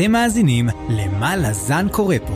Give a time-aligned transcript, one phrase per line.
[0.00, 2.34] אתם מאזינים ל"מה לזן קורא פה",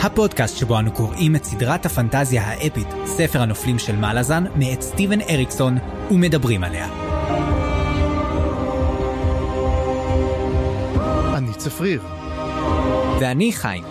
[0.00, 5.20] הפודקאסט שבו אנו קוראים את סדרת הפנטזיה האפית, ספר הנופלים של מה לזן, מאת סטיבן
[5.20, 5.78] אריקסון,
[6.10, 6.88] ומדברים עליה.
[11.34, 12.02] אני צפריר,
[13.20, 13.84] ואני חיים.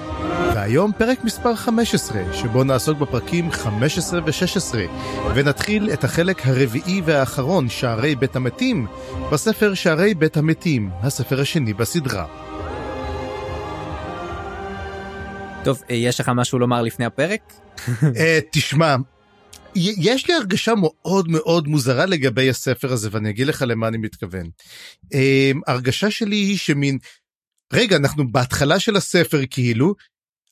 [0.55, 4.76] והיום פרק מספר 15, שבו נעסוק בפרקים 15 ו-16,
[5.36, 8.88] ונתחיל את החלק הרביעי והאחרון, שערי בית המתים,
[9.32, 12.47] בספר שערי בית המתים, הספר השני בסדרה.
[15.67, 17.53] טוב, אה, יש לך משהו לומר לפני הפרק?
[18.20, 18.95] אה, תשמע,
[19.76, 24.49] יש לי הרגשה מאוד מאוד מוזרה לגבי הספר הזה, ואני אגיד לך למה אני מתכוון.
[25.13, 26.98] אה, הרגשה שלי היא שמין,
[27.73, 29.96] רגע, אנחנו בהתחלה של הספר כאילו,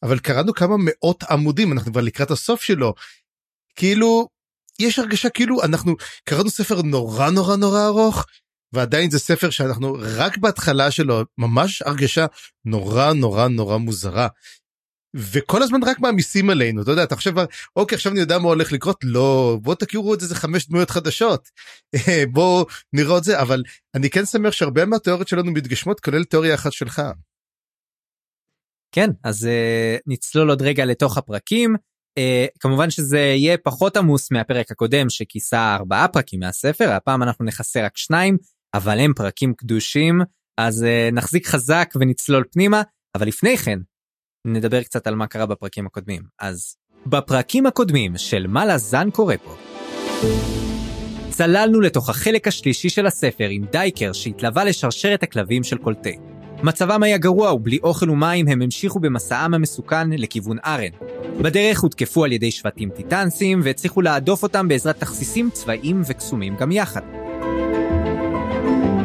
[0.03, 2.93] אבל קראנו כמה מאות עמודים, אנחנו כבר לקראת הסוף שלו.
[3.75, 4.27] כאילו,
[4.79, 8.25] יש הרגשה כאילו אנחנו קראנו ספר נורא נורא נורא ארוך,
[8.73, 12.25] ועדיין זה ספר שאנחנו רק בהתחלה שלו, ממש הרגשה
[12.65, 14.27] נורא נורא נורא מוזרה.
[15.15, 17.33] וכל הזמן רק מעמיסים עלינו, אתה יודע, אתה חושב,
[17.75, 20.89] אוקיי, עכשיו אני יודע מה הולך לקרות, לא, בוא תכירו את זה, זה חמש דמויות
[20.89, 21.49] חדשות,
[22.33, 23.63] בוא נראה את זה, אבל
[23.95, 27.01] אני כן שמח שהרבה מהתיאוריות שלנו מתגשמות, כולל תיאוריה אחת שלך.
[28.91, 31.75] כן, אז uh, נצלול עוד רגע לתוך הפרקים.
[32.19, 37.85] Uh, כמובן שזה יהיה פחות עמוס מהפרק הקודם שכיסה ארבעה פרקים מהספר, הפעם אנחנו נכסה
[37.85, 38.37] רק שניים,
[38.73, 40.21] אבל הם פרקים קדושים,
[40.57, 42.81] אז uh, נחזיק חזק ונצלול פנימה,
[43.15, 43.79] אבל לפני כן,
[44.45, 46.21] נדבר קצת על מה קרה בפרקים הקודמים.
[46.39, 49.55] אז בפרקים הקודמים של מה לזן קורה פה,
[51.29, 56.17] צללנו לתוך החלק השלישי של הספר עם דייקר שהתלווה לשרשרת הכלבים של קולטי.
[56.63, 60.91] מצבם היה גרוע ובלי אוכל ומים הם המשיכו במסעם המסוכן לכיוון ארן.
[61.41, 67.24] בדרך הותקפו על ידי שבטים טיטנסים והצליחו להדוף אותם בעזרת תכסיסים צבאיים וקסומים גם יחד.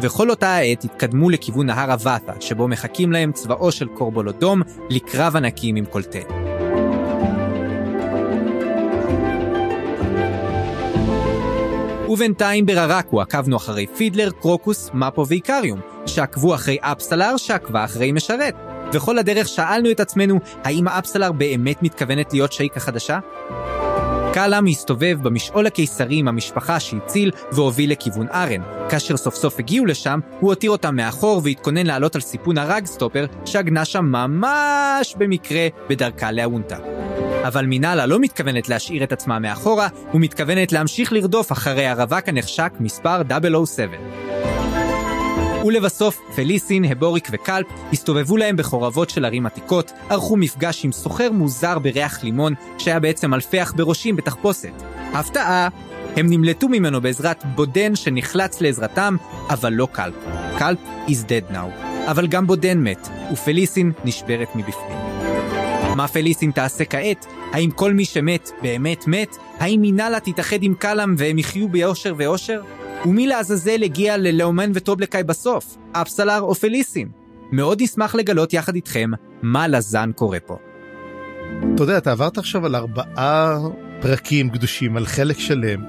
[0.01, 5.75] וכל אותה העת התקדמו לכיוון נהר הוואטה, שבו מחכים להם צבאו של קורבולודום לקרב ענקים
[5.75, 6.21] עם קולטי.
[12.09, 18.55] ובינתיים בררקו עקבנו אחרי פידלר, קרוקוס, מפו ואיקריום, שעקבו אחרי אפסלר שעקבה אחרי משרת.
[18.93, 23.19] וכל הדרך שאלנו את עצמנו, האם האפסלר באמת מתכוונת להיות שייקה חדשה?
[24.33, 28.61] קאלאם הסתובב במשעול הקיסרי עם המשפחה שהציל והוביל לכיוון ארן.
[28.89, 33.85] כאשר סוף סוף הגיעו לשם, הוא הותיר אותם מאחור והתכונן לעלות על סיפון הרגסטופר שעגנה
[33.85, 36.77] שם ממש במקרה בדרכה לאונטה.
[37.47, 43.21] אבל מינאלה לא מתכוונת להשאיר את עצמה מאחורה, ומתכוונת להמשיך לרדוף אחרי הרווק הנחשק מספר
[43.65, 44.80] 007.
[45.65, 51.79] ולבסוף, פליסין, הבוריק וקלפ הסתובבו להם בחורבות של ערים עתיקות, ערכו מפגש עם סוחר מוזר
[51.79, 54.73] בריח לימון, שהיה בעצם אלפי עכברושים בתחפושת.
[55.13, 55.67] הפתעה!
[56.15, 59.15] הם נמלטו ממנו בעזרת בודן שנחלץ לעזרתם,
[59.49, 60.15] אבל לא קלפ.
[60.57, 61.85] קלפ is dead now.
[62.11, 64.97] אבל גם בודן מת, ופליסין נשברת מבפנים.
[65.95, 67.25] מה פליסין תעשה כעת?
[67.51, 69.37] האם כל מי שמת באמת מת?
[69.59, 72.61] האם מינאלה תתאחד עם קלאם והם יחיו ביושר ואושר?
[73.05, 75.77] ומי לעזאזל הגיע ללאומן וטובלקאי בסוף?
[75.91, 77.07] אפסלר או פליסין?
[77.51, 79.09] מאוד נשמח לגלות יחד איתכם
[79.41, 80.57] מה לזן קורה פה.
[81.75, 83.57] אתה יודע, אתה עברת עכשיו על ארבעה
[84.01, 85.83] פרקים קדושים, על חלק שלם.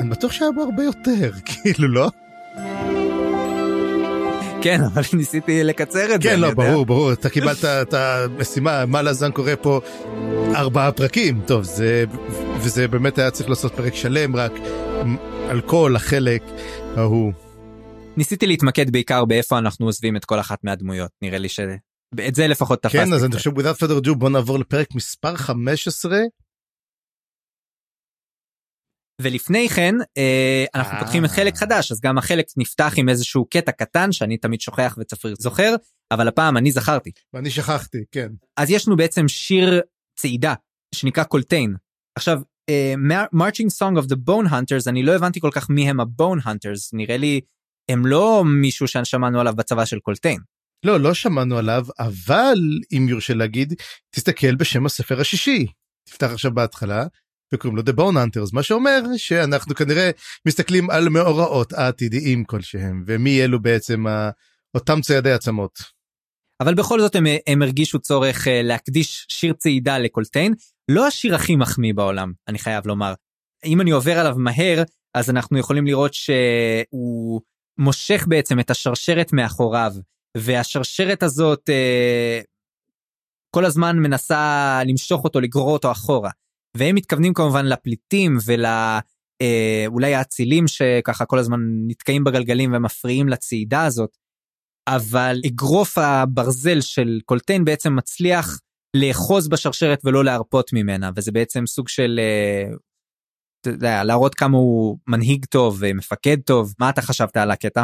[0.00, 2.08] אני בטוח שהיה בו הרבה יותר, כאילו, לא?
[4.62, 6.28] כן, אבל ניסיתי לקצר את זה.
[6.28, 6.54] כן, לא.
[6.54, 9.80] ברור, ברור, אתה קיבלת את המשימה, מה לזן קורה פה,
[10.54, 12.04] ארבעה פרקים, טוב, זה,
[12.58, 14.52] וזה באמת היה צריך לעשות פרק שלם, רק
[15.48, 16.42] על כל החלק
[16.96, 17.32] ההוא.
[18.16, 22.82] ניסיתי להתמקד בעיקר באיפה אנחנו עוזבים את כל אחת מהדמויות, נראה לי שאת זה לפחות
[22.82, 22.98] תפסתי.
[22.98, 23.36] כן, אז אני.
[23.36, 26.18] חושב, without further ado, בוא נעבור לפרק מספר 15.
[29.22, 31.00] ולפני כן אה, אנחנו אה.
[31.00, 34.96] פותחים את חלק חדש אז גם החלק נפתח עם איזשהו קטע קטן שאני תמיד שוכח
[34.98, 35.74] וצפריר זוכר
[36.10, 38.28] אבל הפעם אני זכרתי ואני שכחתי, כן.
[38.56, 39.80] אז יש לנו בעצם שיר
[40.18, 40.54] צעידה
[40.94, 41.74] שנקרא קולטיין
[42.18, 42.40] עכשיו
[43.32, 46.38] marching song of the Bone Hunters אני לא הבנתי כל כך מי הם ה Bone
[46.44, 47.40] Hunters נראה לי
[47.90, 50.40] הם לא מישהו ששמענו עליו בצבא של קולטיין
[50.84, 52.58] לא, לא שמענו עליו, אבל
[52.92, 53.74] אם יורשה להגיד,
[54.14, 55.66] תסתכל בשם הספר השישי.
[56.08, 57.06] תפתח עכשיו בהתחלה,
[57.54, 60.10] וקוראים לו The Bone Hunters, מה שאומר שאנחנו כנראה
[60.46, 64.30] מסתכלים על מאורעות העתידיים כלשהם, ומי אלו בעצם ה...
[64.74, 65.78] אותם ציידי עצמות.
[66.60, 70.54] אבל בכל זאת הם, הם הרגישו צורך אה, להקדיש שיר צעידה לקולטיין,
[70.90, 73.14] לא השיר הכי מחמיא בעולם, אני חייב לומר.
[73.64, 74.82] אם אני עובר עליו מהר,
[75.14, 77.40] אז אנחנו יכולים לראות שהוא
[77.78, 79.92] מושך בעצם את השרשרת מאחוריו,
[80.36, 82.40] והשרשרת הזאת אה,
[83.50, 86.30] כל הזמן מנסה למשוך אותו, לגרור אותו אחורה.
[86.76, 94.16] והם מתכוונים כמובן לפליטים ולאולי האצילים שככה כל הזמן נתקעים בגלגלים ומפריעים לצעידה הזאת.
[94.88, 98.60] אבל אגרוף הברזל של קולטיין בעצם מצליח
[98.96, 102.70] לאחוז בשרשרת ולא להרפות ממנה וזה בעצם סוג של אה,
[103.60, 107.82] אתה יודע, להראות כמה הוא מנהיג טוב ומפקד טוב מה אתה חשבת על הקטע.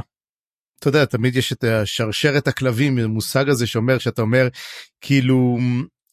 [0.79, 4.49] אתה יודע תמיד יש את השרשרת הכלבים המושג הזה שאומר שאתה אומר
[5.01, 5.59] כאילו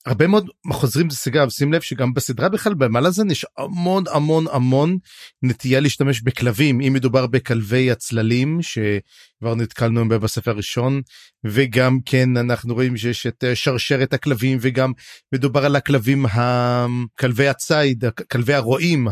[0.05, 4.97] הרבה מאוד חוזרים לסגב שים לב שגם בסדרה בכלל במלאזן יש המון המון המון
[5.43, 11.01] נטייה להשתמש בכלבים אם מדובר בכלבי הצללים שכבר נתקלנו בהם בספר הראשון
[11.45, 14.91] וגם כן אנחנו רואים שיש את שרשרת הכלבים וגם
[15.33, 19.07] מדובר על הכלבים הכלבי הציד כלבי הרועים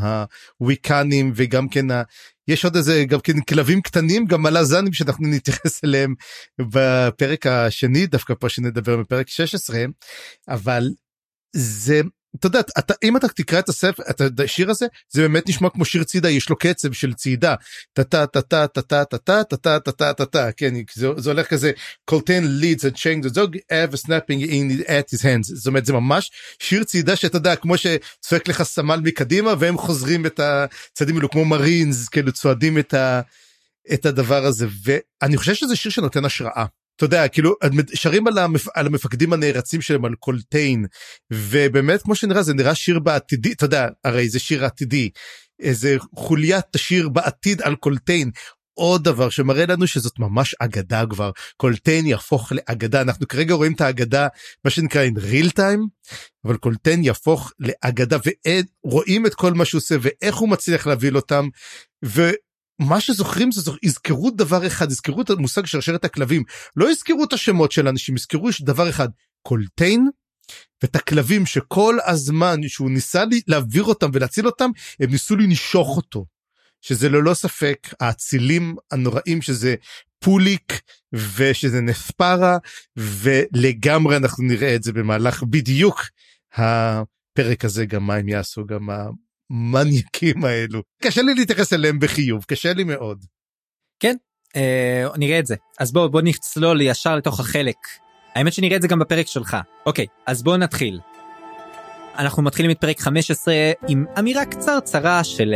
[0.59, 1.85] הוויקנים וגם כן
[2.50, 6.16] יש עוד איזה גם כן כלבים קטנים גם מלאזנים שאנחנו נתייחס אליהם
[6.60, 9.80] בפרק השני דווקא פה שנדבר בפרק 16
[10.50, 10.90] אבל
[11.56, 12.01] זה
[12.36, 15.86] אתה יודע אתה אם אתה תקרא את הספר את השיר הזה זה באמת נשמע כמו
[15.86, 17.56] שיר צידה יש לו קצב של צעידה
[17.94, 21.30] טה טה טה טה טה טה טה טה טה טה טה טה טה כן זה
[21.30, 21.72] הולך כזה
[22.06, 25.56] קולטן לידס and change the dog have snapping in at his hands.
[25.56, 30.26] זאת אומרת זה ממש שיר צעידה שאתה יודע כמו שצועק לך סמל מקדימה והם חוזרים
[30.26, 33.22] את הצעדים האלו כמו מרינס כאילו צועדים את, ה,
[33.94, 34.68] את הדבר הזה.
[34.84, 36.66] ואני חושב שזה שיר שנותן השראה.
[37.00, 37.56] אתה יודע כאילו
[37.94, 38.68] שרים על, המפ...
[38.75, 40.86] על המפקדים הנערצים שלהם על קולטיין
[41.34, 45.10] ובאמת כמו שנראה זה נראה שיר בעתידי אתה יודע הרי זה שיר עתידי
[45.60, 48.31] איזה חוליה תשיר בעתיד על קולטיין
[48.74, 53.81] עוד דבר שמראה לנו שזאת ממש אגדה כבר קולטיין יהפוך לאגדה אנחנו כרגע רואים את
[53.81, 54.28] האגדה
[54.66, 56.10] מה שנקרא in real time
[56.45, 58.18] אבל קולטיין יהפוך לאגדה
[58.86, 61.48] ורואים את כל מה שהוא עושה ואיך הוא מצליח להביא אותם.
[62.06, 62.31] ו...
[62.80, 66.44] מה שזוכרים זה יזכרו דבר אחד יזכרו את המושג שרשרת הכלבים.
[66.76, 69.10] לא יזכרו את השמות של אנשים יזכרו דבר אחד
[69.42, 70.10] קולטיין
[70.84, 76.26] ואת הכלבים שכל הזמן שהוא ניסה להעביר אותם ולהציל אותם הם ניסו לנשוך אותו.
[76.81, 79.76] שזה ללא ספק האצילים הנוראים שזה
[80.20, 80.81] פוליק
[81.14, 82.58] ושזה נספרה
[82.98, 86.02] ולגמרי אנחנו נראה את זה במהלך בדיוק
[86.54, 88.90] הפרק הזה גם מה הם יעשו גם
[89.51, 93.25] המניאקים האלו קשה לי להתייחס אליהם בחיוב קשה לי מאוד.
[94.00, 94.16] כן
[94.56, 97.78] אה, נראה את זה אז בוא בוא נצלול ישר לתוך החלק
[98.36, 101.00] האמת שנראה את זה גם בפרק שלך אוקיי אז בוא נתחיל.
[102.18, 103.54] אנחנו מתחילים את פרק 15
[103.88, 105.56] עם אמירה קצרצרה של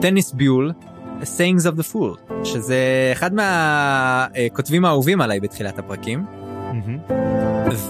[0.00, 0.72] טניס ביול
[1.22, 6.24] sayings of the fool שזה אחד מהכותבים האהובים עליי בתחילת הפרקים.
[6.26, 7.12] Mm-hmm.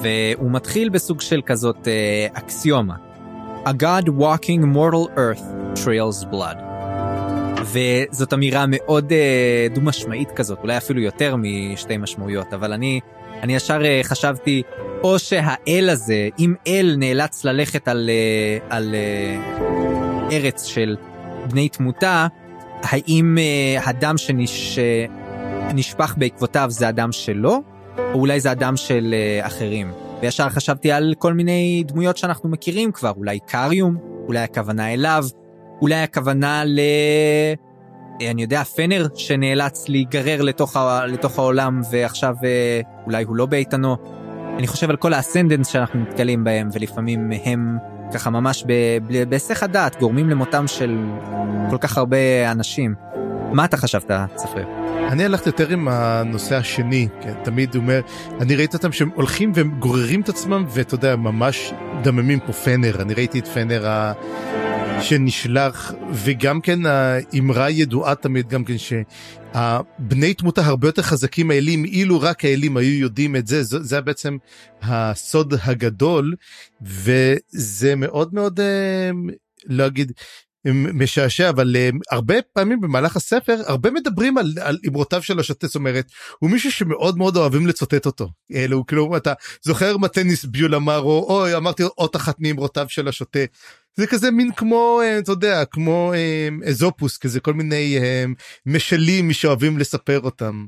[0.03, 2.95] והוא מתחיל בסוג של כזאת אה, אקסיומה
[3.67, 6.57] A God walking mortal earth trails blood.
[7.65, 13.01] וזאת אמירה מאוד uh, דו משמעית כזאת, אולי אפילו יותר משתי משמעויות, אבל אני,
[13.43, 14.63] אני ישר uh, חשבתי,
[15.03, 20.97] או שהאל הזה, אם אל נאלץ ללכת על, uh, על uh, ארץ של
[21.51, 22.27] בני תמותה,
[22.83, 24.79] האם uh, הדם שנש,
[25.71, 27.63] שנשפך בעקבותיו זה הדם שלו,
[27.99, 30.06] או אולי זה הדם של uh, אחרים?
[30.23, 33.97] וישר חשבתי על כל מיני דמויות שאנחנו מכירים כבר, אולי קריום,
[34.29, 35.25] אולי הכוונה אליו,
[35.83, 36.81] אולי הכוונה ל...
[38.31, 41.07] אני יודע, פנר שנאלץ להיגרר לתוך, ה...
[41.07, 43.97] לתוך העולם ועכשיו אה, אולי הוא לא באיתנו.
[44.59, 47.79] אני חושב על כל האסנדנס שאנחנו נתקלים בהם ולפעמים הם
[48.15, 48.65] ככה ממש
[49.29, 50.99] בהיסח הדעת גורמים למותם של
[51.71, 52.95] כל כך הרבה אנשים.
[53.53, 54.86] מה אתה חשבת, צפריר?
[54.97, 58.01] אני הלכתי יותר עם הנושא השני, כן, תמיד אומר,
[58.41, 61.73] אני ראיתי אותם שהם הולכים והם גוררים את עצמם ואתה יודע, ממש
[62.03, 64.13] דממים כמו פנר, אני ראיתי את פנר ה...
[65.01, 72.21] שנשלח, וגם כן האמרה ידועה תמיד גם כן שהבני תמותה הרבה יותר חזקים האלים, אילו
[72.21, 74.37] רק האלים היו יודעים את זה, זה, זה בעצם
[74.83, 76.35] הסוד הגדול,
[76.83, 79.11] וזה מאוד מאוד, אה,
[79.67, 80.13] לא אגיד,
[80.75, 85.77] משעשע אבל uh, הרבה פעמים במהלך הספר הרבה מדברים על, על אמרותיו של השוטה זאת
[85.77, 86.07] אומרת
[86.39, 89.33] הוא מישהו שמאוד מאוד אוהבים לצוטט אותו אלו כאילו אתה
[89.63, 93.39] זוכר מה טניס ביול אמר או אוי אמרתי עוד אחת מאמרותיו של השוטה
[93.95, 96.13] זה כזה מין כמו uh, אתה יודע כמו
[96.69, 97.99] אזופוס כזה כל מיני
[98.67, 100.67] משלים שאוהבים לספר אותם.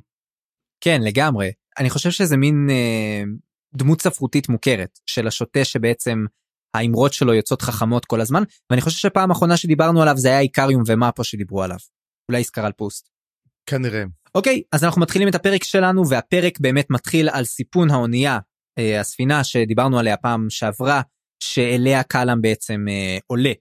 [0.80, 2.68] כן לגמרי אני חושב שזה מין
[3.74, 6.24] דמות ספרותית מוכרת של השוטה שבעצם.
[6.74, 10.82] האמרות שלו יוצאות חכמות כל הזמן ואני חושב שפעם אחרונה שדיברנו עליו זה היה איקריום
[10.86, 11.78] ומאפו שדיברו עליו.
[12.30, 13.08] אולי סקרל פוסט.
[13.66, 14.04] כנראה.
[14.34, 18.38] אוקיי אז אנחנו מתחילים את הפרק שלנו והפרק באמת מתחיל על סיפון האונייה
[18.78, 21.00] אה, הספינה שדיברנו עליה פעם שעברה
[21.42, 23.52] שאליה קלאם בעצם אה, עולה.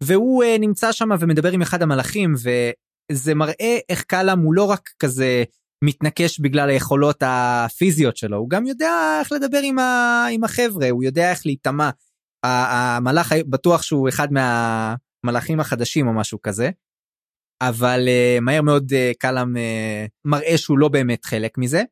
[0.00, 2.34] והוא אה, נמצא שם ומדבר עם אחד המלאכים
[3.12, 5.44] וזה מראה איך קלאם הוא לא רק כזה
[5.84, 10.26] מתנקש בגלל היכולות הפיזיות שלו הוא גם יודע איך לדבר עם, ה...
[10.30, 11.90] עם החבר'ה הוא יודע איך להיטמע
[12.46, 16.70] המלאך בטוח שהוא אחד מהמלאכים החדשים או משהו כזה.
[17.60, 19.60] אבל uh, מהר מאוד uh, קלאם uh,
[20.24, 21.82] מראה שהוא לא באמת חלק מזה.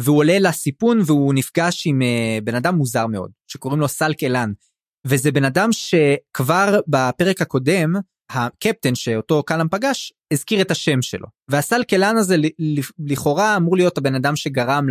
[0.00, 4.52] והוא עולה לסיפון והוא נפגש עם uh, בן אדם מוזר מאוד שקוראים לו סלק אלן
[5.06, 7.92] וזה בן אדם שכבר בפרק הקודם
[8.30, 12.36] הקפטן שאותו קלאם פגש הזכיר את השם שלו והסלק אלן הזה
[12.98, 14.86] לכאורה אמור להיות הבן אדם שגרם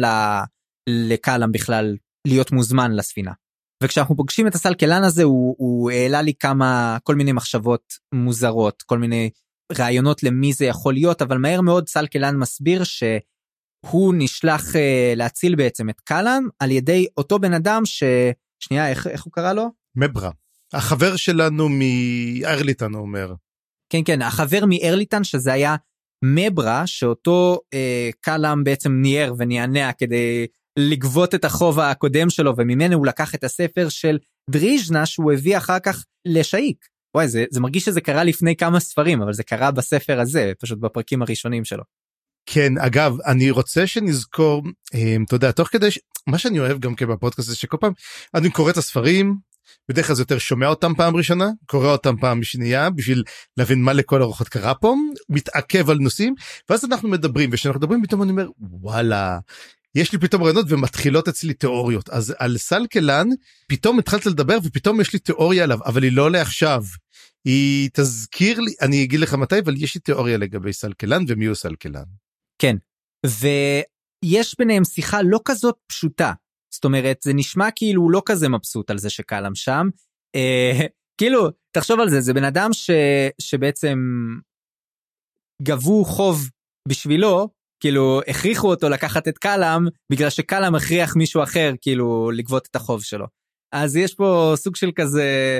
[0.90, 1.96] לקלאם בכלל
[2.28, 3.32] להיות מוזמן לספינה.
[3.84, 8.98] וכשאנחנו פוגשים את הסלקלן הזה הוא, הוא העלה לי כמה כל מיני מחשבות מוזרות כל
[8.98, 9.30] מיני
[9.78, 14.78] רעיונות למי זה יכול להיות אבל מהר מאוד סלקלן מסביר שהוא נשלח uh,
[15.16, 19.72] להציל בעצם את קלאם על ידי אותו בן אדם ששנייה איך, איך הוא קרא לו?
[19.96, 20.32] מברה.
[20.74, 23.34] החבר שלנו מארליטן אומר.
[23.90, 25.76] כן כן החבר מארליטן שזה היה
[26.26, 30.48] מברה שאותו אה, קלאם בעצם ניער ונענע כדי
[30.80, 34.18] לגבות את החוב הקודם שלו וממנו הוא לקח את הספר של
[34.50, 36.86] דריז'נה שהוא הביא אחר כך לשאיק.
[37.16, 40.80] וואי זה, זה מרגיש שזה קרה לפני כמה ספרים אבל זה קרה בספר הזה פשוט
[40.80, 41.84] בפרקים הראשונים שלו.
[42.46, 46.00] כן אגב אני רוצה שנזכור אה, אתה יודע תוך כדי ש...
[46.28, 47.94] מה שאני אוהב גם כן בפודקאסט זה שכל פעם
[48.36, 49.38] אני קורא את הספרים
[49.90, 53.24] בדרך כלל יותר שומע אותם פעם ראשונה קורא אותם פעם שנייה בשביל
[53.58, 54.96] להבין מה לכל הרוחות קרה פה
[55.30, 56.36] מתעכב על נושאים
[56.70, 59.40] ואז אנחנו מדברים וכשאנחנו מדברים פתאום אני אומר וואלה
[59.96, 63.28] יש לי פתאום רעיונות ומתחילות אצלי תיאוריות אז על סלקלן
[63.68, 66.84] פתאום התחלת לדבר ופתאום יש לי תיאוריה עליו אבל היא לא לעכשיו.
[67.46, 71.56] היא תזכיר לי אני אגיד לך מתי אבל יש לי תיאוריה לגבי סלקלן ומי הוא
[71.56, 72.04] סלקלן.
[72.62, 72.76] כן
[73.26, 76.34] ויש ביניהם שיחה לא כזאת פשוטה
[76.74, 79.88] זאת אומרת זה נשמע כאילו הוא לא כזה מבסוט על זה שקלם שם
[80.36, 80.86] אה,
[81.18, 82.90] כאילו תחשוב על זה זה בן אדם ש,
[83.42, 84.00] שבעצם
[85.62, 86.50] גבו חוב
[86.88, 92.76] בשבילו כאילו הכריחו אותו לקחת את קלאם בגלל שקלאם הכריח מישהו אחר כאילו לגבות את
[92.76, 93.26] החוב שלו.
[93.72, 95.60] אז יש פה סוג של כזה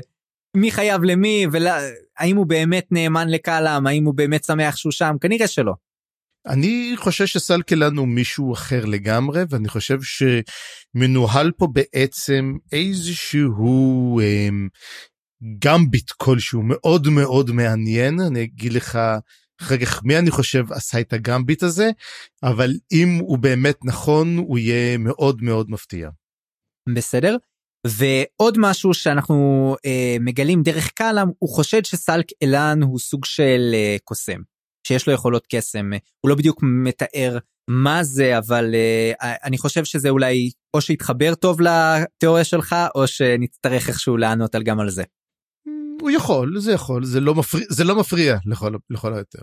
[0.58, 5.48] מי חייב למי והאם הוא באמת נאמן לקלאם האם הוא באמת שמח שהוא שם כנראה
[5.48, 5.74] שלא.
[6.48, 14.20] אני חושב שסלקלן הוא מישהו אחר לגמרי ואני חושב שמנוהל פה בעצם איזשהו
[15.60, 19.00] גם ביט כלשהו מאוד מאוד מעניין אני אגיד לך
[19.62, 21.90] אחר כך מי אני חושב עשה את הגמביט הזה
[22.44, 26.10] אבל אם הוא באמת נכון הוא יהיה מאוד מאוד מפתיע.
[26.96, 27.38] בסדר
[27.88, 33.98] ועוד משהו שאנחנו אה, מגלים דרך קלאם הוא חושד שסלק אלן הוא סוג של אה,
[34.04, 34.42] קוסם
[34.88, 37.38] שיש לו יכולות קסם הוא לא בדיוק מתאר
[37.70, 43.90] מה זה אבל אה, אני חושב שזה אולי או שיתחבר טוב לתיאוריה שלך או שנצטרך
[43.90, 45.04] איכשהו לענות על גם על זה.
[46.02, 49.40] הוא יכול זה יכול זה לא מפריע זה לא מפריע לכל לכל היותר.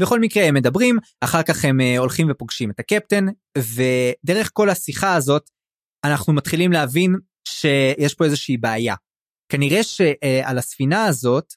[0.00, 3.26] בכל מקרה הם מדברים אחר כך הם uh, הולכים ופוגשים את הקפטן
[3.58, 5.50] ודרך כל השיחה הזאת
[6.04, 7.16] אנחנו מתחילים להבין
[7.48, 8.94] שיש פה איזושהי בעיה.
[9.52, 11.52] כנראה שעל uh, הספינה הזאת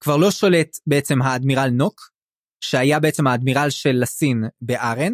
[0.00, 2.10] כבר לא שולט בעצם האדמירל נוק
[2.64, 5.12] שהיה בעצם האדמירל של לסין בארן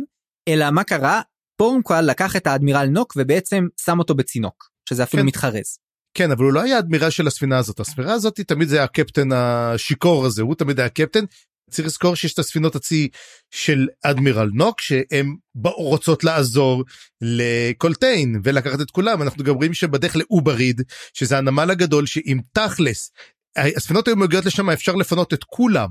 [0.48, 1.20] אלא מה קרה
[1.56, 5.26] פורנקואל לקח את האדמירל נוק ובעצם שם אותו בצינוק שזה אפילו כן.
[5.26, 5.78] מתחרז.
[6.14, 7.80] כן אבל הוא לא היה אדמירל של הספינה הזאת.
[7.80, 11.24] הספינה הזאת תמיד זה הקפטן השיכור הזה הוא תמיד היה קפטן.
[11.70, 13.08] צריך לזכור שיש את הספינות הצי
[13.50, 16.84] של אדמירל נוק שהן רוצות לעזור
[17.20, 19.22] לקולטיין ולקחת את כולם.
[19.22, 20.82] אנחנו גם רואים שבדרך לאובריד
[21.14, 23.12] שזה הנמל הגדול שאם תכלס
[23.56, 25.88] הספינות היו מגיעות לשם אפשר לפנות את כולם.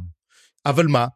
[0.65, 1.07] אבל מה?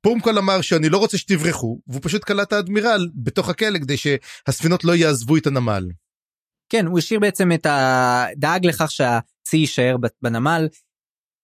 [0.00, 4.84] פורמקול אמר שאני לא רוצה שתברחו והוא פשוט קלט את האדמירל בתוך הכלא כדי שהספינות
[4.84, 5.84] לא יעזבו את הנמל.
[6.72, 8.26] כן הוא השאיר בעצם את ה...
[8.36, 10.68] דאג לכך שהצי יישאר בנמל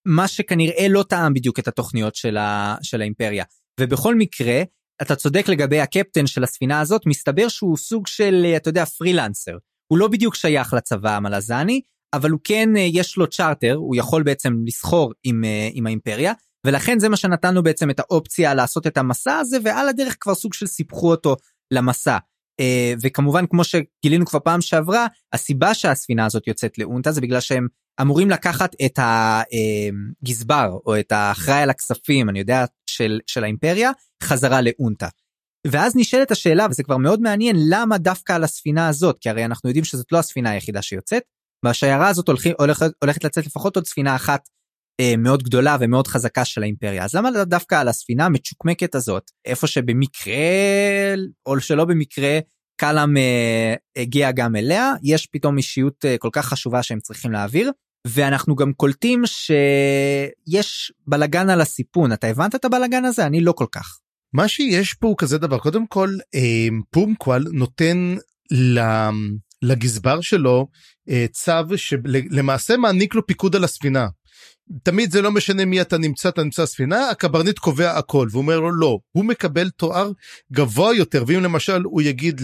[0.07, 2.77] מה שכנראה לא טעם בדיוק את התוכניות של, ה...
[2.83, 3.45] של האימפריה
[3.81, 4.63] ובכל מקרה
[5.03, 9.57] אתה צודק לגבי הקפטן של הספינה הזאת מסתבר שהוא סוג של אתה יודע פרילנסר
[9.93, 11.81] הוא לא בדיוק שייך לצבא המלזני
[12.15, 16.33] אבל הוא כן יש לו צ'רטר הוא יכול בעצם לסחור עם, עם האימפריה
[16.67, 20.35] ולכן זה מה שנתן לו בעצם את האופציה לעשות את המסע הזה ועל הדרך כבר
[20.35, 21.37] סוג של סיפחו אותו
[21.71, 22.19] למסע.
[22.61, 27.67] Uh, וכמובן כמו שגילינו כבר פעם שעברה הסיבה שהספינה הזאת יוצאת לאונטה זה בגלל שהם
[28.00, 33.91] אמורים לקחת את הגזבר או את האחראי על הכספים אני יודע של, של האימפריה
[34.23, 35.09] חזרה לאונטה.
[35.67, 39.69] ואז נשאלת השאלה וזה כבר מאוד מעניין למה דווקא על הספינה הזאת כי הרי אנחנו
[39.69, 41.23] יודעים שזאת לא הספינה היחידה שיוצאת.
[41.65, 42.53] בשיירה הזאת הולכת,
[43.03, 44.58] הולכת לצאת לפחות עוד ספינה אחת אה,
[45.19, 47.05] מאוד גדולה ומאוד חזקה של האימפריה.
[47.05, 49.31] אז למה דווקא על הספינה המצ'וקמקת הזאת?
[49.45, 50.35] איפה שבמקרה
[51.47, 52.38] או שלא במקרה
[52.81, 57.71] קלאם אה, הגיע גם אליה יש פתאום אישיות אה, כל כך חשובה שהם צריכים להעביר.
[58.07, 62.12] ואנחנו גם קולטים שיש בלגן על הסיפון.
[62.12, 63.26] אתה הבנת את הבלגן הזה?
[63.26, 63.99] אני לא כל כך.
[64.33, 65.59] מה שיש פה הוא כזה דבר.
[65.59, 68.14] קודם כל אה, פומקוואל נותן
[69.62, 70.69] לגזבר שלו
[71.33, 74.09] צו שלמעשה מעניק לו פיקוד על הספינה.
[74.83, 78.61] תמיד זה לא משנה מי אתה נמצא, אתה נמצא ספינה, הקברניט קובע הכל, והוא אומר
[78.61, 80.11] לו לא, הוא מקבל תואר
[80.53, 82.41] גבוה יותר, ואם למשל הוא יגיד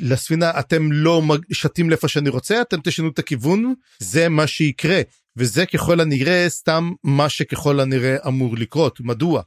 [0.00, 5.00] לספינה, אתם לא שתים לאיפה שאני רוצה, אתם תשנו את הכיוון, זה מה שיקרה.
[5.36, 9.00] וזה ככל הנראה סתם מה שככל הנראה אמור לקרות.
[9.00, 9.42] מדוע?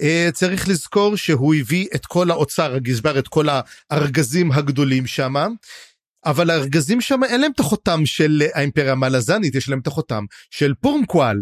[0.00, 3.46] Uh, צריך לזכור שהוא הביא את כל האוצר, הגזבר, את כל
[3.90, 5.34] הארגזים הגדולים שם,
[6.24, 10.74] אבל הארגזים שם אין להם את החותם של האימפריה המלזנית, יש להם את החותם של
[10.80, 11.36] פורמקואל.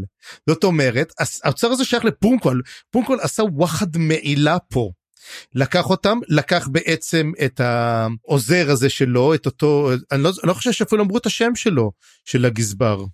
[0.48, 1.12] זאת אומרת,
[1.44, 4.90] האוצר הזה שייך לפורמקואל, פורמקואל עשה וואחד מעילה פה.
[5.54, 10.72] לקח אותם, לקח בעצם את העוזר הזה שלו, את אותו, אני לא, אני לא חושב
[10.72, 11.92] שאפילו אמרו את השם שלו,
[12.24, 13.04] של הגזבר.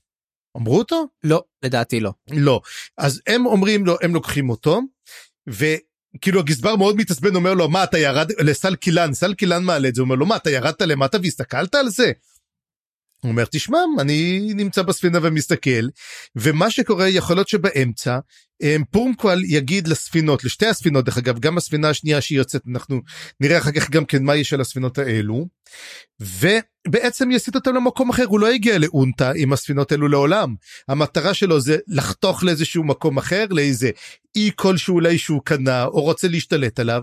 [0.57, 1.07] אמרו אותו?
[1.25, 2.13] לא, לדעתי לא.
[2.31, 2.61] לא.
[2.99, 4.81] אז הם אומרים לו, הם לוקחים אותו,
[6.17, 9.95] וכאילו הגזבר מאוד מתעצבן, אומר לו, מה אתה ירד, לסל קילן, סל קילן מעלה את
[9.95, 12.13] זה, אומר לו, מה אתה ירדת למטה והסתכלת על זה?
[13.25, 15.89] הוא אומר, תשמע, אני נמצא בספינה ומסתכל,
[16.37, 18.19] ומה שקורה יכול להיות שבאמצע,
[18.91, 23.01] פורמקואל יגיד לספינות, לשתי הספינות דרך אגב, גם הספינה השנייה שהיא יוצאת, אנחנו
[23.41, 25.47] נראה אחר כך גם כן מה יש על הספינות האלו,
[26.21, 30.55] ובעצם יסיט אותם למקום אחר, הוא לא יגיע לאונטה עם הספינות האלו לעולם.
[30.89, 33.91] המטרה שלו זה לחתוך לאיזשהו מקום אחר, לאיזה
[34.37, 37.03] אי כלשהו אולי שהוא קנה, או רוצה להשתלט עליו,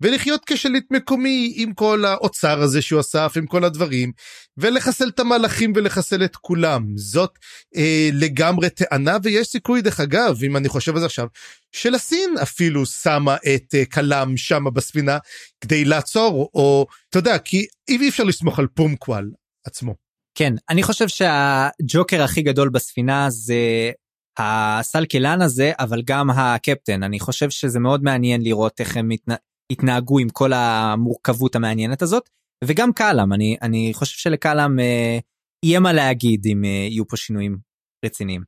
[0.00, 4.12] ולחיות כשליט מקומי עם כל האוצר הזה שהוא אסף עם כל הדברים
[4.56, 7.38] ולחסל את המלאכים ולחסל את כולם זאת
[7.76, 11.26] אה, לגמרי טענה ויש סיכוי דרך אגב אם אני חושב על זה עכשיו
[11.72, 15.18] שלסין אפילו שמה את אה, כלם שם בספינה
[15.60, 19.30] כדי לעצור או אתה יודע כי אי אפשר לסמוך על פומקוואל
[19.66, 19.94] עצמו.
[20.34, 23.90] כן אני חושב שהג'וקר הכי גדול בספינה זה
[24.38, 29.34] הסלקלן הזה אבל גם הקפטן אני חושב שזה מאוד מעניין לראות איך הם מתנ...
[29.72, 32.28] התנהגו עם כל המורכבות המעניינת הזאת
[32.64, 35.18] וגם קאלאם אני אני חושב שלקאלאם אה,
[35.64, 37.58] יהיה מה להגיד אם אה, יהיו פה שינויים
[38.04, 38.42] רציניים.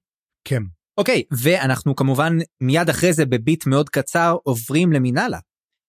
[0.44, 0.62] כן.
[0.98, 5.38] אוקיי ואנחנו כמובן מיד אחרי זה בביט מאוד קצר עוברים למינאלה.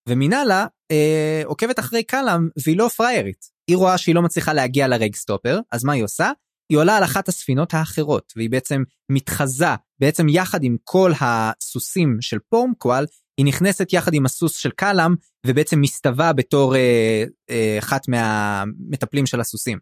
[0.09, 5.15] ומינאלה אה, עוקבת אחרי קאלאם והיא לא פריירית היא רואה שהיא לא מצליחה להגיע לרג
[5.15, 6.31] סטופר אז מה היא עושה?
[6.71, 12.37] היא עולה על אחת הספינות האחרות והיא בעצם מתחזה בעצם יחד עם כל הסוסים של
[12.49, 13.05] פורמקואל
[13.37, 15.15] היא נכנסת יחד עם הסוס של קאלאם
[15.47, 19.77] ובעצם מסתווה בתור אה, אה, אחת מהמטפלים של הסוסים.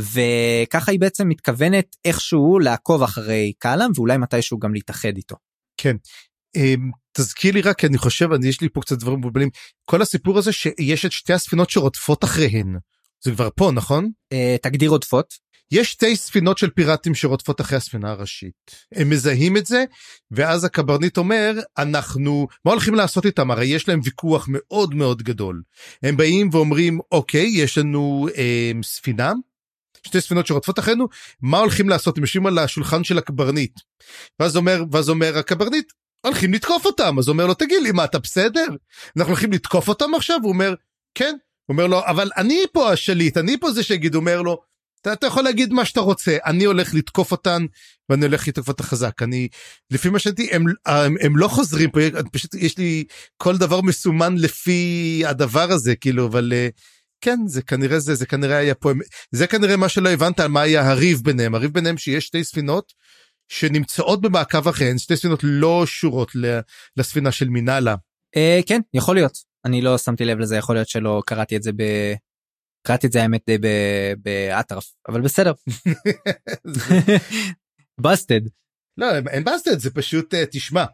[0.00, 5.36] וככה היא בעצם מתכוונת איכשהו לעקוב אחרי קאלאם ואולי מתישהו גם להתאחד איתו.
[5.76, 5.96] כן.
[6.56, 9.48] אמ, תזכיר לי רק כי אני חושב אני יש לי פה קצת דברים מבולבלים
[9.84, 12.76] כל הסיפור הזה שיש את שתי הספינות שרודפות אחריהן
[13.24, 14.10] זה כבר פה נכון?
[14.32, 15.34] אה, תגדיר רודפות.
[15.70, 18.52] יש שתי ספינות של פיראטים שרודפות אחרי הספינה הראשית.
[18.94, 19.84] הם מזהים את זה,
[20.30, 23.50] ואז הקברניט אומר, אנחנו, מה הולכים לעשות איתם?
[23.50, 25.62] הרי יש להם ויכוח מאוד מאוד גדול.
[26.02, 29.32] הם באים ואומרים, אוקיי, יש לנו אה, ספינה,
[30.06, 31.08] שתי ספינות שרודפות אחרינו,
[31.42, 32.18] מה הולכים לעשות?
[32.18, 33.80] הם יושבים על השולחן של הקברניט.
[34.40, 35.92] ואז אומר, ואז אומר הקברניט,
[36.26, 37.18] הולכים לתקוף אותם.
[37.18, 38.66] אז הוא אומר לו, תגיד לי, מה, אתה בסדר?
[39.16, 40.38] אנחנו הולכים לתקוף אותם עכשיו?
[40.42, 40.74] הוא אומר,
[41.14, 41.36] כן.
[41.68, 44.60] אומר לו, אבל אני פה השליט, אני פה זה שיגיד, אומר לו,
[45.04, 47.64] אתה, אתה יכול להגיד מה שאתה רוצה אני הולך לתקוף אותן
[48.08, 49.22] ואני הולך לתקוף אותה חזק.
[49.22, 49.48] אני
[49.90, 52.00] לפי מה שהייתי הם, הם, הם לא חוזרים פה
[52.32, 53.04] פשוט יש לי
[53.36, 56.68] כל דבר מסומן לפי הדבר הזה כאילו אבל אה,
[57.20, 58.90] כן זה כנראה זה זה כנראה היה פה
[59.30, 61.54] זה כנראה מה שלא הבנת על מה היה הריב ביניהם.
[61.54, 62.92] הריב ביניהם שיש שתי ספינות
[63.48, 66.30] שנמצאות במעקב אחריהן שתי ספינות לא שורות
[66.96, 67.94] לספינה של מינאלה.
[68.36, 71.72] אה, כן יכול להיות אני לא שמתי לב לזה יכול להיות שלא קראתי את זה
[71.72, 71.82] ב...
[72.86, 73.58] קראתי את זה האמת די
[74.18, 75.52] באטרף אבל בסדר.
[78.02, 78.40] בסטד.
[78.96, 80.84] לא אין בסטד זה פשוט uh, תשמע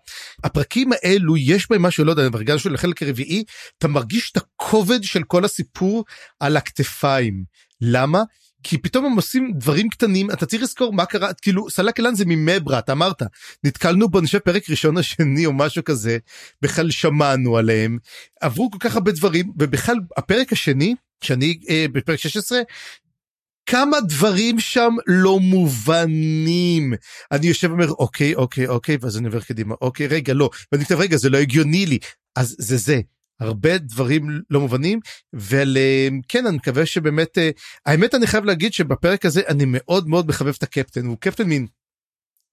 [0.45, 3.45] הפרקים האלו יש בהם משהו לא יודע ברגע של החלק הרביעי
[3.79, 6.05] אתה מרגיש את הכובד של כל הסיפור
[6.41, 7.45] על הכתפיים
[7.81, 8.23] למה
[8.63, 12.25] כי פתאום הם עושים דברים קטנים אתה צריך לזכור מה קרה כאילו סלק אלן זה
[12.27, 13.23] ממברה אתה אמרת.
[13.65, 16.19] נתקלנו בו חושב פרק ראשון השני או משהו כזה
[16.63, 17.99] בכלל שמענו עליהם.
[18.41, 20.95] עברו כל כך הרבה דברים ובכלל הפרק השני
[21.25, 22.61] שאני אה, בפרק 16
[23.67, 26.95] כמה דברים שם לא מובנים.
[27.33, 31.01] אני יושב ואומר אוקיי אוקיי אוקיי ואז אני עובר קדימה אוקיי רגע לא ואני כותב
[31.01, 31.99] רגע זה לא הגיוני לי.
[32.37, 33.01] אז זה זה
[33.41, 35.01] הרבה דברים לא מובנים
[35.35, 37.51] וכן אני מקווה שבאמת אה,
[37.87, 41.67] האמת אני חייב להגיד שבפרק הזה אני מאוד מאוד מחבב את הקפטן הוא קפטן מין.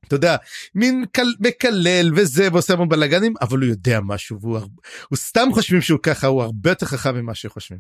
[0.08, 0.36] אתה יודע
[0.76, 4.60] מין קל, מקלל וזה ועושה המון בלאגנים אבל הוא יודע משהו והוא
[5.10, 7.80] הוא סתם חושבים שהוא ככה הוא הרבה יותר חכם ממה שחושבים.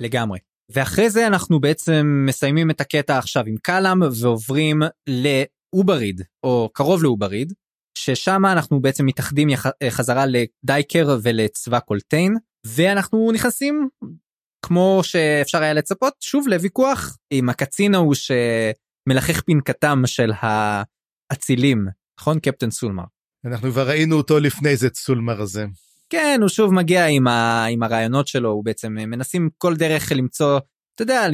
[0.00, 0.38] לגמרי.
[0.74, 7.52] ואחרי זה אנחנו בעצם מסיימים את הקטע עכשיו עם קלאם ועוברים לאובריד או קרוב לאובריד
[8.04, 9.66] ששם אנחנו בעצם מתאחדים יח...
[9.90, 12.36] חזרה לדייקר ולצבא קולטיין
[12.66, 13.88] ואנחנו נכנסים
[14.64, 20.30] כמו שאפשר היה לצפות שוב לוויכוח עם הקצין ההוא שמלחך פנקתם של
[21.32, 21.86] אצילים,
[22.20, 23.04] נכון קפטן סולמר?
[23.44, 25.66] אנחנו כבר ראינו אותו לפני זה, סולמר הזה.
[26.10, 30.60] כן, הוא שוב מגיע עם, ה, עם הרעיונות שלו, הוא בעצם מנסים כל דרך למצוא,
[30.94, 31.26] אתה יודע,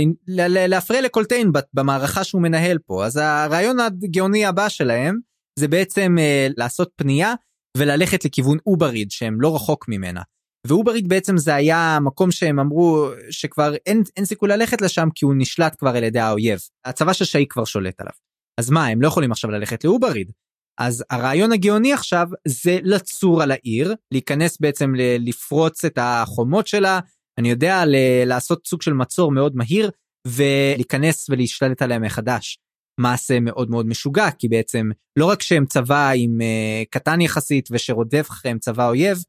[0.68, 3.06] להפריע לקולטיין במערכה שהוא מנהל פה.
[3.06, 5.18] אז הרעיון הגאוני הבא שלהם
[5.58, 7.34] זה בעצם אה, לעשות פנייה
[7.76, 10.22] וללכת לכיוון אובריד שהם לא רחוק ממנה.
[10.66, 15.34] ואובריד בעצם זה היה מקום שהם אמרו שכבר אין, אין סיכוי ללכת לשם כי הוא
[15.38, 16.58] נשלט כבר על ידי האויב.
[16.84, 18.12] הצבא של שאי כבר שולט עליו.
[18.60, 20.32] אז מה, הם לא יכולים עכשיו ללכת לאובריד.
[20.80, 27.00] אז הרעיון הגאוני עכשיו זה לצור על העיר, להיכנס בעצם לפרוץ את החומות שלה,
[27.38, 27.82] אני יודע,
[28.26, 29.90] לעשות סוג של מצור מאוד מהיר,
[30.26, 32.58] ולהיכנס ולהשתלט עליה מחדש.
[32.98, 38.26] מעשה מאוד מאוד משוגע, כי בעצם לא רק שהם צבא עם uh, קטן יחסית ושרודף
[38.30, 39.24] אחריהם צבא אויב,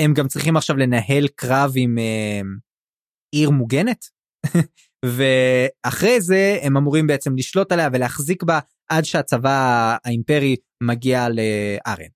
[0.00, 2.46] הם גם צריכים עכשיו לנהל קרב עם uh,
[3.34, 4.04] עיר מוגנת.
[5.16, 8.58] ואחרי זה הם אמורים בעצם לשלוט עליה ולהחזיק בה
[8.90, 12.10] עד שהצבא האימפרי מגיע לארן.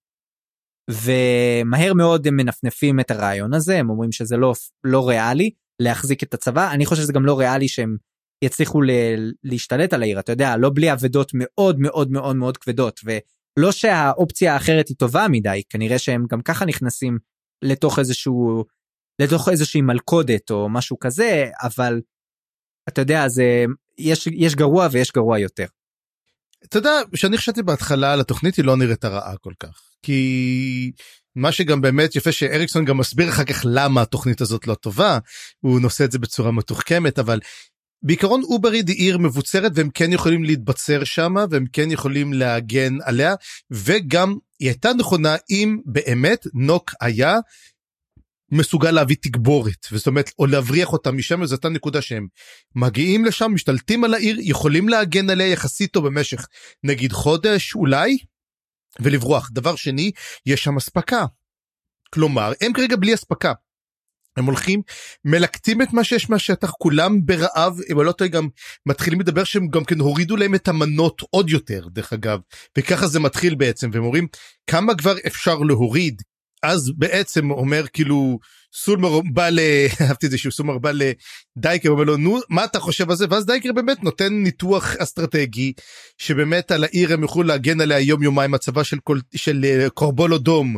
[0.90, 4.52] ומהר מאוד הם מנפנפים את הרעיון הזה הם אומרים שזה לא
[4.84, 5.50] לא ריאלי
[5.82, 7.96] להחזיק את הצבא אני חושב שזה גם לא ריאלי שהם
[8.42, 10.18] יצליחו ל- להשתלט על העיר.
[10.18, 13.00] אתה יודע לא בלי אבדות מאוד מאוד מאוד מאוד כבדות.
[13.04, 17.18] ולא שהאופציה האחרת היא טובה מדי כנראה שהם גם ככה נכנסים
[17.62, 18.64] לתוך איזשהו
[19.18, 22.00] לתוך איזושהי מלכודת או משהו כזה אבל
[22.88, 23.64] אתה יודע זה
[23.98, 25.66] יש יש גרוע ויש גרוע יותר.
[26.64, 29.82] אתה יודע שאני חשבתי בהתחלה על התוכנית היא לא נראית רעה כל כך.
[30.02, 30.92] כי
[31.36, 35.18] מה שגם באמת יפה שאריקסון גם מסביר אחר כך למה התוכנית הזאת לא טובה
[35.60, 37.40] הוא נושא את זה בצורה מתוחכמת אבל
[38.02, 43.34] בעיקרון אובריד היא עיר מבוצרת והם כן יכולים להתבצר שם והם כן יכולים להגן עליה
[43.70, 47.36] וגם היא הייתה נכונה אם באמת נוק היה
[48.52, 52.26] מסוגל להביא תגבורת זאת אומרת או להבריח אותם משם זו הייתה נקודה שהם
[52.74, 56.46] מגיעים לשם משתלטים על העיר יכולים להגן עליה יחסית טוב במשך
[56.84, 58.18] נגיד חודש אולי
[59.00, 60.10] ולברוח דבר שני
[60.46, 61.26] יש שם אספקה.
[62.10, 63.52] כלומר הם כרגע בלי אספקה.
[64.36, 64.82] הם הולכים
[65.24, 68.48] מלקטים את מה שיש מהשטח כולם ברעב אם לא טועה גם
[68.86, 72.38] מתחילים לדבר שהם גם כן הורידו להם את המנות עוד יותר דרך אגב.
[72.78, 74.26] וככה זה מתחיל בעצם והם אומרים
[74.66, 76.22] כמה כבר אפשר להוריד?
[76.62, 78.38] אז בעצם אומר כאילו
[78.74, 79.60] סולמר בא ל...
[80.00, 83.26] אהבתי את זה שהוא סולמר בא לדייקר אומר לו נו מה אתה חושב על זה?
[83.30, 85.72] ואז דייקר באמת נותן ניתוח אסטרטגי
[86.18, 89.18] שבאמת על העיר הם יוכלו להגן עליה יום יומיים הצבא של, כל...
[89.36, 90.76] של אה, קורבולו דום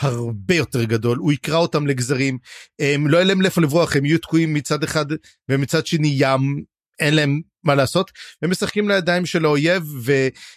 [0.00, 2.38] הרבה יותר גדול הוא יקרא אותם לגזרים
[2.80, 5.06] הם לא יהיה להם לאיפה לברוח הם יהיו תקועים מצד אחד
[5.48, 6.64] ומצד שני ים
[7.00, 8.10] אין להם מה לעשות
[8.42, 9.82] הם משחקים לידיים של האויב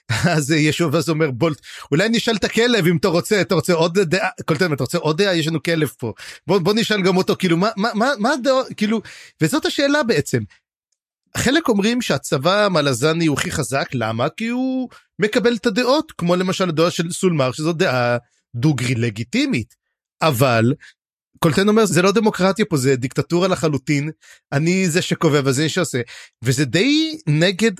[0.09, 3.99] ואז ישוב אז אומר בולט אולי נשאל את הכלב אם אתה רוצה אתה רוצה עוד
[3.99, 5.35] דעה קולטן אתה רוצה עוד דעה?
[5.35, 6.13] יש לנו כלב פה.
[6.47, 9.01] בוא בוא נשאל גם אותו כאילו מה מה מה מה הדעה כאילו
[9.41, 10.39] וזאת השאלה בעצם.
[11.37, 14.29] חלק אומרים שהצבא המלזני הוא הכי חזק למה?
[14.29, 18.17] כי הוא מקבל את הדעות כמו למשל הדעה של סולמר שזו דעה
[18.55, 19.75] דוגרי לגיטימית
[20.21, 20.73] אבל
[21.39, 24.11] קולטן אומר זה לא דמוקרטיה פה זה דיקטטורה לחלוטין
[24.51, 26.01] אני זה שקובע וזה שעושה
[26.43, 27.71] וזה די נגד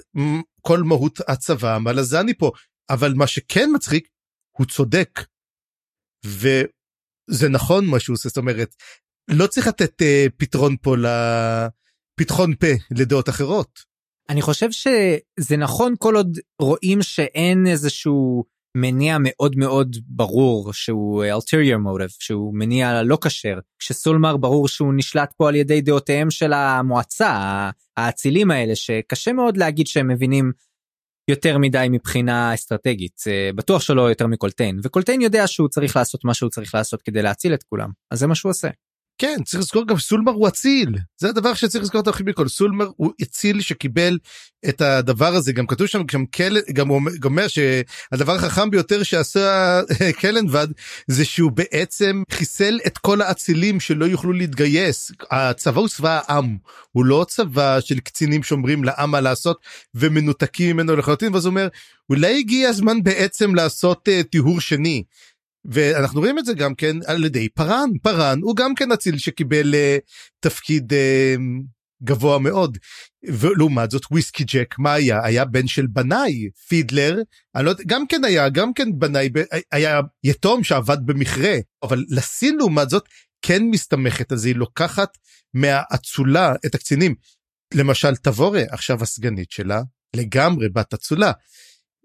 [0.62, 2.52] כל מהות הצבא המלזני פה
[2.90, 4.08] אבל מה שכן מצחיק
[4.58, 5.20] הוא צודק.
[6.26, 8.76] וזה נכון מה שהוא עושה זאת אומרת
[9.28, 13.80] לא צריך לתת uh, פתרון פה לפתחון פה לדעות אחרות.
[14.30, 18.44] אני חושב שזה נכון כל עוד רואים שאין איזשהו
[18.78, 23.60] מניע מאוד מאוד ברור שהוא ulterior motive שהוא מניע לא כשר.
[23.80, 29.88] כשסולמר ברור שהוא נשלט פה על ידי דעותיהם של המועצה האצילים האלה שקשה מאוד להגיד
[29.88, 30.52] שהם מבינים
[31.30, 33.24] יותר מדי מבחינה אסטרטגית.
[33.56, 34.80] בטוח שלא יותר מקולטיין.
[34.84, 37.90] וקולטיין יודע שהוא צריך לעשות מה שהוא צריך לעשות כדי להציל את כולם.
[38.12, 38.68] אז זה מה שהוא עושה.
[39.24, 40.96] כן צריך לזכור גם סולמר הוא אציל.
[41.18, 42.48] זה הדבר שצריך לזכור את הכי מכל.
[42.48, 44.18] סולמר הוא אציל שקיבל
[44.70, 45.54] את הדבר הזה.
[45.54, 49.82] גם כתוב שם גם קל גם הוא אומר שהדבר החכם ביותר שעשה
[50.22, 50.68] קלנבד
[51.08, 55.12] זה שהוא בעצם חיסל את כל האצילים שלא יוכלו להתגייס.
[55.32, 56.58] הצבא הוא צבא העם.
[56.92, 59.60] הוא לא צבא של קצינים שאומרים לעם מה לעשות
[59.96, 61.34] ומנותקים ממנו לחלוטין.
[61.34, 61.68] ואז הוא אומר
[62.10, 65.04] אולי הגיע הזמן בעצם לעשות uh, טיהור שני.
[65.66, 67.90] ואנחנו רואים את זה גם כן על ידי פארן.
[68.02, 70.02] פארן הוא גם כן אציל שקיבל uh,
[70.40, 71.42] תפקיד uh,
[72.04, 72.78] גבוה מאוד.
[73.28, 75.26] ולעומת זאת וויסקי ג'ק מה היה?
[75.26, 77.18] היה בן של בנאי פידלר.
[77.56, 79.30] לא גם כן היה גם כן בנאי
[79.72, 81.56] היה יתום שעבד במכרה.
[81.84, 83.04] אבל לסין לעומת זאת
[83.42, 85.18] כן מסתמכת זה היא לוקחת
[85.54, 87.16] מהאצולה את הקצינים.
[87.74, 89.82] למשל תבורה עכשיו הסגנית שלה
[90.16, 91.32] לגמרי בת אצולה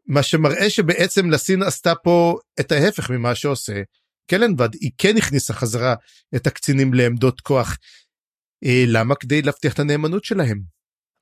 [0.08, 3.82] מה שמראה שבעצם לסין עשתה פה את ההפך ממה שעושה
[4.30, 5.94] קלנבד היא כן הכניסה חזרה
[6.36, 7.76] את הקצינים לעמדות כוח.
[8.64, 10.60] אה, למה כדי להבטיח את הנאמנות שלהם.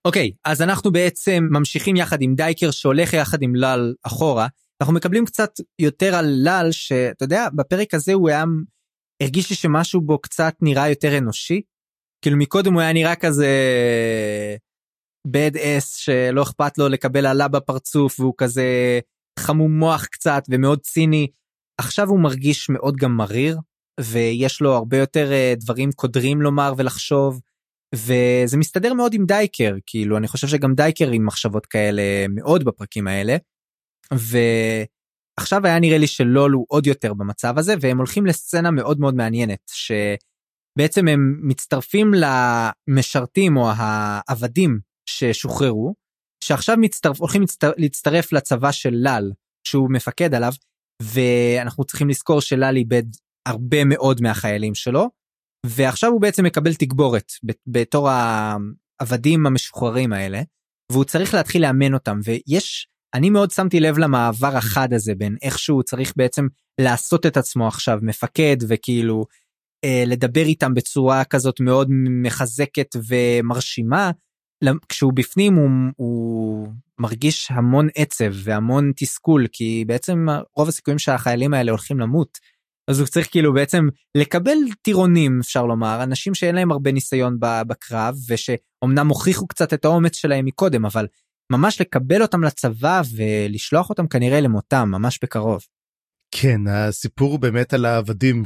[0.05, 4.47] אוקיי okay, אז אנחנו בעצם ממשיכים יחד עם דייקר שהולך יחד עם לל אחורה
[4.81, 8.45] אנחנו מקבלים קצת יותר על לאל שאתה יודע בפרק הזה הוא היה
[9.23, 11.63] הרגיש לי שמשהו בו קצת נראה יותר אנושי.
[12.23, 13.49] כאילו מקודם הוא היה נראה כזה
[15.27, 19.01] bad ass שלא אכפת לו לקבל עלה בפרצוף והוא כזה
[19.39, 21.27] חמום מוח קצת ומאוד ציני.
[21.79, 23.59] עכשיו הוא מרגיש מאוד גם מריר
[24.01, 27.41] ויש לו הרבה יותר אה, דברים קודרים לומר ולחשוב.
[27.95, 33.07] וזה מסתדר מאוד עם דייקר כאילו אני חושב שגם דייקר עם מחשבות כאלה מאוד בפרקים
[33.07, 33.37] האלה.
[34.13, 39.15] ועכשיו היה נראה לי שלול הוא עוד יותר במצב הזה והם הולכים לסצנה מאוד מאוד
[39.15, 45.95] מעניינת שבעצם הם מצטרפים למשרתים או העבדים ששוחררו
[46.45, 49.33] שעכשיו מצטרף הולכים להצטרף, להצטרף לצבא של לאל
[49.69, 50.53] שהוא מפקד עליו
[51.03, 53.03] ואנחנו צריכים לזכור שלאל איבד
[53.49, 55.11] הרבה מאוד מהחיילים שלו
[55.67, 57.33] ועכשיו הוא בעצם מקבל תגבורת
[57.67, 60.43] בתור העבדים המשוחררים האלה
[60.93, 65.59] והוא צריך להתחיל לאמן אותם ויש אני מאוד שמתי לב למעבר החד הזה בין איך
[65.59, 66.47] שהוא צריך בעצם
[66.81, 69.27] לעשות את עצמו עכשיו מפקד וכאילו
[69.85, 71.89] אה, לדבר איתם בצורה כזאת מאוד
[72.23, 74.11] מחזקת ומרשימה
[74.89, 76.69] כשהוא בפנים הוא, הוא
[77.01, 82.39] מרגיש המון עצב והמון תסכול כי בעצם רוב הסיכויים שהחיילים האלה הולכים למות.
[82.91, 88.15] אז הוא צריך כאילו בעצם לקבל טירונים אפשר לומר אנשים שאין להם הרבה ניסיון בקרב
[88.29, 91.07] ושאומנם הוכיחו קצת את האומץ שלהם מקודם אבל
[91.53, 95.61] ממש לקבל אותם לצבא ולשלוח אותם כנראה למותם ממש בקרוב.
[96.31, 98.43] כן הסיפור באמת על העבדים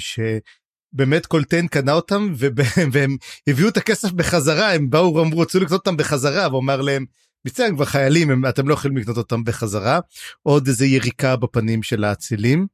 [0.94, 2.35] שבאמת קולטיין קנה אותם
[2.92, 7.05] והם הביאו את הכסף בחזרה הם באו אמרו רצו לקנות אותם בחזרה ואומר להם
[7.44, 10.00] מצוין כבר חיילים הם, אתם לא יכולים לקנות אותם בחזרה
[10.42, 12.66] עוד איזה יריקה בפנים של האצילים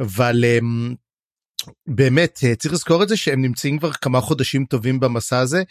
[0.00, 0.94] אבל אמ,
[1.86, 5.62] באמת צריך לזכור את זה שהם נמצאים כבר כמה חודשים טובים במסע הזה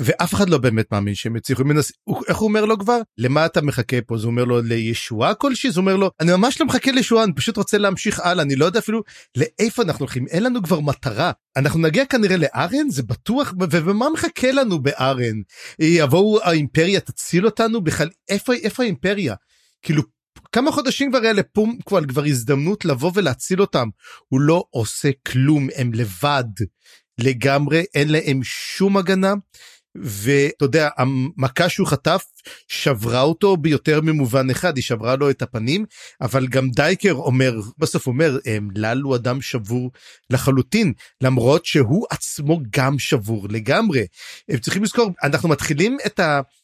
[0.00, 1.64] ואף אחד לא באמת מאמין שהם יצליחו.
[1.64, 1.92] מנס...
[2.28, 2.98] איך הוא אומר לו כבר?
[3.18, 4.18] למה אתה מחכה פה?
[4.18, 5.70] זה אומר לו לישועה כלשהי?
[5.70, 8.64] זה אומר לו אני ממש לא מחכה לישועה אני פשוט רוצה להמשיך הלאה אני לא
[8.64, 9.02] יודע אפילו
[9.36, 11.32] לאיפה אנחנו הולכים אין לנו כבר מטרה.
[11.56, 12.90] אנחנו נגיע כנראה לארן?
[12.90, 13.54] זה בטוח?
[13.70, 15.36] ומה מחכה לנו בארן?
[15.78, 17.80] יבואו האימפריה תציל אותנו?
[17.80, 19.34] בכלל איפה איפה האימפריה?
[19.82, 20.02] כאילו
[20.52, 23.88] כמה חודשים כבר היה לפום כבר כבר הזדמנות לבוא ולהציל אותם.
[24.28, 26.44] הוא לא עושה כלום הם לבד.
[27.20, 29.34] לגמרי אין להם שום הגנה
[29.94, 32.24] ואתה יודע המכה שהוא חטף
[32.68, 35.84] שברה אותו ביותר ממובן אחד היא שברה לו את הפנים
[36.20, 38.38] אבל גם דייקר אומר בסוף אומר
[38.76, 39.90] לל הוא אדם שבור
[40.30, 44.06] לחלוטין למרות שהוא עצמו גם שבור לגמרי.
[44.48, 46.20] הם צריכים לזכור אנחנו מתחילים את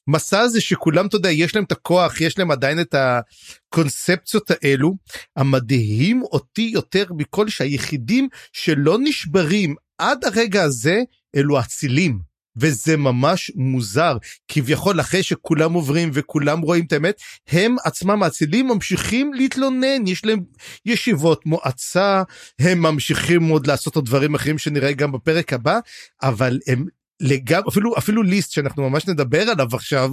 [0.08, 4.94] המסע הזה שכולם אתה יודע יש להם את הכוח יש להם עדיין את הקונספציות האלו
[5.36, 11.02] המדהים אותי יותר מכל שהיחידים שלא נשברים עד הרגע הזה
[11.36, 12.27] אלו אצילים.
[12.60, 14.16] וזה ממש מוזר.
[14.48, 20.06] כביכול אחרי שכולם עוברים וכולם רואים את האמת הם עצמם האצילים ממשיכים להתלונן.
[20.06, 20.40] יש להם
[20.86, 22.22] ישיבות מועצה
[22.58, 25.78] הם ממשיכים עוד לעשות עוד דברים אחרים שנראה גם בפרק הבא
[26.22, 26.86] אבל הם
[27.20, 30.12] לגמרי אפילו אפילו ליסט שאנחנו ממש נדבר עליו עכשיו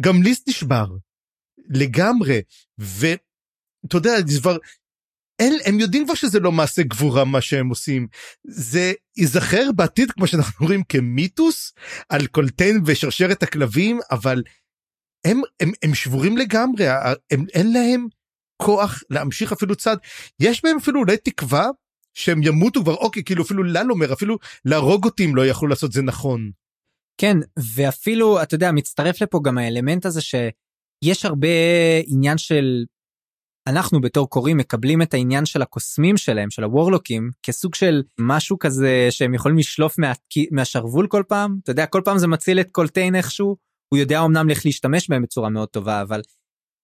[0.00, 0.86] גם ליסט נשבר
[1.68, 2.40] לגמרי.
[2.78, 4.56] ואתה יודע זה כבר
[5.42, 8.06] אין, הם יודעים כבר שזה לא מעשה גבורה מה שהם עושים.
[8.44, 11.72] זה ייזכר בעתיד כמו שאנחנו רואים כמיתוס
[12.08, 14.42] על קולטיין ושרשרת הכלבים אבל
[15.24, 16.86] הם, הם, הם שבורים לגמרי.
[17.30, 18.06] הם, אין להם
[18.62, 19.96] כוח להמשיך אפילו צד
[20.40, 21.68] יש בהם אפילו אולי תקווה
[22.14, 22.94] שהם ימותו כבר.
[22.94, 26.50] אוקיי כאילו אפילו לל אומר אפילו להרוג אותי אם לא יכלו לעשות זה נכון.
[27.20, 27.36] כן
[27.74, 31.48] ואפילו אתה יודע מצטרף לפה גם האלמנט הזה שיש הרבה
[32.06, 32.84] עניין של
[33.66, 39.06] אנחנו בתור קוראים מקבלים את העניין של הקוסמים שלהם של הוורלוקים כסוג של משהו כזה
[39.10, 40.12] שהם יכולים לשלוף מה,
[40.50, 41.58] מהשרוול כל פעם.
[41.62, 43.56] אתה יודע כל פעם זה מציל את קולטיין איכשהו.
[43.88, 46.22] הוא יודע אמנם איך להשתמש בהם בצורה מאוד טובה אבל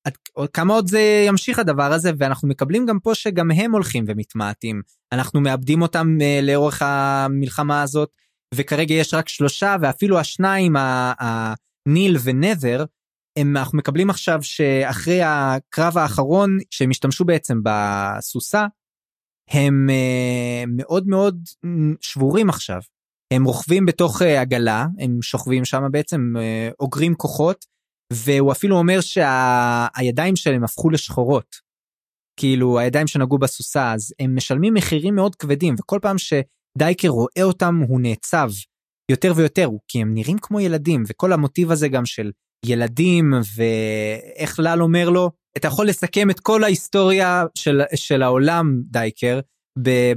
[0.06, 0.12] עד,
[0.52, 2.10] כמה עוד זה ימשיך הדבר הזה?
[2.18, 4.82] ואנחנו מקבלים גם פה שגם הם הולכים ומתמעטים.
[5.12, 8.10] אנחנו מאבדים אותם uh, לאורך המלחמה הזאת
[8.54, 10.76] וכרגע יש רק שלושה ואפילו השניים
[11.18, 12.84] הניל ונבר
[13.40, 18.66] הם, אנחנו מקבלים עכשיו שאחרי הקרב האחרון שהם השתמשו בעצם בסוסה
[19.50, 21.42] הם uh, מאוד מאוד
[22.00, 22.80] שבורים עכשיו.
[23.32, 27.64] הם רוכבים בתוך uh, עגלה הם שוכבים שם בעצם uh, אוגרים כוחות
[28.12, 31.68] והוא אפילו אומר שהידיים שה, שלהם הפכו לשחורות.
[32.40, 37.80] כאילו הידיים שנגעו בסוסה אז הם משלמים מחירים מאוד כבדים וכל פעם שדייקר רואה אותם
[37.88, 38.50] הוא נעצב
[39.10, 42.30] יותר ויותר כי הם נראים כמו ילדים וכל המוטיב הזה גם של
[42.64, 49.40] ילדים ואיך לאל אומר לו אתה יכול לסכם את כל ההיסטוריה של, של העולם דייקר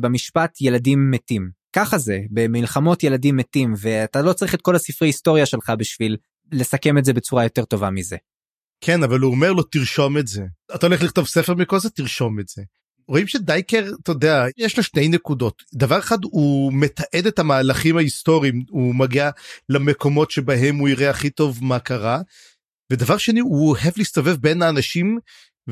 [0.02, 5.46] במשפט ילדים מתים ככה זה במלחמות ילדים מתים ואתה לא צריך את כל הספרי היסטוריה
[5.46, 6.18] שלך בשביל
[6.52, 8.18] לסכם את זה בצורה יותר טובה מזה.
[8.82, 10.46] כן, אבל הוא אומר לו, תרשום את זה.
[10.76, 12.62] אתה הולך לכתוב ספר מכל זה, תרשום את זה.
[13.08, 15.64] רואים שדייקר, אתה יודע, יש לו שתי נקודות.
[15.74, 19.30] דבר אחד, הוא מתעד את המהלכים ההיסטוריים, הוא מגיע
[19.70, 22.22] למקומות שבהם הוא יראה הכי טוב מה קרה.
[22.92, 25.20] ודבר שני, הוא אוהב להסתובב בין האנשים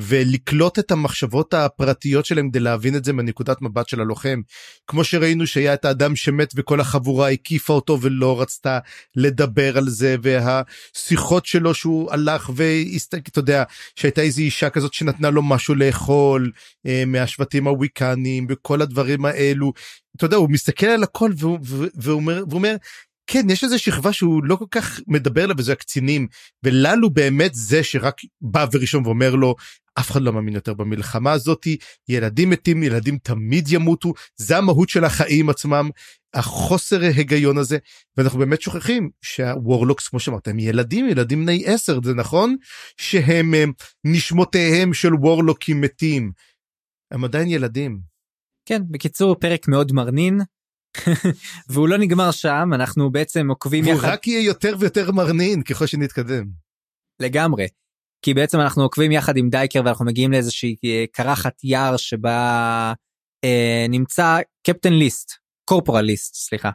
[0.01, 4.41] ולקלוט את המחשבות הפרטיות שלהם כדי להבין את זה מנקודת מבט של הלוחם.
[4.87, 8.79] כמו שראינו שהיה את האדם שמת וכל החבורה הקיפה אותו ולא רצתה
[9.15, 13.63] לדבר על זה והשיחות שלו שהוא הלך והסתכל, אתה יודע,
[13.95, 16.51] שהייתה איזו אישה כזאת שנתנה לו משהו לאכול
[16.85, 19.73] אה, מהשבטים הוויקנים וכל הדברים האלו.
[20.15, 22.75] אתה יודע, הוא מסתכל על הכל והוא, והוא והוא אומר
[23.31, 26.27] כן יש איזה שכבה שהוא לא כל כך מדבר לה וזה הקצינים
[26.63, 29.55] וללו באמת זה שרק בא וראשון ואומר לו
[29.99, 31.77] אף אחד לא מאמין יותר במלחמה הזאתי
[32.09, 35.89] ילדים מתים ילדים תמיד ימותו זה המהות של החיים עצמם
[36.33, 37.77] החוסר ההיגיון הזה.
[38.17, 42.55] ואנחנו באמת שוכחים שהוורלוקס כמו שאמרת הם ילדים ילדים בני עשר זה נכון?
[42.97, 43.53] שהם
[44.03, 46.31] נשמותיהם של וורלוקים מתים.
[47.11, 47.99] הם עדיין ילדים.
[48.65, 50.39] כן בקיצור פרק מאוד מרנין
[51.69, 54.03] והוא לא נגמר שם אנחנו בעצם עוקבים יחד.
[54.03, 56.45] הוא רק יהיה יותר ויותר מרנין ככל שנתקדם.
[57.19, 57.67] לגמרי.
[58.21, 62.93] כי בעצם אנחנו עוקבים יחד עם דייקר ואנחנו מגיעים לאיזושהי אה, קרחת יער שבה
[63.43, 65.31] אה, נמצא קפטן ליסט
[65.69, 66.69] קורפורל ליסט סליחה.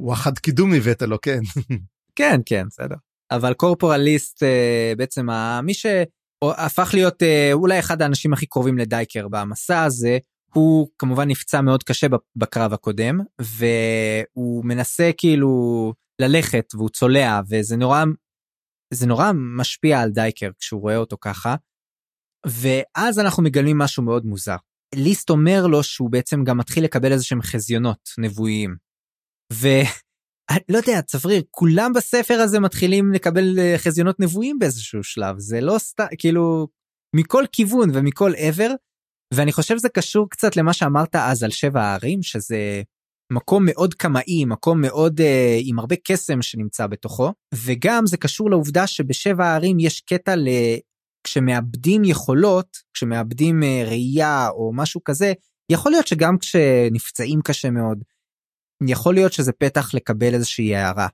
[0.00, 1.40] וואחד קידום הבאת לו כן.
[2.18, 2.96] כן כן בסדר
[3.30, 5.26] אבל קורפורל ליסט אה, בעצם
[5.62, 10.18] מי שהפך להיות אה, אולי אחד האנשים הכי קרובים לדייקר במסע הזה
[10.54, 18.04] הוא כמובן נפצע מאוד קשה בקרב הקודם והוא מנסה כאילו ללכת והוא צולע וזה נורא
[18.94, 21.54] זה נורא משפיע על דייקר כשהוא רואה אותו ככה.
[22.46, 24.56] ואז אנחנו מגלים משהו מאוד מוזר.
[24.94, 28.76] ליסט אומר לו שהוא בעצם גם מתחיל לקבל איזה שהם חזיונות נבואיים.
[29.52, 35.78] ולא יודע צפריר כולם בספר הזה מתחילים לקבל אה, חזיונות נבואיים באיזשהו שלב זה לא
[35.78, 36.68] סתם כאילו
[37.16, 38.70] מכל כיוון ומכל עבר
[39.34, 42.82] ואני חושב שזה קשור קצת למה שאמרת אז על שבע הערים שזה
[43.32, 45.24] מקום מאוד קמאי מקום מאוד uh,
[45.60, 50.48] עם הרבה קסם שנמצא בתוכו וגם זה קשור לעובדה שבשבע הערים יש קטע ל...
[51.24, 55.32] כשמאבדים יכולות כשמאבדים uh, ראייה או משהו כזה
[55.72, 58.04] יכול להיות שגם כשנפצעים קשה מאוד
[58.88, 61.08] יכול להיות שזה פתח לקבל איזושהי הערה.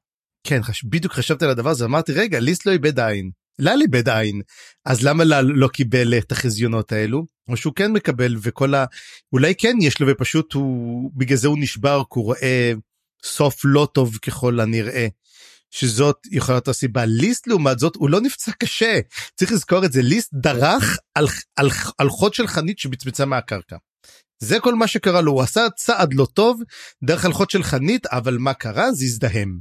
[0.47, 4.43] כן בדיוק חשבתי על הדבר הזה אמרתי רגע ליסט לא איבד עין לאלי איבד עין
[4.85, 8.85] אז למה לה לא קיבל את החזיונות האלו או שהוא כן מקבל וכל ה...
[9.33, 12.73] אולי כן יש לו ופשוט הוא בגלל זה הוא נשבר כי הוא רואה
[13.25, 15.07] סוף לא טוב ככל הנראה.
[15.71, 19.01] שזאת יכולה להיות הסיבה ליסט לעומת זאת הוא לא נפצע קשה
[19.37, 21.69] צריך לזכור את זה ליסט דרך על, על,
[21.99, 23.77] על חוד של חנית שבצבצה מהקרקע.
[24.39, 25.33] זה כל מה שקרה לו.
[25.33, 26.63] הוא עשה צעד לא טוב
[27.05, 28.93] דרך הלכות של חנית אבל מה קרה?
[28.93, 29.59] זה הזדהם.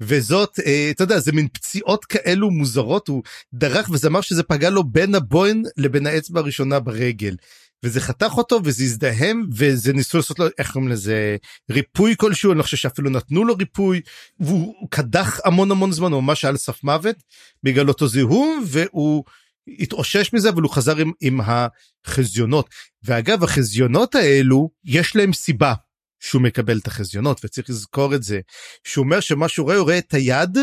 [0.00, 3.08] וזאת אה, אתה יודע זה מין פציעות כאלו מוזרות.
[3.08, 3.22] הוא
[3.54, 7.36] דרך וזה אמר שזה פגע לו בין הבוין לבין האצבע הראשונה ברגל.
[7.84, 11.36] וזה חתך אותו וזה הזדהם וזה ניסו לעשות לו איך קוראים לזה
[11.70, 14.00] ריפוי כלשהו אני לא חושב שאפילו נתנו לו ריפוי.
[14.40, 17.16] והוא קדח המון המון זמן הוא ממש על סף מוות
[17.62, 19.24] בגלל אותו זיהום והוא
[19.68, 22.68] התאושש מזה אבל הוא חזר עם, עם החזיונות
[23.02, 25.74] ואגב החזיונות האלו יש להם סיבה
[26.20, 28.40] שהוא מקבל את החזיונות וצריך לזכור את זה
[28.84, 30.58] שהוא אומר שמה שהוא רואה הוא רואה את היד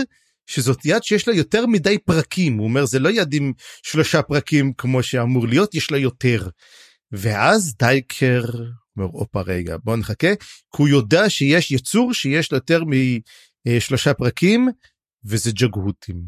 [0.47, 4.73] שזאת יד שיש לה יותר מדי פרקים הוא אומר זה לא יד עם שלושה פרקים
[4.73, 6.49] כמו שאמור להיות יש לה יותר.
[7.12, 8.43] ואז דייקר
[8.97, 12.83] אומר הופה רגע בוא נחכה כי הוא יודע שיש יצור שיש לו יותר
[13.67, 14.67] משלושה פרקים
[15.25, 16.23] וזה ג'גהותים.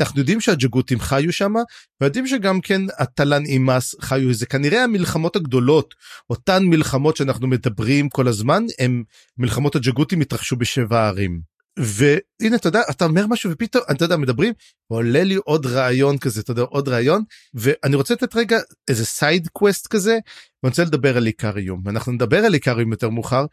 [0.00, 1.52] אנחנו יודעים שהג'גותים חיו שם
[2.00, 5.94] ויודעים שגם כן הטלן אימאס חיו זה כנראה המלחמות הגדולות
[6.30, 9.02] אותן מלחמות שאנחנו מדברים כל הזמן הם
[9.38, 11.52] מלחמות הג'גותים התרחשו בשבע ערים.
[11.78, 14.52] והנה אתה יודע אתה אומר משהו ופתאום אתה יודע מדברים
[14.86, 17.22] עולה לי עוד רעיון כזה אתה יודע עוד רעיון
[17.54, 22.38] ואני רוצה לתת רגע איזה side quest כזה ואני רוצה לדבר על איקריום אנחנו נדבר
[22.38, 23.44] על איקריום יותר מאוחר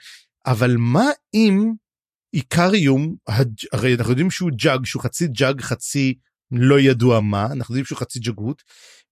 [0.46, 1.72] אבל מה אם
[2.34, 3.16] איקריום
[3.72, 6.14] הרי אנחנו יודעים שהוא ג'אג שהוא חצי ג'אג חצי
[6.52, 8.64] לא ידוע מה אנחנו יודעים שהוא חצי ג'גות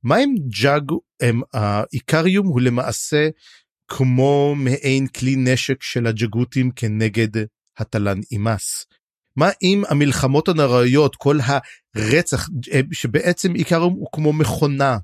[0.04, 0.92] מה אם ג'אג
[1.22, 3.30] הם האיקריום הוא למעשה
[3.88, 7.46] כמו מעין כלי נשק של הג'גותים כנגד
[7.78, 8.86] הטלן אימאס.
[9.36, 11.38] מה אם המלחמות הנוראיות כל
[11.96, 12.50] הרצח
[12.92, 14.98] שבעצם איקריום הוא כמו מכונה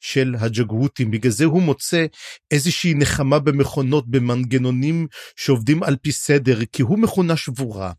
[0.00, 2.06] של הג'גותים בגלל זה הוא מוצא
[2.50, 7.92] איזושהי נחמה במכונות במנגנונים שעובדים על פי סדר כי הוא מכונה שבורה.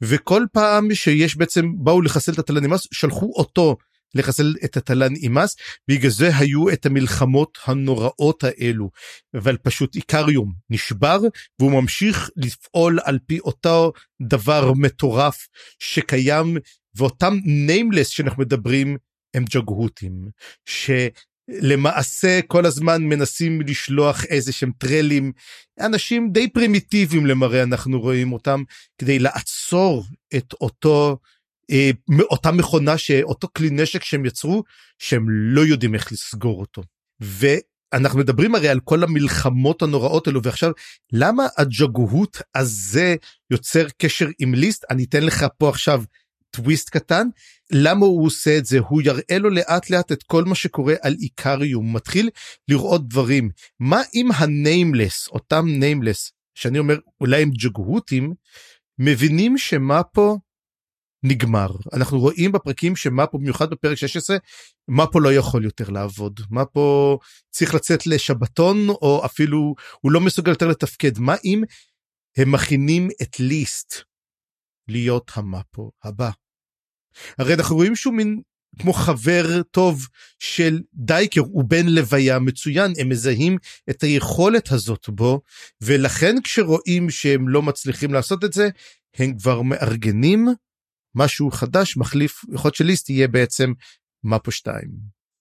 [0.00, 3.76] וכל פעם שיש בעצם באו לחסל את הטלן אימאס שלחו אותו
[4.14, 5.56] לחסל את הטלן אימאס
[5.88, 8.90] בגלל זה היו את המלחמות הנוראות האלו
[9.34, 11.18] אבל פשוט איקריום נשבר
[11.58, 13.92] והוא ממשיך לפעול על פי אותו
[14.22, 15.46] דבר מטורף
[15.78, 16.56] שקיים
[16.96, 18.96] ואותם nameless שאנחנו מדברים
[19.34, 20.28] הם ג'גהותים,
[20.66, 25.32] שלמעשה כל הזמן מנסים לשלוח איזה שהם טרלים,
[25.80, 28.62] אנשים די פרימיטיביים למראה אנחנו רואים אותם,
[28.98, 30.04] כדי לעצור
[30.36, 31.18] את אותו,
[31.70, 34.62] אה, אותה מכונה, אותו כלי נשק שהם יצרו,
[34.98, 36.82] שהם לא יודעים איך לסגור אותו.
[37.22, 37.46] ו...
[37.94, 40.70] אנחנו מדברים הרי על כל המלחמות הנוראות האלו ועכשיו
[41.12, 43.16] למה הג'גהות הזה
[43.50, 46.02] יוצר קשר עם ליסט אני אתן לך פה עכשיו
[46.56, 47.28] טוויסט קטן
[47.72, 48.78] למה הוא עושה את זה?
[48.78, 52.30] הוא יראה לו לאט לאט את כל מה שקורה על איקריום מתחיל
[52.68, 53.50] לראות דברים.
[53.80, 58.34] מה אם ה nameless אותם nameless שאני אומר אולי הם ג'גהותים
[58.98, 60.36] מבינים שמאפו
[61.22, 61.68] נגמר?
[61.92, 64.36] אנחנו רואים בפרקים שמאפו במיוחד בפרק 16
[64.88, 66.40] מאפו לא יכול יותר לעבוד?
[66.50, 67.18] מאפו
[67.50, 71.18] צריך לצאת לשבתון או אפילו הוא לא מסוגל יותר לתפקד?
[71.18, 71.62] מה אם
[72.36, 73.94] הם מכינים את ליסט
[74.88, 76.30] להיות המאפו הבא.
[77.38, 78.40] הרי אנחנו רואים שהוא מין
[78.78, 80.06] כמו חבר טוב
[80.38, 83.56] של דייקר הוא בן לוויה מצוין הם מזהים
[83.90, 85.40] את היכולת הזאת בו
[85.80, 88.68] ולכן כשרואים שהם לא מצליחים לעשות את זה
[89.16, 90.48] הם כבר מארגנים
[91.14, 93.72] משהו חדש מחליף יכול להיות שליסט יהיה בעצם
[94.24, 94.74] מפו 2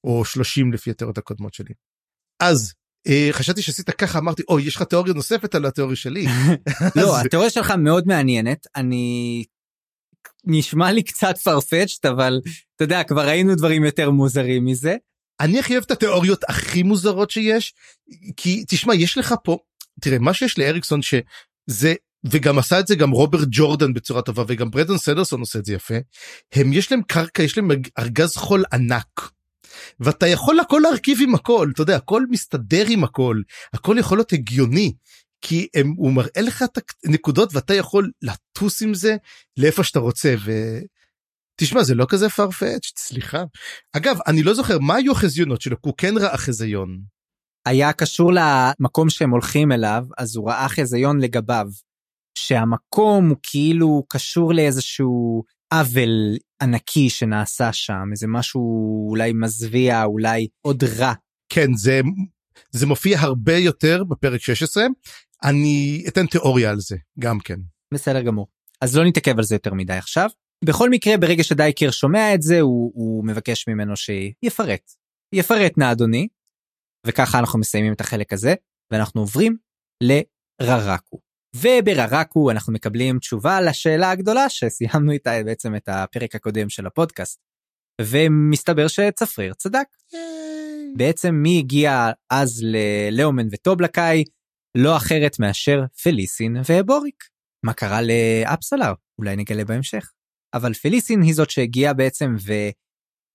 [0.03, 1.73] או 30 לפי התיאוריות הקודמות שלי.
[2.41, 2.73] אז
[3.07, 6.25] אה, חשבתי שעשית ככה אמרתי אוי יש לך תיאוריה נוספת על התיאוריה שלי.
[6.95, 9.45] לא התיאוריה שלך מאוד מעניינת אני
[10.45, 12.41] נשמע לי קצת farfetched אבל
[12.75, 14.95] אתה יודע כבר ראינו דברים יותר מוזרים מזה.
[15.39, 17.73] אני הכי אוהב את התיאוריות הכי מוזרות שיש
[18.37, 19.57] כי תשמע יש לך פה
[20.01, 21.93] תראה מה שיש לאריקסון שזה
[22.23, 25.73] וגם עשה את זה גם רוברט ג'ורדן בצורה טובה וגם ברדון סדרסון עושה את זה
[25.73, 25.95] יפה
[26.53, 27.69] הם יש להם קרקע יש להם
[27.99, 29.29] ארגז חול ענק.
[29.99, 33.41] ואתה יכול הכל להרכיב עם הכל אתה יודע הכל מסתדר עם הכל
[33.73, 34.93] הכל יכול להיות הגיוני
[35.45, 39.15] כי הם, הוא מראה לך את הנקודות ואתה יכול לטוס עם זה
[39.57, 40.51] לאיפה שאתה רוצה ו...
[41.61, 43.43] תשמע זה לא כזה farfetched סליחה
[43.97, 47.01] אגב אני לא זוכר מה היו החזיונות שלו הוא כן ראה חזיון.
[47.65, 51.67] היה קשור למקום שהם הולכים אליו אז הוא ראה חזיון לגביו
[52.37, 58.61] שהמקום הוא כאילו קשור לאיזשהו עוול ענקי שנעשה שם איזה משהו
[59.09, 61.13] אולי מזוויע אולי עוד רע.
[61.49, 62.01] כן זה
[62.71, 64.83] זה מופיע הרבה יותר בפרק 16
[65.43, 67.59] אני אתן תיאוריה על זה גם כן.
[67.93, 68.47] בסדר גמור
[68.81, 70.29] אז לא נתעכב על זה יותר מדי עכשיו.
[70.65, 74.91] בכל מקרה ברגע שדייקר שומע את זה הוא, הוא מבקש ממנו שיפרט
[75.33, 76.27] יפרט נא אדוני.
[77.07, 78.53] וככה אנחנו מסיימים את החלק הזה
[78.91, 79.57] ואנחנו עוברים
[80.03, 81.19] לררקו.
[81.55, 87.39] ובררקו אנחנו מקבלים תשובה לשאלה הגדולה שסיימנו איתה בעצם את הפרק הקודם של הפודקאסט.
[88.01, 89.85] ומסתבר שצפריר צדק.
[90.97, 94.23] בעצם מי הגיע אז ללאומן וטובלקאי
[94.77, 97.23] לא אחרת מאשר פליסין ובוריק.
[97.65, 98.93] מה קרה לאפסלר?
[99.19, 100.11] אולי נגלה בהמשך.
[100.53, 102.35] אבל פליסין היא זאת שהגיעה בעצם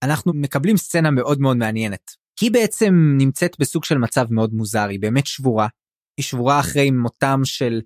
[0.05, 2.11] ואנחנו מקבלים סצנה מאוד מאוד מעניינת.
[2.41, 5.69] היא בעצם נמצאת בסוג של מצב מאוד מוזר, היא באמת שבורה.
[6.17, 7.81] היא שבורה אחרי מותם של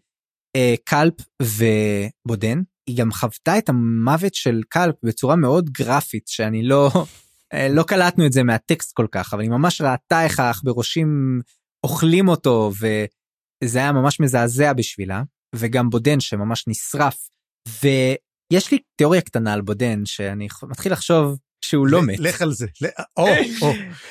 [0.56, 2.62] אה, קלפ ובודן.
[2.86, 6.90] היא גם חוותה את המוות של קלפ בצורה מאוד גרפית שאני לא
[7.52, 11.40] אה, לא קלטנו את זה מהטקסט כל כך אבל היא ממש ראתה איך העכברושים
[11.84, 12.72] אוכלים אותו
[13.64, 15.22] וזה היה ממש מזעזע בשבילה
[15.54, 17.28] וגם בודן שממש נשרף
[17.82, 22.18] ויש לי תיאוריה קטנה על בודן שאני מתחיל לחשוב שהוא לא מת.
[22.18, 22.66] לך על זה.
[23.16, 23.26] או,
[23.62, 23.70] או.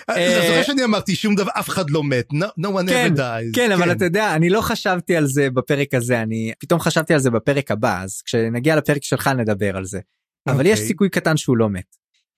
[0.10, 2.28] אה, אתה זוכר שאני אמרתי שום דבר אף אחד לא מת.
[2.34, 3.56] no one כן, ever dies.
[3.56, 7.20] כן אבל אתה יודע אני לא חשבתי על זה בפרק הזה אני פתאום חשבתי על
[7.20, 10.00] זה בפרק הבא אז כשנגיע לפרק שלך נדבר על זה.
[10.48, 10.88] אבל יש אוקיי.
[10.88, 11.96] סיכוי קטן שהוא לא מת.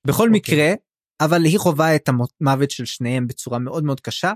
[0.08, 0.38] בכל אוקיי.
[0.38, 0.74] מקרה
[1.22, 4.34] אבל היא חווה את המוות של שניהם בצורה מאוד מאוד קשה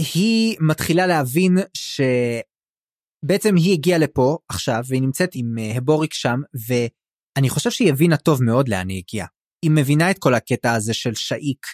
[0.00, 7.48] והיא מתחילה להבין שבעצם היא הגיעה לפה עכשיו והיא נמצאת עם אה, הבוריק שם ואני
[7.48, 9.26] חושב שהיא הבינה טוב מאוד לאן היא הגיעה.
[9.64, 11.66] היא מבינה את כל הקטע הזה של שאיק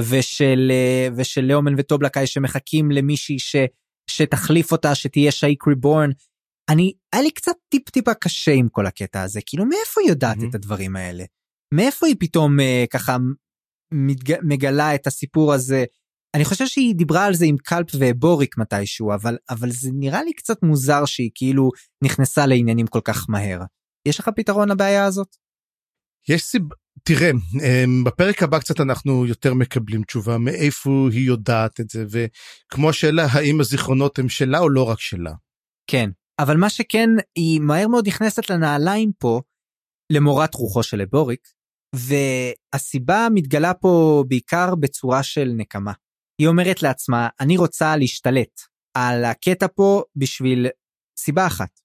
[0.00, 3.56] ושל אה, ושל לאומן וטובלקאי שמחכים למישהי ש,
[4.10, 6.10] שתחליף אותה שתהיה שאיק ריבורן.
[6.70, 10.36] אני היה לי קצת טיפ טיפה קשה עם כל הקטע הזה כאילו מאיפה היא יודעת
[10.36, 10.50] מהמם.
[10.50, 11.24] את הדברים האלה.
[11.74, 13.16] מאיפה היא פתאום אה, ככה
[13.92, 14.34] מתג...
[14.42, 15.84] מגלה את הסיפור הזה.
[16.34, 20.32] אני חושב שהיא דיברה על זה עם קלפ ובוריק מתישהו אבל אבל זה נראה לי
[20.32, 21.70] קצת מוזר שהיא כאילו
[22.04, 23.60] נכנסה לעניינים כל כך מהר.
[24.08, 25.36] יש לך פתרון לבעיה הזאת?
[26.28, 26.62] יש סיב...
[27.02, 32.90] תראה, אמ, בפרק הבא קצת אנחנו יותר מקבלים תשובה מאיפה היא יודעת את זה, וכמו
[32.90, 35.32] השאלה האם הזיכרונות הם שלה או לא רק שלה.
[35.90, 36.10] כן.
[36.38, 39.40] אבל מה שכן היא מהר מאוד נכנסת לנעליים פה
[40.12, 41.48] למורת רוחו של לבוריק
[41.94, 45.92] והסיבה מתגלה פה בעיקר בצורה של נקמה.
[46.40, 48.60] היא אומרת לעצמה אני רוצה להשתלט
[48.96, 50.66] על הקטע פה בשביל
[51.18, 51.80] סיבה אחת.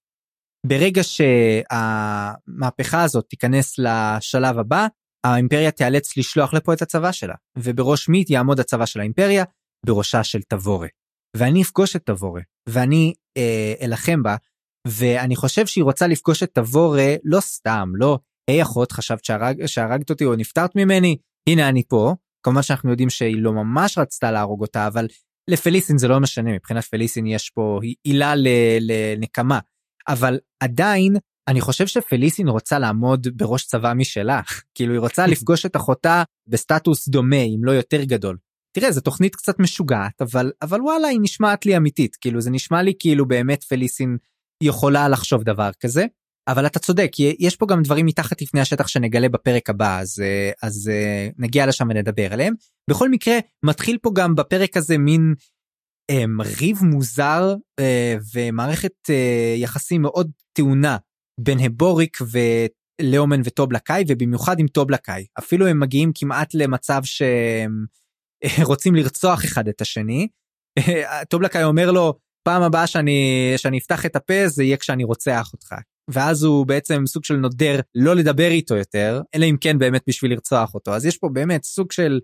[0.66, 4.86] ברגע שהמהפכה הזאת תיכנס לשלב הבא,
[5.26, 9.44] האימפריה תיאלץ לשלוח לפה את הצבא שלה, ובראש מי יעמוד הצבא של האימפריה?
[9.86, 10.88] בראשה של תבורה.
[11.36, 14.36] ואני אפגוש את תבורה, ואני אה, אלחם בה,
[14.88, 18.18] ואני חושב שהיא רוצה לפגוש את תבורה לא סתם, לא,
[18.50, 21.16] היי אחות, חשבת שהרג, שהרגת אותי או נפטרת ממני,
[21.48, 22.14] הנה אני פה.
[22.42, 25.06] כמובן שאנחנו יודעים שהיא לא ממש רצתה להרוג אותה, אבל
[25.50, 28.32] לפליסין זה לא משנה, מבחינת פליסין יש פה עילה
[28.80, 29.58] לנקמה.
[30.08, 31.16] אבל עדיין,
[31.48, 34.40] אני חושב שפליסין רוצה לעמוד בראש צבא משלה,
[34.74, 38.36] כאילו היא רוצה לפגוש את אחותה בסטטוס דומה, אם לא יותר גדול.
[38.72, 42.82] תראה, זו תוכנית קצת משוגעת, אבל, אבל וואלה, היא נשמעת לי אמיתית, כאילו זה נשמע
[42.82, 44.16] לי כאילו באמת פליסין
[44.62, 46.06] יכולה לחשוב דבר כזה.
[46.50, 50.22] אבל אתה צודק, יש פה גם דברים מתחת לפני השטח שנגלה בפרק הבא, אז,
[50.62, 50.90] אז
[51.38, 52.54] נגיע לשם ונדבר עליהם.
[52.90, 55.34] בכל מקרה, מתחיל פה גם בפרק הזה מין
[56.10, 60.96] הם, ריב מוזר אה, ומערכת אה, יחסים מאוד טעונה
[61.40, 62.18] בין הבוריק
[63.00, 65.26] ולאומן וטובלקאי, ובמיוחד עם טובלקאי.
[65.38, 67.84] אפילו הם מגיעים כמעט למצב שהם
[68.70, 70.28] רוצים לרצוח אחד את השני.
[71.30, 75.74] טובלקאי אומר לו, פעם הבאה שאני, שאני אפתח את הפה זה יהיה כשאני רוצח אותך.
[76.12, 80.32] ואז הוא בעצם סוג של נודר לא לדבר איתו יותר, אלא אם כן באמת בשביל
[80.32, 80.94] לרצוח אותו.
[80.94, 82.20] אז יש פה באמת סוג של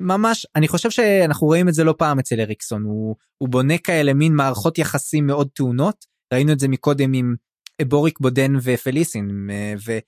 [0.00, 4.14] ממש, אני חושב שאנחנו רואים את זה לא פעם אצל אריקסון, הוא, הוא בונה כאלה
[4.14, 7.34] מין מערכות יחסים מאוד טעונות, ראינו את זה מקודם עם
[7.82, 9.48] בוריק בודן ופליסין,
[9.86, 9.98] ו...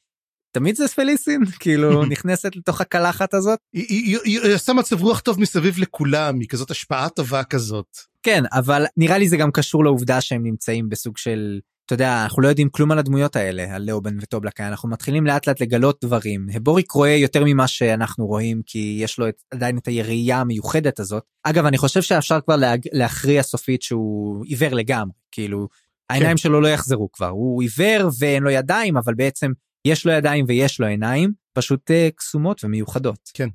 [0.53, 3.59] תמיד זה פליסין כאילו נכנסת לתוך הקלחת הזאת.
[3.73, 7.97] היא עושה מצב רוח טוב מסביב לכולם היא כזאת השפעה טובה כזאת.
[8.23, 11.61] כן אבל נראה לי זה גם קשור לעובדה שהם נמצאים בסוג של
[11.93, 15.47] אתה יודע אנחנו לא יודעים כלום על הדמויות האלה על לאובן וטובלקאי אנחנו מתחילים לאט
[15.47, 19.87] לאט לגלות דברים הבוריק רואה יותר ממה שאנחנו רואים כי יש לו את, עדיין את
[19.87, 25.69] הירייה המיוחדת הזאת אגב אני חושב שאפשר כבר לה, להכריע סופית שהוא עיוור לגמרי כאילו
[26.11, 26.43] העיניים כן.
[26.43, 29.53] שלו לא יחזרו כבר הוא עיוור ואין לו ידיים אבל בעצם
[29.87, 33.31] יש לו ידיים ויש לו עיניים פשוט uh, קסומות ומיוחדות.
[33.35, 33.49] כן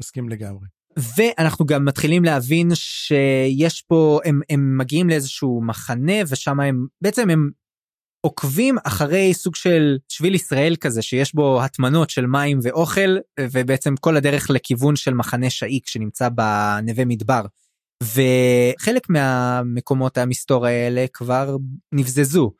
[0.00, 0.66] מסכים לגמרי.
[1.16, 7.50] ואנחנו גם מתחילים להבין שיש פה הם הם מגיעים לאיזשהו מחנה ושם הם בעצם הם
[8.24, 14.16] עוקבים אחרי סוג של שביל ישראל כזה שיש בו הטמנות של מים ואוכל ובעצם כל
[14.16, 17.42] הדרך לכיוון של מחנה שאיק שנמצא בנווה מדבר.
[18.02, 21.56] וחלק מהמקומות המסתור האלה כבר
[21.92, 22.52] נבזזו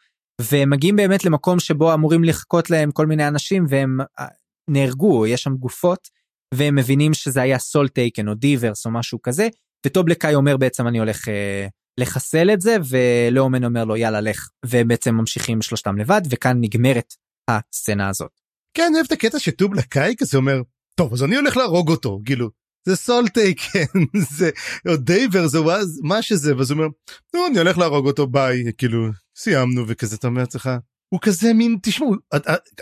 [0.50, 4.26] ומגיעים באמת למקום שבו אמורים לחכות להם כל מיני אנשים והם אה,
[4.70, 6.08] נהרגו יש שם גופות
[6.54, 9.48] והם מבינים שזה היה soletaken או d'ivers או משהו כזה
[9.86, 11.66] וטובלקאי אומר בעצם אני הולך אה,
[12.00, 17.14] לחסל את זה ולאומן אומר לו יאללה לך ובעצם ממשיכים שלושתם לבד וכאן נגמרת
[17.50, 18.30] הסצנה הזאת.
[18.76, 20.62] כן אוהב את הקטע שטובלקאי כזה אומר
[20.94, 22.50] טוב אז אני הולך להרוג אותו כאילו
[22.86, 24.00] זה soletaken
[24.36, 24.50] זה
[24.88, 25.58] או d'iver זה
[26.02, 26.88] מה שזה ואז הוא אומר
[27.34, 30.70] נו אני הולך להרוג אותו ביי כאילו סיימנו וכזה אתה אומר לעצמך
[31.14, 32.14] הוא כזה מין תשמעו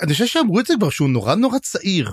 [0.03, 2.07] אני חושב שאמרו את זה כבר שהוא נורא נורא צעיר.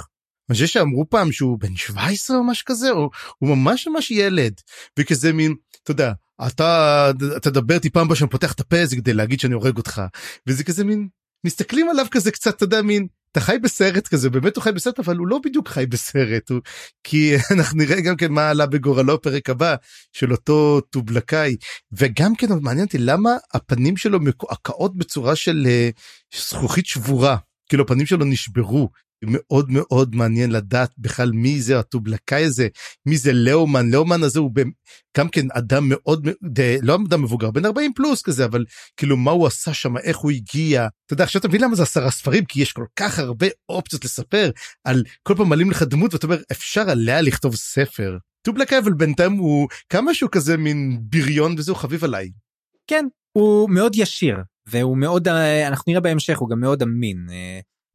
[0.50, 4.54] אני חושב שאמרו פעם שהוא בן 17 או משהו כזה או הוא ממש ממש ילד
[5.00, 6.12] וכזה מין אתה יודע
[6.48, 7.12] אתה
[7.42, 10.02] תדבר איתי פעם שאני פותח את הפה זה כדי להגיד שאני הורג אותך.
[10.48, 11.08] וזה כזה מין
[11.46, 15.00] מסתכלים עליו כזה קצת אתה יודע מין אתה חי בסרט כזה באמת הוא חי בסרט
[15.00, 16.62] אבל הוא לא בדיוק חי בסרט הוא
[17.04, 19.76] כי אנחנו נראה גם כן מה עלה בגורלו פרק הבא
[20.14, 21.56] של אותו טובלקאי.
[21.92, 27.38] וגם כן מעניין אותי למה הפנים שלו מקועקעות בצורה של uh, זכוכית שבורה?
[27.70, 28.90] כאילו הפנים שלו נשברו
[29.26, 32.68] מאוד מאוד מעניין לדעת בכלל מי זה הטובלקאי הזה
[33.06, 34.52] מי זה לאומן לאומן הזה הוא
[35.18, 36.28] גם כן אדם מאוד
[36.82, 38.66] לא אדם מבוגר בן 40 פלוס כזה אבל
[38.98, 41.84] כאילו מה הוא עשה שם איך הוא הגיע אתה יודע עכשיו אתה מבין למה זה
[41.84, 44.52] עשרה ספרים כי יש כל כך הרבה אופציות לספר
[44.84, 48.18] על כל פעם מעלים לך דמות ואתה אומר אפשר עליה לכתוב ספר.
[48.42, 52.32] טובלקאי אבל בינתיים הוא כמה שהוא כזה מין בריון וזהו חביב עליי.
[52.88, 57.28] כן הוא מאוד ישיר והוא מאוד אה, אנחנו נראה בהמשך הוא גם מאוד אמין.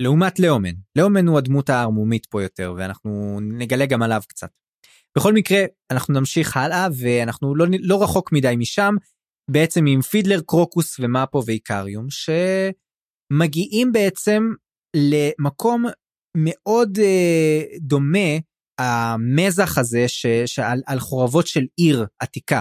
[0.02, 0.74] לעומת לאומן.
[0.96, 4.50] לאומן הוא הדמות הערמומית פה יותר ואנחנו נגלה גם עליו קצת.
[5.16, 8.94] בכל מקרה אנחנו נמשיך הלאה ואנחנו לא, לא רחוק מדי משם
[9.50, 12.06] בעצם עם פידלר קרוקוס ומאפו ואיקריום
[13.30, 14.52] שמגיעים בעצם
[14.96, 15.84] למקום
[16.36, 18.28] מאוד אה, דומה
[18.78, 22.60] המזח הזה ש, שעל על חורבות של עיר עתיקה.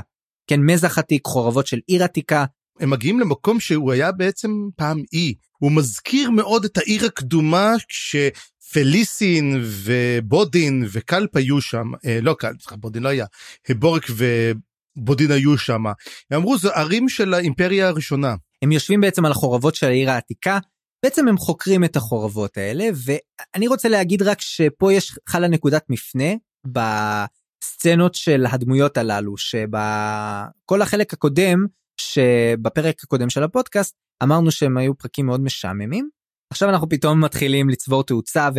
[0.49, 2.45] כן מזח עתיק חורבות של עיר עתיקה.
[2.79, 9.61] הם מגיעים למקום שהוא היה בעצם פעם אי הוא מזכיר מאוד את העיר הקדומה כשפליסין
[9.63, 13.25] ובודין וקלפ היו שם, אה, לא קלפ, בודין לא היה,
[13.69, 15.85] בורק ובודין היו שם.
[15.85, 15.93] הם
[16.35, 18.35] אמרו זה ערים של האימפריה הראשונה.
[18.61, 20.59] הם יושבים בעצם על החורבות של העיר העתיקה,
[21.03, 26.33] בעצם הם חוקרים את החורבות האלה, ואני רוצה להגיד רק שפה יש חלה נקודת מפנה
[26.65, 31.65] בסצנות של הדמויות הללו, שבכל החלק הקודם,
[31.97, 36.09] שבפרק הקודם של הפודקאסט אמרנו שהם היו פרקים מאוד משעממים.
[36.53, 38.49] עכשיו אנחנו פתאום מתחילים לצבור תאוצה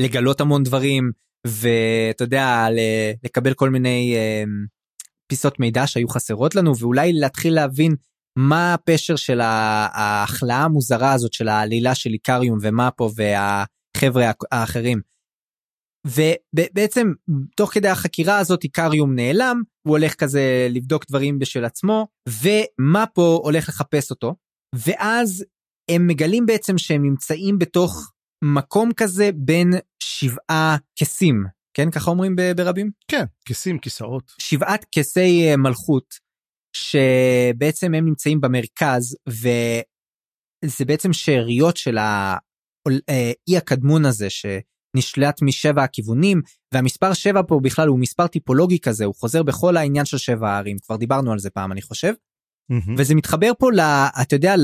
[0.00, 1.10] ולגלות המון דברים
[1.46, 2.66] ואתה יודע
[3.24, 4.44] לקבל כל מיני אה,
[5.26, 7.94] פיסות מידע שהיו חסרות לנו ואולי להתחיל להבין
[8.38, 15.00] מה הפשר של ההכלאה המוזרה הזאת של העלילה של איקריום ומאפו והחבר'ה האחרים.
[16.06, 17.12] ובעצם
[17.56, 23.68] תוך כדי החקירה הזאת איקריום נעלם הוא הולך כזה לבדוק דברים בשל עצמו ומאפו הולך
[23.68, 24.34] לחפש אותו?
[24.74, 25.44] ואז
[25.90, 28.12] הם מגלים בעצם שהם נמצאים בתוך
[28.44, 29.72] מקום כזה בין
[30.02, 31.44] שבעה כסים.
[31.74, 32.90] כן ככה אומרים ברבים?
[33.08, 34.32] כן כסים כיסאות.
[34.38, 36.14] שבעת כסי אה, מלכות
[36.76, 44.30] שבעצם הם נמצאים במרכז וזה בעצם שאריות של האי אה, הקדמון הזה
[44.96, 46.42] שנשלט משבע הכיוונים
[46.74, 50.76] והמספר שבע פה בכלל הוא מספר טיפולוגי כזה הוא חוזר בכל העניין של שבע הערים
[50.78, 52.12] כבר דיברנו על זה פעם אני חושב.
[52.72, 52.92] Mm-hmm.
[52.98, 53.80] וזה מתחבר פה ל...
[54.22, 54.54] אתה יודע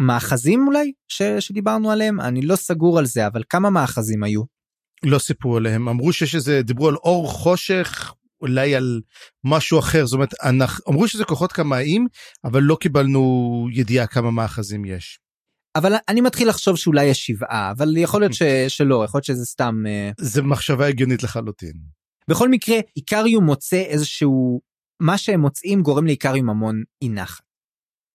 [0.00, 4.42] למאחזים אולי ש, שדיברנו עליהם אני לא סגור על זה אבל כמה מאחזים היו.
[5.02, 9.00] לא סיפרו עליהם אמרו שיש איזה דיברו על אור חושך אולי על
[9.44, 12.06] משהו אחר זאת אומרת אנחנו אמרו שזה כוחות קמאיים
[12.44, 15.18] אבל לא קיבלנו ידיעה כמה מאחזים יש.
[15.76, 18.42] אבל אני מתחיל לחשוב שאולי יש שבעה אבל יכול להיות ש...
[18.68, 21.74] שלא יכול להיות שזה סתם אה, זה מחשבה הגיונית לחלוטין.
[22.30, 24.60] בכל מקרה איקריום מוצא איזשהו
[25.02, 27.44] מה שהם מוצאים גורם לאיקריום המון אי נחת.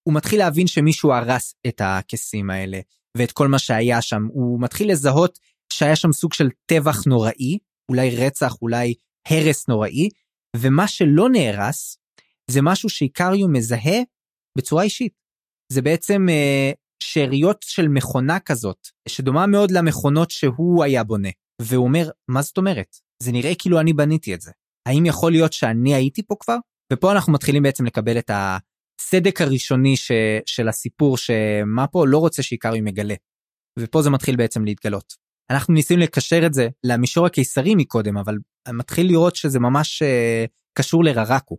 [0.03, 2.79] הוא מתחיל להבין שמישהו הרס את הכסים האלה
[3.17, 5.39] ואת כל מה שהיה שם הוא מתחיל לזהות
[5.73, 7.57] שהיה שם סוג של טבח נוראי
[7.91, 8.93] אולי רצח אולי
[9.27, 10.09] הרס נוראי,
[10.57, 11.97] ומה שלא נהרס
[12.51, 13.99] זה משהו שאיקריו מזהה
[14.57, 15.13] בצורה אישית.
[15.71, 16.71] זה בעצם אה,
[17.01, 21.29] שאריות של מכונה כזאת, שדומה מאוד למכונות שהוא היה בונה.
[21.61, 22.95] והוא אומר, מה זאת אומרת?
[23.23, 24.51] זה נראה כאילו אני בניתי את זה.
[24.87, 26.57] האם יכול להיות שאני הייתי פה כבר?
[26.93, 30.11] ופה אנחנו מתחילים בעצם לקבל את הסדק הראשוני ש,
[30.45, 33.15] של הסיפור שמה פה לא רוצה שאיקריו מגלה.
[33.79, 35.13] ופה זה מתחיל בעצם להתגלות.
[35.51, 38.37] אנחנו ניסינו לקשר את זה למישור הקיסרי מקודם אבל
[38.69, 41.57] מתחיל לראות שזה ממש uh, קשור לררקו.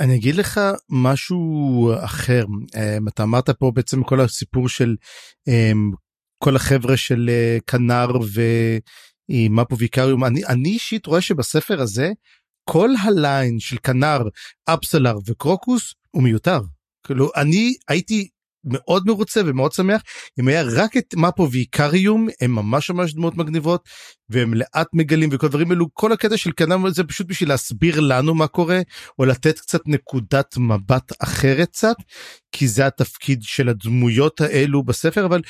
[0.00, 4.94] אני אגיד לך משהו אחר um, אתה אמרת פה בעצם כל הסיפור של
[5.48, 5.96] um,
[6.38, 8.10] כל החבר'ה של uh, כנר
[9.30, 12.12] ומפו ויקריום אני אני אישית רואה שבספר הזה
[12.70, 14.18] כל הליין של כנר
[14.64, 16.60] אפסלר וקרוקוס הוא מיותר.
[17.06, 18.28] כאילו אני הייתי
[18.64, 20.02] מאוד מרוצה ומאוד שמח.
[20.40, 23.88] אם היה רק את מפו ואיקריום הם ממש ממש דמות מגניבות
[24.28, 28.34] והם לאט מגלים וכל דברים אלו כל הקטע של קנאם זה פשוט בשביל להסביר לנו
[28.34, 28.80] מה קורה
[29.18, 31.96] או לתת קצת נקודת מבט אחרת קצת
[32.52, 35.40] כי זה התפקיד של הדמויות האלו בספר אבל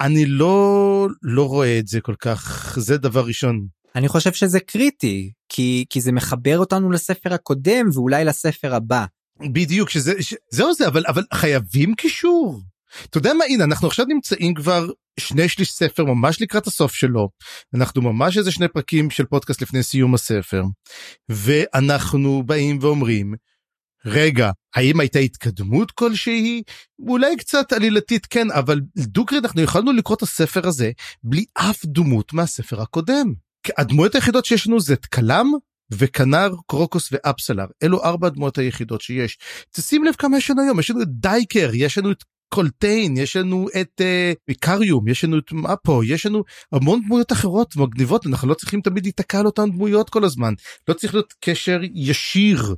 [0.00, 2.74] אני לא לא רואה את זה כל כך.
[2.80, 3.66] זה דבר ראשון.
[3.94, 9.04] אני חושב שזה קריטי כי כי זה מחבר אותנו לספר הקודם ואולי לספר הבא
[9.40, 10.12] בדיוק שזה
[10.50, 12.62] זהו זה אבל אבל חייבים קישור.
[13.04, 14.86] אתה יודע מה הנה אנחנו עכשיו נמצאים כבר
[15.20, 17.28] שני שליש ספר ממש לקראת הסוף שלו
[17.74, 20.64] אנחנו ממש איזה שני פרקים של פודקאסט לפני סיום הספר
[21.28, 23.34] ואנחנו באים ואומרים
[24.06, 26.62] רגע האם הייתה התקדמות כלשהי
[27.08, 30.90] אולי קצת עלילתית כן אבל דוגרי אנחנו יכולנו לקרוא את הספר הזה
[31.22, 33.32] בלי אף דמות מהספר הקודם.
[33.78, 35.46] הדמויות היחידות שיש לנו זה את קלאם
[35.90, 39.38] וכנר, קרוקוס ואפסלר, אלו ארבע הדמויות היחידות שיש.
[39.70, 42.24] תשים לב כמה יש לנו היום, יש לנו את דייקר, יש לנו את
[42.54, 44.00] קולטיין, יש לנו את
[44.48, 48.80] איקריום, uh, יש לנו את מפו, יש לנו המון דמויות אחרות מגניבות, אנחנו לא צריכים
[48.80, 50.54] תמיד להיתקע על אותן דמויות כל הזמן,
[50.88, 52.74] לא צריך להיות קשר ישיר.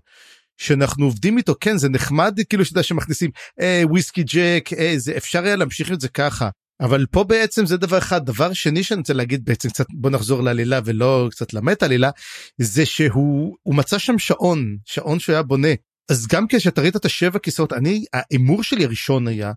[0.59, 3.31] שאנחנו עובדים איתו כן זה נחמד כאילו שאתה שמכניסים
[3.61, 6.49] אה, וויסקי ג'ק אה, זה אפשר היה להמשיך את זה ככה
[6.81, 10.43] אבל פה בעצם זה דבר אחד דבר שני שאני רוצה להגיד בעצם קצת בוא נחזור
[10.43, 12.11] לעלילה ולא קצת למט עלילה
[12.59, 15.69] זה שהוא מצא שם שעון שעון שהוא היה בונה
[16.11, 19.53] אז גם כשאתה ראית את השבע כיסאות אני ההימור שלי הראשון היה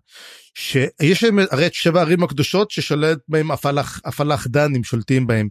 [0.54, 5.48] שיש להם הרי את שבע הערים הקדושות ששולט בהם הפלח הפלח דנים שולטים בהם.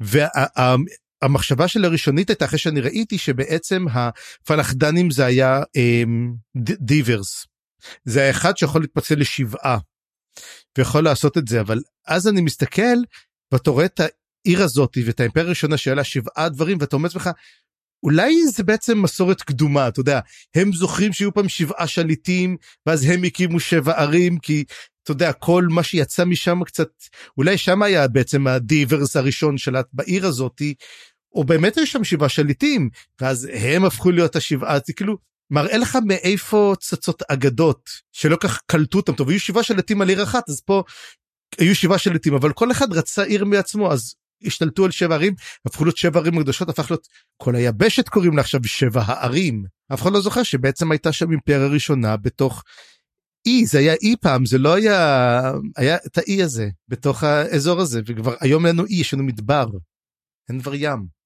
[0.00, 6.34] והמחשבה שלי הראשונית הייתה אחרי שאני ראיתי שבעצם הפלחדנים זה היה אמ,
[6.80, 7.46] דיברס.
[8.04, 9.78] זה היה אחד שיכול להתפצל לשבעה.
[10.78, 12.98] ויכול לעשות את זה אבל אז אני מסתכל
[13.52, 17.30] ואתה רואה את העיר הזאת ואת האימפריה הראשונה שהיה לה שבעה דברים ואתה אומר לך
[18.02, 20.20] אולי זה בעצם מסורת קדומה אתה יודע.
[20.54, 22.56] הם זוכרים שיהיו פעם שבעה שליטים
[22.86, 24.64] ואז הם הקימו שבע ערים כי
[25.02, 26.88] אתה יודע כל מה שיצא משם קצת
[27.38, 30.74] אולי שם היה בעצם הדיברס הראשון שלט בעיר הזאתי
[31.34, 35.16] או באמת יש שם שבעה שליטים ואז הם הפכו להיות השבעה זה כאילו
[35.52, 40.22] מראה לך מאיפה צצות אגדות שלא כך קלטו אותם טוב היו שבעה שליטים על עיר
[40.22, 40.82] אחת אז פה
[41.58, 45.34] היו שבעה שליטים אבל כל אחד רצה עיר מעצמו אז השתלטו על שבע ערים
[45.66, 50.02] הפכו להיות שבע ערים הקדושות הפך להיות כל היבשת קוראים לה עכשיו שבע הערים אף
[50.02, 52.62] אחד לא זוכר שבעצם הייתה שם אימפריה ראשונה בתוך
[53.46, 58.00] אי, זה היה אי פעם, זה לא היה, היה את האי הזה בתוך האזור הזה,
[58.06, 59.66] וכבר היום אין לנו אי, יש לנו מדבר,
[60.48, 61.21] אין כבר ים.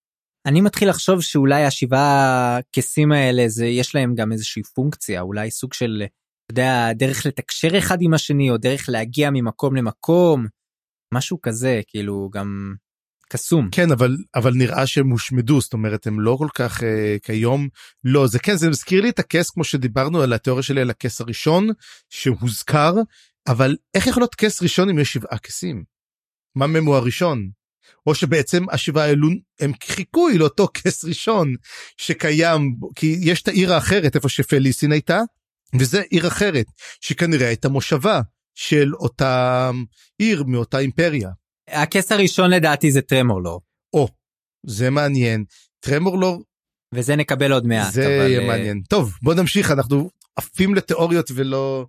[0.47, 5.74] אני מתחיל לחשוב שאולי השבעה כסים האלה זה יש להם גם איזושהי פונקציה אולי סוג
[5.74, 10.47] של אתה יודע דרך לתקשר אחד עם השני או דרך להגיע ממקום למקום
[11.14, 12.74] משהו כזה כאילו גם
[13.28, 17.68] קסום כן אבל אבל נראה שהם הושמדו זאת אומרת הם לא כל כך אה, כיום
[18.05, 21.20] לא זה כן זה מזכיר לי את הכס כמו שדיברנו על התיאוריה שלי על הכס
[21.20, 21.68] הראשון
[22.11, 22.94] שהוזכר
[23.49, 25.84] אבל איך יכול להיות כס ראשון אם יש שבעה כסים.
[26.57, 27.55] מה הוא הראשון?
[28.07, 29.28] או שבעצם השבעה האלו
[29.61, 31.55] הם חיקוי לאותו כס ראשון
[31.97, 35.20] שקיים כי יש את העיר האחרת איפה שפליסין הייתה
[35.78, 36.66] וזה עיר אחרת
[37.01, 38.20] שכנראה הייתה מושבה
[38.55, 39.70] של אותה
[40.18, 41.30] עיר מאותה אימפריה.
[41.68, 43.61] הכס הראשון לדעתי זה טרמורלור.
[43.93, 44.09] או,
[44.66, 45.45] זה מעניין.
[45.80, 46.43] טרמורלור...
[46.95, 47.93] וזה נקבל עוד מעט.
[47.93, 48.30] זה אבל...
[48.30, 48.82] יהיה אה, מעניין.
[48.89, 51.87] טוב, בוא נמשיך, אנחנו עפים לתיאוריות ולא,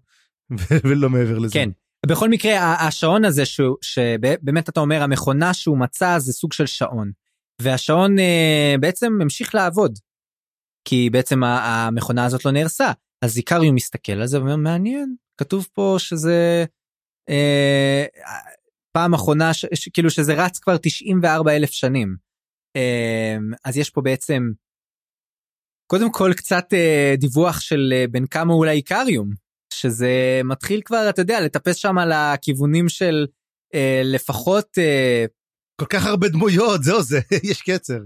[0.86, 1.54] ולא מעבר לזה.
[1.54, 1.70] כן.
[2.06, 7.12] בכל מקרה, השעון הזה, שהוא, שבאמת אתה אומר, המכונה שהוא מצא זה סוג של שעון.
[7.62, 10.00] והשעון אה, בעצם המשיך לעבוד.
[10.86, 12.92] כי בעצם המכונה הזאת לא נהרסה.
[13.22, 16.66] אז איקריום מסתכל על זה ואומר, מעניין, כתוב פה שזה
[17.30, 18.06] אה,
[18.92, 22.16] פעם אחרונה ש, ש, כאילו שזה רץ כבר 94 אלף שנים.
[22.76, 24.52] אמ, אז יש פה בעצם
[25.88, 29.30] קודם כל קצת אה, דיווח של אה, בין כמה אולי איקריום
[29.74, 33.28] שזה מתחיל כבר אתה יודע לטפס שם על הכיוונים של
[33.74, 34.78] אה, לפחות
[35.82, 38.00] כל כך הרבה דמויות זהו זה יש קצר.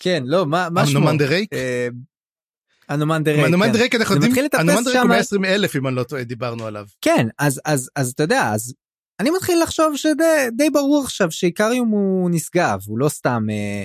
[0.00, 0.98] כן לא מה מה שמו?
[0.98, 1.50] אנומן דה רייק?
[2.90, 3.46] אנומן דה רייק.
[3.46, 6.24] אנומן דה ריק אנחנו יודעים, אנומן דה ריק הוא 120 אלף אם אני לא טועה
[6.24, 6.86] דיברנו עליו.
[7.00, 8.74] כן אז אז אז אתה יודע אז
[9.20, 13.84] אני מתחיל לחשוב שדי ברור עכשיו שאיקריום הוא נשגב הוא לא סתם אה,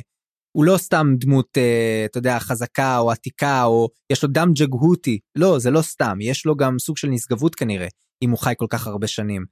[0.52, 5.20] הוא לא סתם דמות אה, אתה יודע חזקה או עתיקה או יש לו דם ג'גהותי.
[5.38, 7.88] לא זה לא סתם יש לו גם סוג של נשגבות כנראה
[8.24, 9.46] אם הוא חי כל כך הרבה שנים.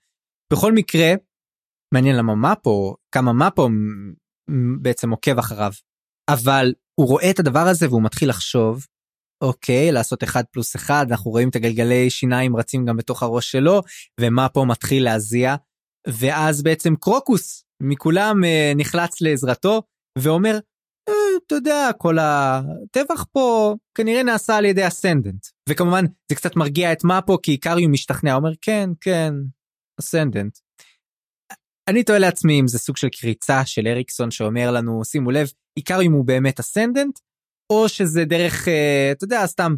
[0.54, 1.14] בכל מקרה
[1.94, 3.70] מעניין למה מפו כמה מפו
[4.82, 5.72] בעצם עוקב אחריו.
[6.30, 8.86] אבל הוא רואה את הדבר הזה והוא מתחיל לחשוב
[9.44, 13.82] אוקיי לעשות אחד פלוס אחד אנחנו רואים את הגלגלי שיניים רצים גם בתוך הראש שלו
[14.20, 15.56] ומה פה מתחיל להזיע.
[16.08, 19.82] ואז בעצם קרוקוס מכולם אה, נחלץ לעזרתו
[20.18, 20.60] ואומר
[21.48, 27.04] אתה יודע כל הטבח פה כנראה נעשה על ידי ascendant וכמובן זה קצת מרגיע את
[27.04, 29.34] מאפו כי איקריום משתכנע אומר כן כן
[30.00, 30.58] ascendant.
[31.90, 36.14] אני תוהה לעצמי אם זה סוג של קריצה של אריקסון שאומר לנו שימו לב איקריום
[36.14, 37.20] הוא באמת ascendant
[37.70, 39.76] או שזה דרך אה, אתה יודע סתם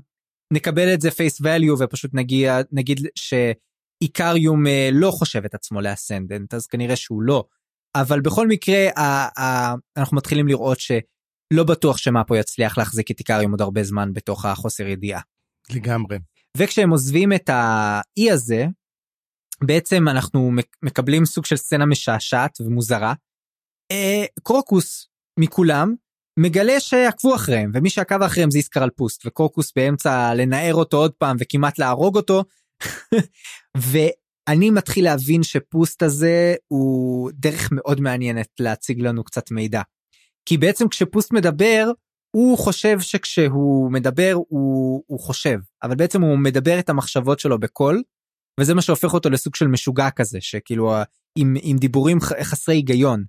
[0.54, 5.89] נקבל את זה face value ופשוט נגיע נגיד שאיקריום אה, לא חושב את עצמו ל
[5.89, 7.44] ascendant אז כנראה שהוא לא
[7.96, 8.88] אבל בכל מקרה
[9.98, 10.80] אנחנו מתחילים לראות
[11.54, 15.22] שלא בטוח שמה פה יצליח להחזיק את איקריום עוד הרבה זמן בתוך החוסר ידיעה.
[15.70, 16.18] לגמרי.
[16.58, 18.66] וכשהם עוזבים את האי הזה
[19.64, 20.52] בעצם אנחנו
[20.84, 23.14] מקבלים סוג של סצנה משעשעת ומוזרה.
[23.92, 25.08] אה, קרוקוס
[25.40, 25.96] מכולם
[26.40, 31.38] מגלה שעקבו אחריהם ומי שעקב אחריהם זה איסקר פוסט וקרוקוס באמצע לנער אותו עוד פעם
[31.40, 32.44] וכמעט להרוג אותו.
[33.92, 39.82] ואני מתחיל להבין שפוסט הזה הוא דרך מאוד מעניינת להציג לנו קצת מידע.
[40.46, 41.92] כי בעצם כשפוסט מדבר
[42.36, 48.04] הוא חושב שכשהוא מדבר הוא, הוא חושב אבל בעצם הוא מדבר את המחשבות שלו בקול
[48.60, 50.94] וזה מה שהופך אותו לסוג של משוגע כזה שכאילו
[51.38, 53.24] עם, עם דיבורים חסרי היגיון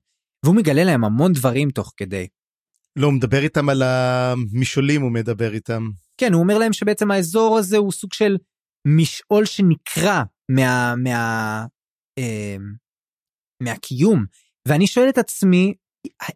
[0.44, 2.26] והוא מגלה להם המון דברים תוך כדי.
[2.96, 5.90] לא, הוא מדבר איתם על המשעולים, הוא מדבר איתם.
[6.20, 8.36] כן, הוא אומר להם שבעצם האזור הזה הוא סוג של
[8.86, 10.94] משעול שנקרע מה...
[10.96, 11.66] מה...
[12.18, 12.56] אה,
[13.62, 14.24] מהקיום.
[14.68, 15.74] ואני שואל את עצמי,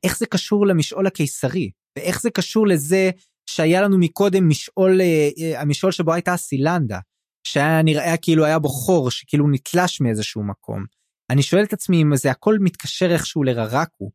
[0.05, 1.71] איך זה קשור למשעול הקיסרי?
[1.99, 3.11] ואיך זה קשור לזה
[3.51, 6.99] שהיה לנו מקודם משעול, אה, אה, המשעול שבו הייתה הסילנדה,
[7.47, 10.85] שהיה נראה כאילו היה בו חור, שכאילו נתלש מאיזשהו מקום.
[11.31, 14.11] אני שואל את עצמי אם זה הכל מתקשר איכשהו לררקו,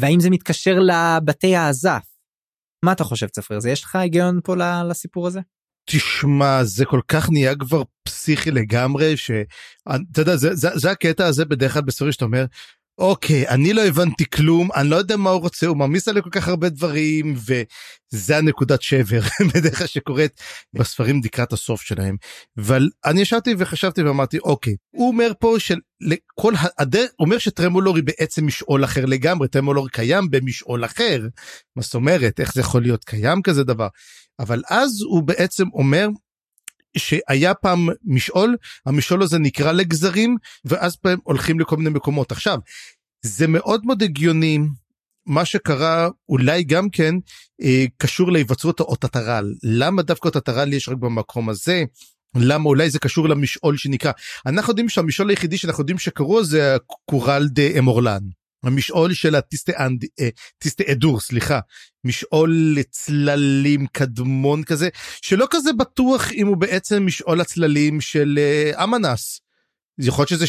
[0.00, 2.06] והאם זה מתקשר לבתי האזף.
[2.84, 4.54] מה אתה חושב צפריר זה יש לך היגיון פה
[4.88, 5.40] לסיפור הזה?
[5.90, 11.44] תשמע זה כל כך נהיה כבר פסיכי לגמרי שאתה יודע זה, זה, זה הקטע הזה
[11.44, 12.44] בדרך כלל בספרים שאתה אומר
[12.98, 16.30] אוקיי אני לא הבנתי כלום אני לא יודע מה הוא רוצה הוא מעמיס עלי כל
[16.30, 19.20] כך הרבה דברים וזה הנקודת שבר
[19.54, 20.40] בדרך כלל שקורית
[20.74, 22.16] בספרים לקראת הסוף שלהם.
[22.58, 28.04] אבל אני ישבתי וחשבתי ואמרתי אוקיי הוא אומר פה שלכל הדרך הוא אומר שטרמולור היא
[28.04, 31.26] בעצם משעול אחר לגמרי טרמולור קיים במשעול אחר.
[31.76, 32.40] מה זאת אומרת?
[32.40, 33.88] איך זה יכול להיות קיים כזה דבר?
[34.38, 36.08] אבל אז הוא בעצם אומר
[36.96, 42.32] שהיה פעם משעול, המשעול הזה נקרא לגזרים, ואז פעם הולכים לכל מיני מקומות.
[42.32, 42.58] עכשיו,
[43.22, 44.58] זה מאוד מאוד הגיוני
[45.26, 47.14] מה שקרה אולי גם כן
[47.62, 49.54] אה, קשור להיווצרות האות הטרל.
[49.62, 51.84] למה דווקא אות הטרל יש רק במקום הזה?
[52.36, 54.12] למה אולי זה קשור למשעול שנקרא
[54.46, 58.20] אנחנו יודעים שהמשעול היחידי שאנחנו יודעים שקראו זה קורל דה אמורלן.
[58.62, 59.72] המשעול של הטיסטה
[60.92, 61.60] אדור סליחה
[62.04, 64.88] משעול לצללים קדמון כזה
[65.22, 69.40] שלא כזה בטוח אם הוא בעצם משעול הצללים של אה, אמנס.
[69.98, 70.46] יכול להיות שזה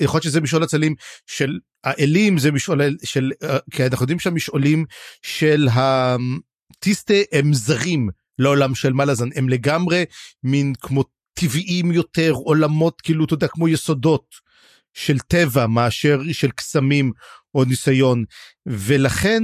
[0.00, 0.94] יכול להיות שזה משעול הצללים
[1.26, 4.84] של האלים זה משעול של אה, כי אנחנו יודעים שהמשעולים
[5.22, 8.08] של הטיסטה הם זרים
[8.38, 10.04] לעולם של מלאזן הם לגמרי
[10.42, 11.04] מין כמו
[11.34, 14.49] טבעיים יותר עולמות כאילו אתה יודע כמו יסודות.
[14.94, 17.12] של טבע מאשר של קסמים
[17.54, 18.24] או ניסיון.
[18.66, 19.42] ולכן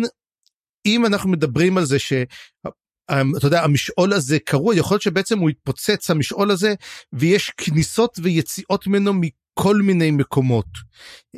[0.86, 2.12] אם אנחנו מדברים על זה ש...
[3.10, 6.74] אתה יודע המשעול הזה קרוע יכול להיות שבעצם הוא התפוצץ המשעול הזה
[7.12, 10.66] ויש כניסות ויציאות ממנו מכל מיני מקומות.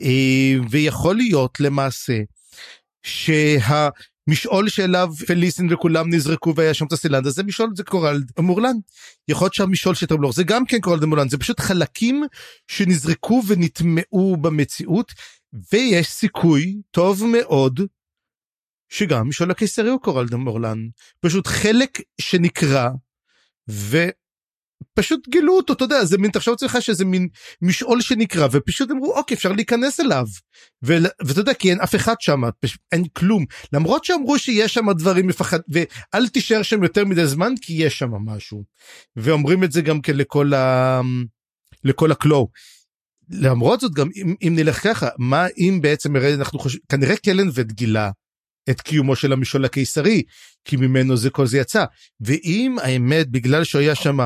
[0.03, 2.19] אה, ויכול להיות למעשה
[3.03, 3.89] שה...
[4.29, 8.77] משעול שאליו פליסין וכולם נזרקו והיה שם את הסילנדה זה משעול זה קורל מורלן.
[9.29, 12.25] יכול להיות שהמשעול של טרבלור זה גם כן קורל מורלן זה פשוט חלקים
[12.67, 15.13] שנזרקו ונטמעו במציאות
[15.73, 17.81] ויש סיכוי טוב מאוד
[18.89, 20.89] שגם משעול הקיסרי הוא קורל מורלן
[21.21, 22.89] פשוט חלק שנקרא
[23.71, 23.97] ו...
[24.95, 27.29] פשוט גילו אותו אתה יודע זה מין תחשוב אצלך שזה מין
[27.63, 30.27] משעול שנקרא ופשוט אמרו אוקיי אפשר להיכנס אליו.
[30.83, 32.41] ואתה יודע כי אין אף אחד שם
[32.93, 33.45] אין כלום.
[33.73, 38.11] למרות שאמרו שיש שם דברים מפחד ואל תישאר שם יותר מדי זמן כי יש שם
[38.11, 38.65] משהו.
[39.17, 41.01] ואומרים את זה גם כן לכל ה...
[41.85, 42.49] לכל הקלו.
[43.31, 48.11] למרות זאת גם אם, אם נלך ככה מה אם בעצם אנחנו חושבים כנראה קלנבד גילה
[48.71, 50.23] את קיומו של המשעול הקיסרי
[50.65, 51.85] כי ממנו זה כל זה יצא.
[52.21, 54.19] ואם האמת בגלל שהוא היה שם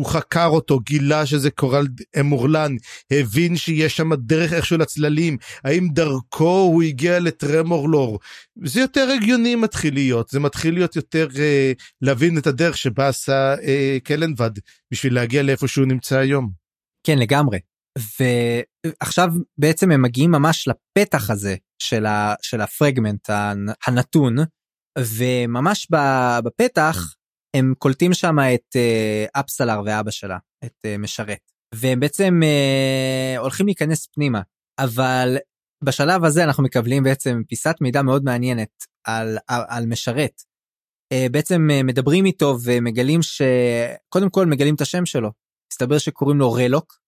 [0.00, 1.86] הוא חקר אותו, גילה שזה קורל
[2.20, 2.76] אמורלן,
[3.10, 8.18] הבין שיש שם דרך איכשהו לצללים, האם דרכו הוא הגיע לטרמורלור.
[8.64, 11.72] זה יותר הגיוני מתחיל להיות, זה מתחיל להיות יותר אה,
[12.02, 14.50] להבין את הדרך שבה עשה אה, קלנבד
[14.90, 16.50] בשביל להגיע לאיפה שהוא נמצא היום.
[17.06, 17.58] כן לגמרי.
[18.20, 19.28] ועכשיו
[19.58, 23.30] בעצם הם מגיעים ממש לפתח הזה של, ה, של הפרגמנט
[23.86, 24.36] הנתון
[24.98, 25.88] וממש
[26.44, 27.14] בפתח
[27.56, 28.76] הם קולטים שם את
[29.32, 34.40] אפסלר ואבא שלה, את uh, משרת, והם בעצם uh, הולכים להיכנס פנימה,
[34.78, 35.36] אבל
[35.84, 40.42] בשלב הזה אנחנו מקבלים בעצם פיסת מידע מאוד מעניינת על, על, על משרת.
[41.30, 45.30] בעצם מדברים איתו ומגלים שקודם כל מגלים את השם שלו.
[45.72, 47.00] מסתבר שקוראים לו רלוק.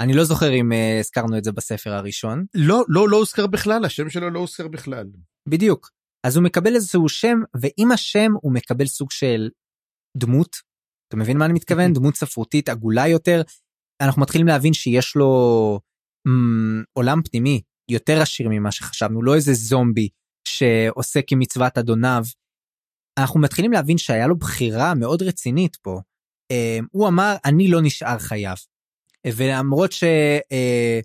[0.00, 2.44] אני לא זוכר אם הזכרנו את זה בספר הראשון.
[2.54, 5.06] לא, לא, לא הוזכר בכלל, השם שלו לא הוזכר בכלל.
[5.48, 5.90] בדיוק.
[6.26, 9.50] אז הוא מקבל איזשהו שם ועם השם הוא מקבל סוג של
[10.16, 10.56] דמות.
[11.08, 11.92] אתה מבין מה אני מתכוון?
[11.98, 13.42] דמות ספרותית עגולה יותר.
[14.00, 15.30] אנחנו מתחילים להבין שיש לו
[16.28, 17.60] מ, עולם פנימי
[17.90, 20.08] יותר עשיר ממה שחשבנו לא איזה זומבי
[20.48, 22.22] שעוסק עם מצוות אדוניו.
[23.18, 26.00] אנחנו מתחילים להבין שהיה לו בחירה מאוד רצינית פה.
[26.50, 28.58] אה, הוא אמר אני לא נשאר חייב.
[29.26, 30.04] ולמרות ש...
[30.52, 31.00] אה,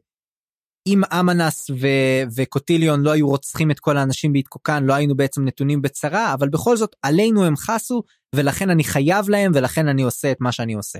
[0.87, 5.81] אם אמנס ו- וקוטיליון לא היו רוצחים את כל האנשים בהתקוקן לא היינו בעצם נתונים
[5.81, 8.03] בצרה אבל בכל זאת עלינו הם חסו
[8.35, 10.99] ולכן אני חייב להם ולכן אני עושה את מה שאני עושה.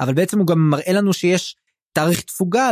[0.00, 1.56] אבל בעצם הוא גם מראה לנו שיש
[1.92, 2.70] תאריך תפוגה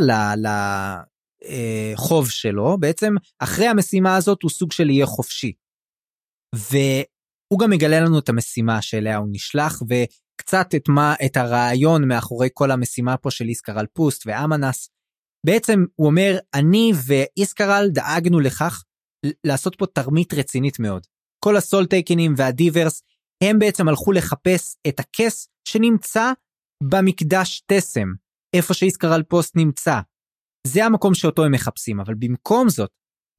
[1.97, 5.53] לחוב אה, שלו בעצם אחרי המשימה הזאת הוא סוג של יהיה חופשי.
[6.55, 12.49] והוא גם מגלה לנו את המשימה שאליה הוא נשלח וקצת את מה את הרעיון מאחורי
[12.55, 14.89] כל המשימה פה של איסקר פוסט ואמנס.
[15.47, 18.83] בעצם הוא אומר אני ואיסקרל דאגנו לכך
[19.47, 21.07] לעשות פה תרמית רצינית מאוד.
[21.45, 23.03] כל הסול טייקנים והדיברס
[23.45, 26.33] הם בעצם הלכו לחפש את הכס שנמצא
[26.83, 28.09] במקדש תסם,
[28.57, 30.01] איפה שאיסקרל פוסט נמצא.
[30.67, 32.91] זה המקום שאותו הם מחפשים, אבל במקום זאת,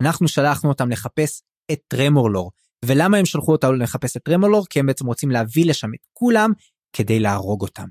[0.03, 1.41] אנחנו שלחנו אותם לחפש
[1.71, 2.51] את טרמורלור.
[2.85, 4.65] ולמה הם שלחו אותנו לחפש את טרמורלור?
[4.69, 6.51] כי הם בעצם רוצים להביא לשם את כולם
[6.95, 7.87] כדי להרוג אותם.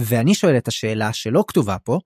[0.00, 1.98] ואני שואל את השאלה שלא כתובה פה,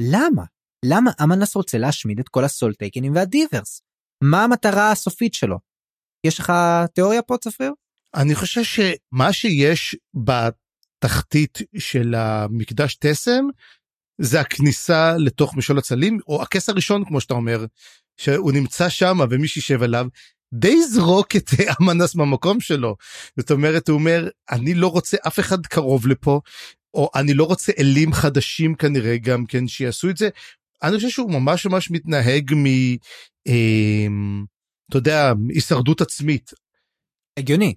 [0.00, 0.44] למה?
[0.84, 3.80] למה אמנס רוצה להשמיד את כל הסולטייקנים והדיברס?
[4.22, 5.58] מה המטרה הסופית שלו?
[6.26, 6.52] יש לך
[6.94, 7.72] תיאוריה פה צפריר?
[8.14, 13.44] אני חושב שמה שיש בתחתית של המקדש תסם
[14.20, 17.64] זה הכניסה לתוך משול הצלים או הכס הראשון כמו שאתה אומר
[18.16, 20.06] שהוא נמצא שם ומי שישב עליו
[20.54, 21.50] די זרוק את
[21.80, 22.96] אמנס במקום שלו
[23.36, 26.40] זאת אומרת הוא אומר אני לא רוצה אף אחד קרוב לפה
[26.94, 30.28] או אני לא רוצה אלים חדשים כנראה גם כן שיעשו את זה
[30.82, 32.66] אני חושב שהוא ממש ממש מתנהג מ...
[33.48, 34.06] אה,
[34.90, 36.50] אתה יודע, הישרדות עצמית.
[37.38, 37.74] הגיוני.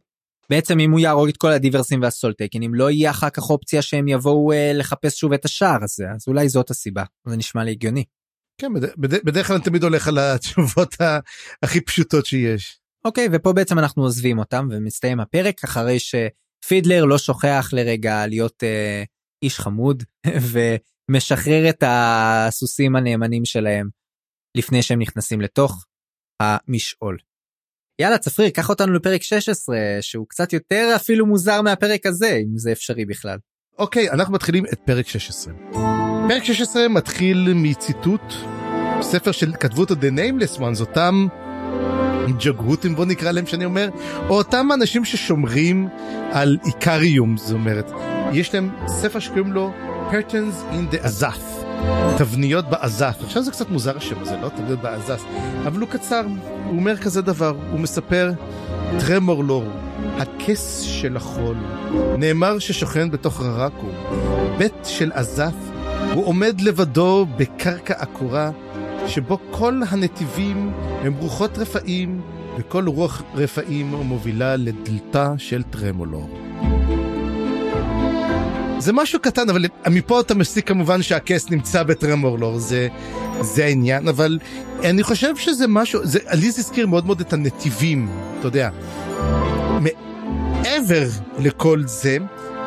[0.49, 4.51] בעצם אם הוא יהרוג את כל הדיברסים והסולטקנים לא יהיה אחר כך אופציה שהם יבואו
[4.51, 8.03] אה, לחפש שוב את השער הזה אז אולי זאת הסיבה זה נשמע לי הגיוני.
[8.61, 8.81] כן, בד...
[8.97, 9.25] בד...
[9.25, 10.95] בדרך כלל אני תמיד הולך על התשובות
[11.63, 12.79] הכי פשוטות שיש.
[13.05, 19.03] אוקיי, ופה בעצם אנחנו עוזבים אותם ומסתיים הפרק אחרי שפידלר לא שוכח לרגע להיות אה,
[19.43, 20.03] איש חמוד
[21.09, 23.89] ומשחרר את הסוסים הנאמנים שלהם
[24.57, 25.85] לפני שהם נכנסים לתוך
[26.41, 27.17] המשעול.
[28.01, 32.71] יאללה צפריר קח אותנו לפרק 16 שהוא קצת יותר אפילו מוזר מהפרק הזה אם זה
[32.71, 33.37] אפשרי בכלל.
[33.77, 35.53] אוקיי אנחנו מתחילים את פרק 16.
[36.27, 38.21] פרק 16 מתחיל מציטוט
[39.01, 41.27] ספר של כתבו אותו The Nameless Ones אותם
[42.45, 43.89] ג'גהותים בוא נקרא להם שאני אומר
[44.29, 45.87] או אותם אנשים ששומרים
[46.31, 47.91] על איקריום זאת אומרת
[48.33, 49.73] יש להם ספר שקוראים לו
[50.11, 51.65] Curtains in the Azaf.
[52.17, 55.23] תבניות בעזף עכשיו זה קצת מוזר השם הזה לא תבניות בעזף
[55.67, 56.21] אבל הוא קצר
[56.65, 58.31] הוא אומר כזה דבר הוא מספר
[58.99, 59.63] טרמור לור
[60.17, 61.55] הכס של החול
[62.17, 63.87] נאמר ששוכן בתוך ררקו
[64.57, 65.53] בית של עזף
[66.13, 68.51] הוא עומד לבדו בקרקע עקורה
[69.07, 70.71] שבו כל הנתיבים
[71.03, 72.21] הם רוחות רפאים
[72.57, 76.48] וכל רוח רפאים מובילה לדלתה של טרמולור.
[78.79, 82.87] זה משהו קטן אבל מפה אתה מסיק כמובן שהכס נמצא בטרמורלור זה
[83.41, 84.39] זה העניין אבל
[84.83, 88.09] אני חושב שזה משהו זה לי זה הזכיר מאוד מאוד את הנתיבים
[88.39, 88.69] אתה יודע.
[89.79, 91.07] מעבר
[91.39, 92.17] לכל זה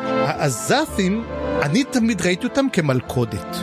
[0.03, 1.23] העזתים
[1.61, 3.55] אני תמיד ראיתי אותם כמלכודת.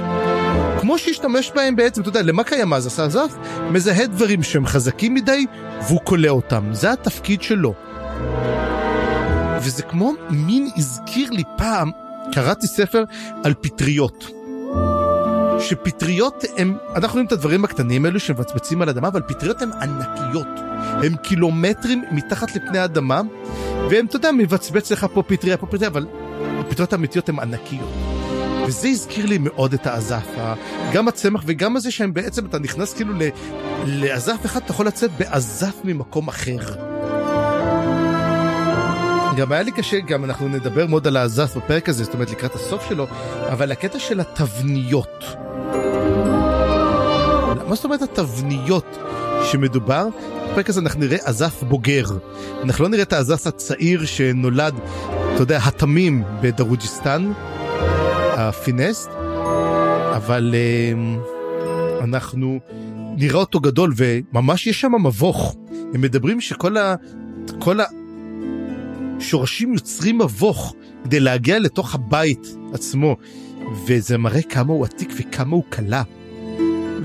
[0.81, 3.01] כמו שהשתמש בהם בעצם, אתה יודע, למה קיים אז?
[3.01, 3.37] עזף
[3.71, 5.47] מזהה דברים שהם חזקים מדי
[5.89, 7.75] והוא כולא אותם, זה התפקיד שלו.
[9.61, 11.91] וזה כמו מין הזכיר לי פעם
[12.33, 13.05] קראתי ספר
[13.45, 14.31] על פטריות.
[15.61, 20.47] שפטריות הם, אנחנו רואים את הדברים הקטנים האלו שמבצבצים על אדמה, אבל פטריות הן ענקיות.
[20.77, 23.21] הן קילומטרים מתחת לפני האדמה,
[23.91, 26.07] והם, אתה יודע, מבצבץ לך פה פטריה, פה פטריה, אבל
[26.59, 27.89] הפטריות האמיתיות הן ענקיות.
[28.67, 30.27] וזה הזכיר לי מאוד את העזף,
[30.93, 33.15] גם הצמח וגם הזה שהם בעצם, אתה נכנס כאילו
[33.87, 36.90] לעזף אחד, אתה יכול לצאת בעזף ממקום אחר.
[39.37, 42.55] גם היה לי קשה, גם אנחנו נדבר מאוד על העזף בפרק הזה, זאת אומרת לקראת
[42.55, 43.07] הסוף שלו,
[43.53, 45.25] אבל הקטע של התבניות.
[47.69, 48.99] מה זאת אומרת התבניות
[49.45, 50.07] שמדובר?
[50.51, 52.05] בפרק הזה אנחנו נראה עזף בוגר.
[52.63, 54.75] אנחנו לא נראה את העזף הצעיר שנולד,
[55.35, 57.33] אתה יודע, התמים בדרוג'יסטן,
[58.37, 59.11] הפינסט,
[60.17, 62.61] אבל uh, אנחנו
[63.17, 65.57] נראה אותו גדול וממש יש שם מבוך.
[65.95, 66.95] הם מדברים שכל ה...
[67.59, 67.85] כל ה...
[69.21, 73.17] שורשים יוצרים מבוך כדי להגיע לתוך הבית עצמו,
[73.87, 76.03] וזה מראה כמה הוא עתיק וכמה הוא קלה.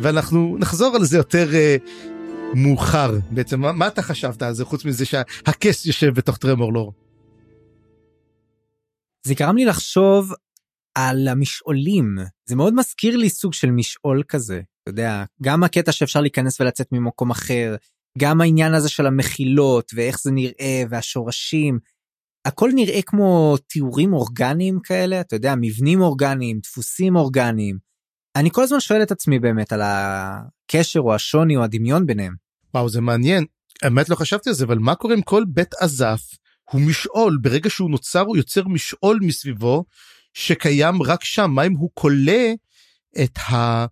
[0.01, 4.85] ואנחנו נחזור על זה יותר uh, מאוחר בעצם מה, מה אתה חשבת על זה חוץ
[4.85, 6.93] מזה שהכס יושב בתוך טרמור לור.
[9.27, 10.33] זה גרם לי לחשוב
[10.95, 16.21] על המשעולים זה מאוד מזכיר לי סוג של משעול כזה אתה יודע גם הקטע שאפשר
[16.21, 17.75] להיכנס ולצאת ממקום אחר
[18.17, 21.79] גם העניין הזה של המחילות ואיך זה נראה והשורשים
[22.45, 27.77] הכל נראה כמו תיאורים אורגניים כאלה, אתה יודע, מבנים אורגניים, דפוסים אורגניים.
[28.35, 32.35] אני כל הזמן שואל את עצמי באמת על הקשר או השוני או הדמיון ביניהם.
[32.73, 33.45] וואו, זה מעניין.
[33.81, 36.21] האמת לא חשבתי על זה, אבל מה קורה עם כל בית עזף
[36.71, 39.85] הוא משעול, ברגע שהוא נוצר הוא יוצר משעול מסביבו
[40.33, 42.53] שקיים רק שם, מה אם הוא כולא
[43.23, 43.85] את ה...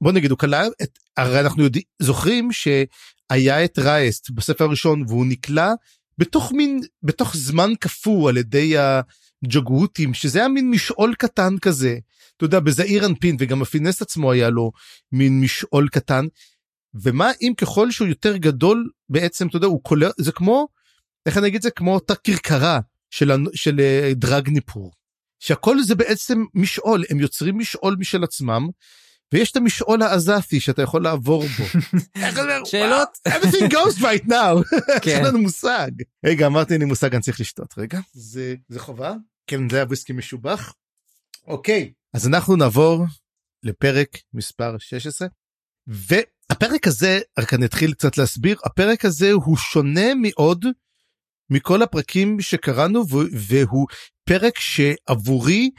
[0.00, 5.26] בוא נגיד הוא כלא את הרי אנחנו יודעים זוכרים שהיה את רייסט בספר הראשון והוא
[5.26, 5.72] נקלע
[6.18, 11.98] בתוך מין בתוך זמן קפוא על ידי הג'גהותים שזה היה מין משעול קטן כזה
[12.36, 14.72] אתה יודע בזעיר אנפין וגם הפינס עצמו היה לו
[15.12, 16.26] מין משעול קטן.
[16.94, 20.68] ומה אם ככל שהוא יותר גדול בעצם אתה יודע הוא כולל זה כמו
[21.26, 24.92] איך אני אגיד זה כמו אותה כרכרה של, של אה, דרג ניפור.
[25.40, 28.68] שהכל זה בעצם משעול הם יוצרים משעול משל עצמם
[29.34, 31.64] ויש את המשעול העזתי שאתה יכול לעבור בו.
[32.64, 33.08] שאלות?
[33.28, 34.76] everything goes right now.
[35.10, 35.90] אין לנו מושג.
[36.26, 39.14] רגע אמרתי אין לי מושג אני צריך לשתות רגע זה זה חובה
[39.46, 40.74] כן זה היה וויסקי משובח.
[41.46, 43.04] אוקיי אז אנחנו נעבור
[43.62, 45.28] לפרק מספר 16
[45.86, 50.64] והפרק הזה רק אני אתחיל קצת להסביר הפרק הזה הוא שונה מאוד
[51.50, 53.86] מכל הפרקים שקראנו והוא
[54.24, 55.70] פרק שעבורי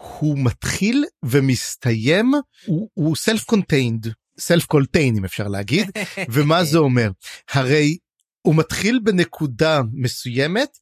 [0.00, 2.32] הוא מתחיל ומסתיים
[2.66, 4.08] הוא, הוא self contained
[4.40, 5.90] self contained אם אפשר להגיד
[6.32, 7.10] ומה זה אומר?
[7.52, 7.96] הרי
[8.42, 10.78] הוא מתחיל בנקודה מסוימת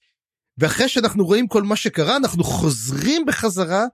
[0.59, 3.85] ואחרי שאנחנו רואים כל מה שקרה אנחנו חוזרים בחזרה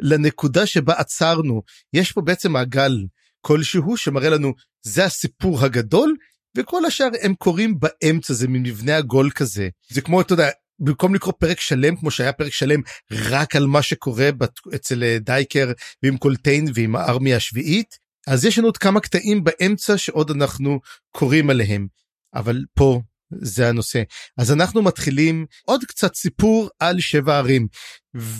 [0.00, 1.62] לנקודה שבה עצרנו.
[1.92, 2.92] יש פה בעצם מעגל
[3.40, 6.16] כלשהו שמראה לנו זה הסיפור הגדול
[6.56, 9.68] וכל השאר הם קורים באמצע זה ממבנה עגול כזה.
[9.88, 10.48] זה כמו אתה יודע
[10.78, 12.80] במקום לקרוא פרק שלם כמו שהיה פרק שלם
[13.12, 14.30] רק על מה שקורה
[14.74, 15.72] אצל אה, דייקר
[16.02, 21.50] ועם קולטיין ועם הארמיה השביעית אז יש לנו עוד כמה קטעים באמצע שעוד אנחנו קוראים
[21.50, 21.86] עליהם,
[22.34, 23.00] אבל פה
[23.30, 24.02] זה הנושא.
[24.38, 27.66] אז אנחנו מתחילים עוד קצת סיפור על שבע ערים.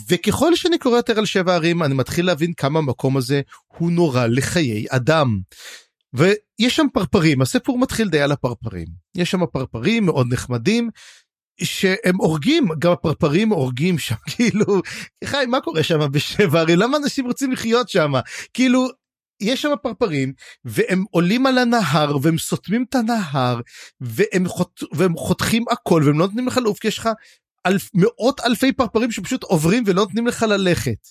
[0.09, 3.41] וככל שאני קורא יותר על שבע ערים, אני מתחיל להבין כמה המקום הזה
[3.77, 5.39] הוא נורא לחיי אדם.
[6.13, 8.87] ויש שם פרפרים, הסיפור מתחיל די על הפרפרים.
[9.15, 10.89] יש שם פרפרים מאוד נחמדים,
[11.63, 14.81] שהם הורגים, גם הפרפרים הורגים שם, כאילו,
[15.23, 16.79] חי, מה קורה שם בשבע ערים?
[16.79, 18.11] למה אנשים רוצים לחיות שם?
[18.53, 18.87] כאילו,
[19.39, 20.33] יש שם פרפרים
[20.65, 23.61] והם עולים על הנהר והם סותמים את הנהר
[24.01, 27.09] והם, חות, והם חותכים הכל והם לא נותנים לך לעוף כי יש לך
[27.65, 31.07] אלף, מאות אלפי פרפרים שפשוט עוברים ולא נותנים לך ללכת.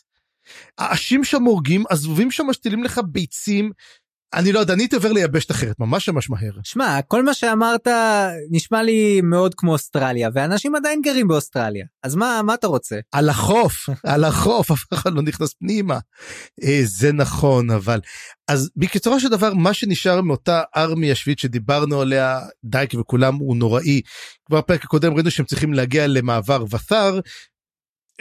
[0.78, 3.70] העשים שם הורגים, הזבובים שם משתילים לך ביצים,
[4.35, 6.53] אני לא יודע, אני הייתי עובר ליבשת אחרת, ממש ממש מהר.
[6.64, 7.89] שמע, כל מה שאמרת
[8.51, 11.85] נשמע לי מאוד כמו אוסטרליה, ואנשים עדיין גרים באוסטרליה.
[12.03, 12.99] אז מה, מה אתה רוצה?
[13.12, 15.99] על החוף, על החוף, אף אחד לא נכנס פנימה.
[16.62, 18.01] אה, זה נכון, אבל...
[18.49, 24.01] אז בקיצורו של דבר, מה שנשאר מאותה ארמי השביעית שדיברנו עליה, דייק וכולם, הוא נוראי.
[24.47, 27.20] כבר בפרק הקודם ראינו שהם צריכים להגיע למעבר ות'ר,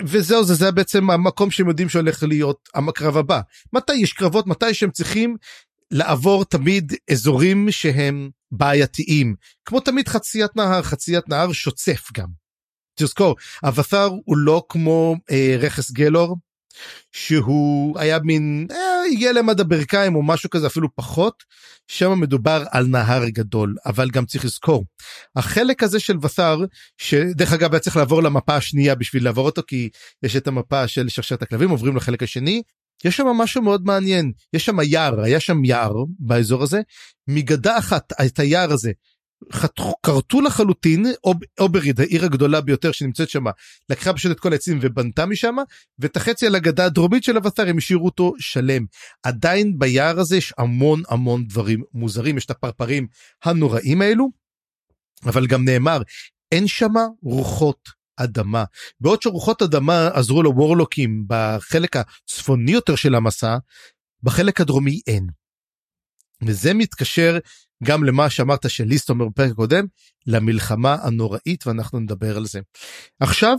[0.06, 3.42] וזהו זה זה בעצם המקום שהם יודעים שהולך להיות הקרב הבא
[3.74, 5.36] מתי יש קרבות מתי שהם צריכים
[5.94, 9.36] לעבור תמיד אזורים שהם בעייתיים
[9.66, 12.28] כמו תמיד חציית נהר חציית נהר שוצף גם.
[13.00, 16.38] תזכור אבתר הוא לא כמו אה, רכס גלור
[17.12, 18.78] שהוא היה מין אה,
[19.12, 21.44] הגיע להם עד הברכיים או משהו כזה אפילו פחות
[21.88, 24.86] שם מדובר על נהר גדול אבל גם צריך לזכור
[25.36, 26.58] החלק הזה של ותר
[26.98, 29.90] שדרך אגב היה צריך לעבור למפה השנייה בשביל לעבור אותו כי
[30.24, 32.62] יש את המפה של שרשרת הכלבים עוברים לחלק השני
[33.06, 34.32] יש שם משהו מאוד מעניין.
[34.54, 36.82] יש שם יער היה שם יער באזור הזה.
[37.28, 38.92] מגדה אחת את היער הזה
[40.04, 41.06] כרתו לחלוטין
[41.60, 43.44] אובריד העיר הגדולה ביותר שנמצאת שם
[43.90, 45.56] לקחה פשוט את כל העצים ובנתה משם
[46.00, 48.86] ואת החצי על הגדה הדרומית של אבתר הם השאירו אותו שלם.
[49.24, 53.08] עדיין ביער הזה יש המון המון דברים מוזרים יש את הפרפרים
[53.44, 54.30] הנוראים האלו
[55.26, 56.02] אבל גם נאמר
[56.52, 56.94] אין שם
[57.24, 58.64] רוחות אדמה.
[59.00, 63.58] בעוד שרוחות אדמה עזרו לוורלוקים בחלק הצפוני יותר של המסע,
[64.24, 65.28] בחלק הדרומי אין.
[66.46, 67.38] וזה מתקשר
[67.84, 69.86] גם למה שאמרת שליסט אומר בפרק הקודם,
[70.28, 72.60] למלחמה הנוראית ואנחנו נדבר על זה.
[73.20, 73.58] עכשיו,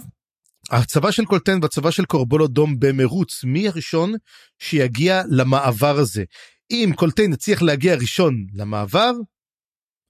[0.70, 4.12] הצבא של קולטן והצבא של קורבולו דום במרוץ מי הראשון
[4.58, 6.24] שיגיע למעבר הזה.
[6.70, 9.12] אם קולטיין יצליח להגיע ראשון למעבר,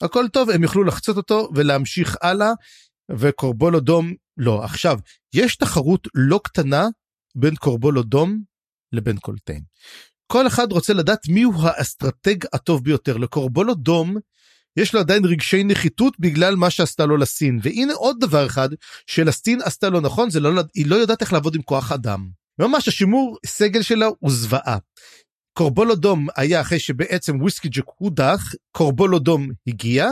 [0.03, 2.51] הכל טוב, הם יוכלו לחצות אותו ולהמשיך הלאה,
[3.19, 4.99] וקורבולו דום לא, עכשיו,
[5.35, 6.89] יש תחרות לא קטנה
[7.35, 8.43] בין קורבולו דום
[8.93, 9.63] לבין קולטיין.
[10.27, 13.17] כל אחד רוצה לדעת מיהו האסטרטג הטוב ביותר.
[13.17, 14.17] לקורבולו דום
[14.77, 17.59] יש לו עדיין רגשי נחיתות בגלל מה שעשתה לו לסין.
[17.63, 18.69] והנה עוד דבר אחד
[19.07, 22.29] שלסין עשתה לו נכון, זה לא, היא לא יודעת איך לעבוד עם כוח אדם.
[22.59, 24.79] ממש השימור סגל שלה הוא זוועה.
[25.59, 30.09] קורבולו דום היה אחרי שבעצם וויסקי ג'ק הודח, קורבולו דום הגיע,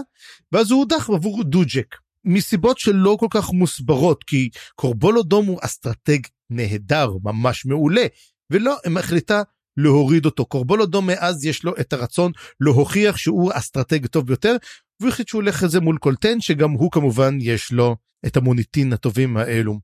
[0.52, 1.96] ואז הוא הודח עבור דוג'ק.
[2.24, 6.18] מסיבות שלא כל כך מוסברות כי קורבולו דום הוא אסטרטג
[6.50, 8.06] נהדר ממש מעולה
[8.50, 9.42] ולא היא מחליטה
[9.76, 14.56] להוריד אותו קורבולו דום מאז יש לו את הרצון להוכיח שהוא אסטרטג טוב ביותר
[15.00, 17.96] והוא החליט שהוא הולך לזה מול קולטיין שגם הוא כמובן יש לו
[18.26, 19.78] את המוניטין הטובים האלו.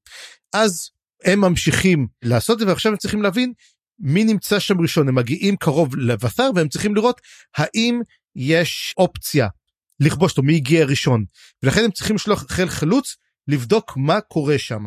[0.53, 0.91] אז
[1.25, 3.53] הם ממשיכים לעשות את זה ועכשיו הם צריכים להבין
[3.99, 7.21] מי נמצא שם ראשון הם מגיעים קרוב לבשר והם צריכים לראות
[7.57, 8.01] האם
[8.37, 9.49] יש אופציה
[10.01, 11.25] לכבוש אותו מי הגיע ראשון
[11.63, 13.17] ולכן הם צריכים לשלוח חיל חלוץ
[13.49, 14.85] לבדוק מה קורה שם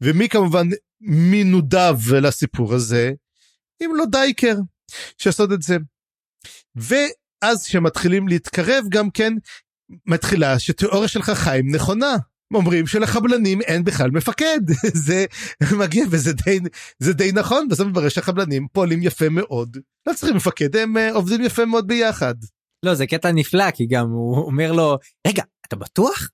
[0.00, 0.66] ומי כמובן
[1.00, 3.12] מנודב לסיפור הזה
[3.82, 4.56] אם לא דייקר
[5.18, 5.76] שעשות את זה.
[6.76, 9.32] ואז שמתחילים להתקרב גם כן
[10.06, 12.16] מתחילה שתיאוריה שלך חיים נכונה.
[12.54, 14.60] אומרים שלחבלנים אין בכלל מפקד
[15.06, 15.26] זה
[15.78, 16.58] מגיע וזה די
[16.98, 19.76] זה די נכון בסוף מתברר שהחבלנים פועלים יפה מאוד
[20.06, 22.34] לא צריכים מפקד הם uh, עובדים יפה מאוד ביחד.
[22.84, 24.96] לא זה קטע נפלא כי גם הוא אומר לו
[25.26, 26.28] רגע אתה בטוח?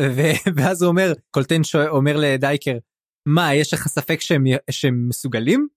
[0.56, 2.78] ואז הוא אומר קולטן אומר לדייקר
[3.26, 5.68] מה יש לך ספק שהם שהם מסוגלים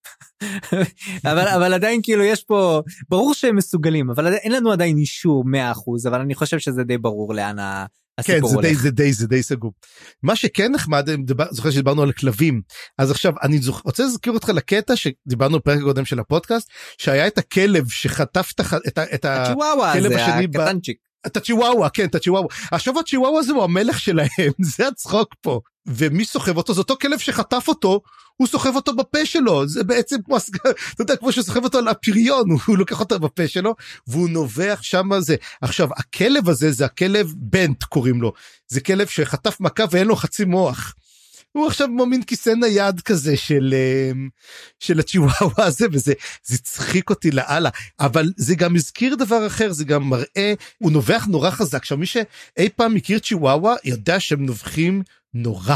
[1.32, 5.44] אבל אבל עדיין כאילו יש פה ברור שהם מסוגלים אבל אין לנו עדיין אישור
[6.06, 7.60] 100% אבל אני חושב שזה די ברור לאן
[8.22, 9.74] כן, זה די, זה די זה די סגור.
[10.24, 11.10] מה שכן נחמד
[11.52, 12.62] זוכר שדיברנו על כלבים
[12.98, 13.82] אז עכשיו אני זוכ...
[13.86, 18.54] רוצה להזכיר אותך לקטע שדיברנו בפרק הקודם של הפודקאסט שהיה את הכלב שחטף
[18.88, 20.46] את, את הכלב השני.
[20.46, 20.98] הקטנצ'יק.
[21.28, 25.60] את הצ'יוואווה כן את הצ'יוואווה עכשיו הצ'יוואווה הזה הוא המלך שלהם זה הצחוק פה.
[25.88, 26.74] ומי סוחב אותו?
[26.74, 28.02] זה אותו כלב שחטף אותו
[28.38, 29.68] הוא סוחב אותו בפה שלו.
[29.68, 30.38] זה בעצם כמו
[30.96, 33.76] אתה יודע כמו שסוחב אותו על הפריון הוא לוקח אותו בפה שלו
[34.08, 35.36] והוא נובח שם זה.
[35.62, 38.34] עכשיו הכלב הזה זה הכלב בנט קוראים לו.
[38.68, 40.94] זה כלב שחטף מכה ואין לו חצי מוח.
[41.54, 43.74] הוא עכשיו כמו מין כיסא נייד כזה של
[44.12, 44.30] אמ,
[44.80, 46.14] של הצ'יוואווה הזה וזה
[46.44, 47.70] זה צחיק אותי לאללה
[48.00, 52.06] אבל זה גם הזכיר דבר אחר זה גם מראה הוא נובח נורא חזק עכשיו מי
[52.06, 55.04] שאי פעם מכיר צ'יוואווה יודע שהם נובחים
[55.34, 55.76] נורא.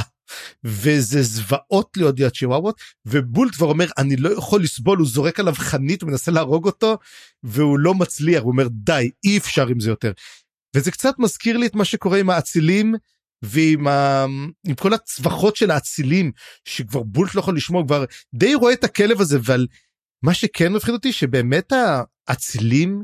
[0.63, 5.53] וזה זוועות להיות להיות צ'יוואוות ובולט כבר אומר אני לא יכול לסבול הוא זורק עליו
[5.57, 6.97] חנית ומנסה להרוג אותו
[7.43, 10.11] והוא לא מצליח הוא אומר די אי אפשר עם זה יותר.
[10.75, 12.95] וזה קצת מזכיר לי את מה שקורה עם האצילים
[13.41, 14.25] ועם ה...
[14.67, 16.31] עם כל הצווחות של האצילים
[16.65, 19.67] שכבר בולט לא יכול לשמוע כבר די רואה את הכלב הזה אבל
[20.23, 21.73] מה שכן מפחיד אותי שבאמת
[22.27, 23.03] האצילים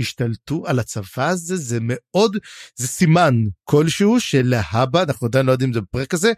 [0.00, 2.36] השתלטו על הצבא הזה זה מאוד
[2.76, 3.34] זה סימן
[3.64, 6.32] כלשהו שלהבא אנחנו עדיין לא יודעים אם זה בפרק הזה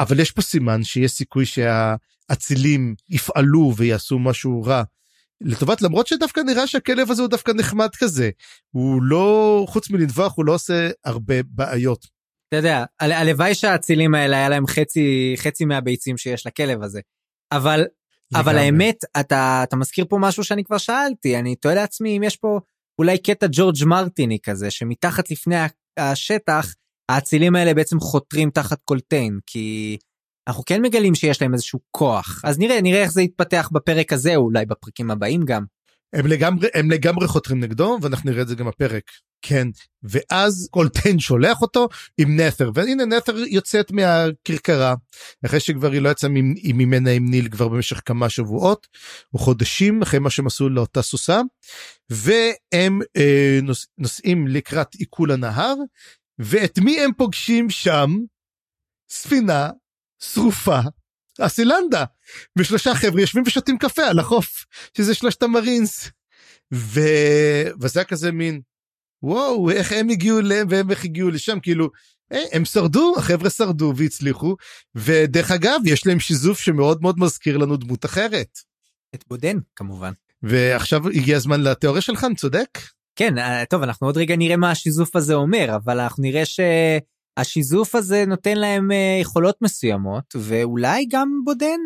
[0.00, 4.82] אבל יש פה סימן שיש סיכוי שהאצילים יפעלו ויעשו משהו רע.
[5.40, 8.30] לטובת למרות שדווקא נראה שהכלב הזה הוא דווקא נחמד כזה
[8.70, 12.13] הוא לא חוץ מלנבוח הוא לא עושה הרבה בעיות.
[12.58, 17.00] אתה יודע הלוואי שהאצילים האלה היה להם חצי חצי מהביצים שיש לכלב הזה.
[17.52, 17.84] אבל
[18.34, 21.38] אבל האמת אתה אתה מזכיר פה משהו שאני כבר שאלתי.
[21.38, 22.60] אני תוהה לעצמי אם יש פה
[22.98, 25.56] אולי קטע ג'ורג' מרטיני כזה שמתחת לפני
[25.98, 26.74] השטח
[27.08, 29.96] האצילים האלה בעצם חותרים תחת קולטיין כי
[30.48, 32.40] אנחנו כן מגלים שיש להם איזשהו כוח.
[32.44, 35.64] אז נראה נראה איך זה יתפתח בפרק הזה אולי בפרקים הבאים גם.
[36.14, 39.02] הם לגמרי הם לגמרי חותרים נגדו ואנחנו נראה את זה גם בפרק.
[39.42, 39.68] כן
[40.02, 41.88] ואז קולטיין שולח אותו
[42.18, 44.94] עם נת'ר והנה נת'ר יוצאת מהכרכרה.
[45.46, 46.30] אחרי שכבר היא לא יצאה
[46.74, 48.86] ממנה עם ניל כבר במשך כמה שבועות
[49.34, 51.40] או חודשים אחרי מה שהם עשו לאותה סוסה
[52.10, 55.74] והם אה, נוס, נוסעים לקראת עיכול הנהר
[56.38, 58.10] ואת מי הם פוגשים שם?
[59.10, 59.70] ספינה
[60.22, 60.80] שרופה
[61.40, 62.04] אסילנדה
[62.58, 64.64] ושלושה חבר'ה יושבים ושותים קפה על החוף
[64.96, 66.10] שזה שלושת המרינס.
[66.74, 67.00] ו...
[67.80, 68.60] וזה היה כזה מין
[69.22, 71.90] וואו איך הם הגיעו אליהם והם איך הגיעו לשם כאילו
[72.32, 74.56] אה, הם שרדו החבר'ה שרדו והצליחו
[74.94, 78.58] ודרך אגב יש להם שיזוף שמאוד מאוד מזכיר לנו דמות אחרת.
[79.14, 80.12] את בודן כמובן.
[80.42, 82.68] ועכשיו הגיע הזמן לתיאוריה שלך אני צודק?
[83.16, 86.44] כן אה, טוב אנחנו עוד רגע נראה מה השיזוף הזה אומר אבל אנחנו נראה
[87.38, 91.80] שהשיזוף הזה נותן להם אה, יכולות מסוימות ואולי גם בודן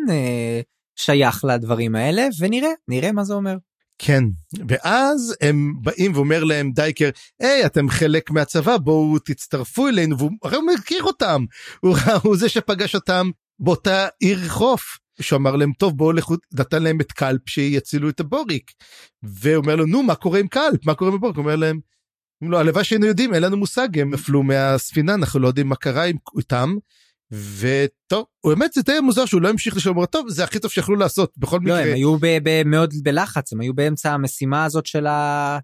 [0.95, 3.55] שייך לדברים האלה ונראה נראה מה זה אומר.
[3.99, 4.23] כן
[4.67, 7.09] ואז הם באים ואומר להם דייקר
[7.39, 11.45] היי אתם חלק מהצבא בואו תצטרפו אלינו והוא הרי הוא מכיר אותם.
[11.81, 14.97] הוא, הוא זה שפגש אותם באותה עיר חוף.
[15.21, 18.71] שהוא אמר להם טוב בואו לכו נתן להם את קלפ שיצילו את הבוריק.
[19.23, 20.85] ואומר לו נו מה קורה עם קלפ?
[20.85, 21.35] מה קורה עם הבוריק?
[21.35, 21.79] הוא אומר להם
[22.41, 26.05] לא הלוואי שהיינו יודעים אין לנו מושג הם נפלו מהספינה אנחנו לא יודעים מה קרה
[26.37, 26.75] איתם
[27.31, 30.97] וטוב הוא באמת זה די מוזר שהוא לא המשיך לשאול טוב זה הכי טוב שיכולו
[30.97, 31.81] לעשות בכל לא, מקרה.
[31.81, 32.17] הם היו
[32.65, 35.59] מאוד בלחץ הם היו באמצע המשימה הזאת של ה...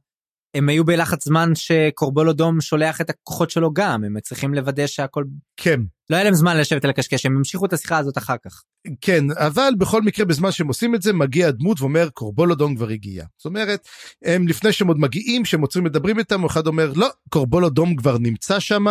[0.56, 5.23] הם היו בלחץ זמן שקורבולודום שולח את הכוחות שלו גם הם צריכים לוודא שהכל
[5.57, 5.80] כן.
[6.10, 8.64] לא היה להם זמן לשבת על הקשקש הם המשיכו את השיחה הזאת אחר כך.
[9.02, 13.26] כן אבל בכל מקרה בזמן שהם עושים את זה מגיע דמות ואומר קורבולודום כבר הגיע.
[13.38, 13.88] זאת אומרת
[14.23, 18.60] הם לפני שהם עוד מגיעים שהם עוצרים מדברים איתם אחד אומר לא קורבולודום כבר נמצא
[18.60, 18.86] שם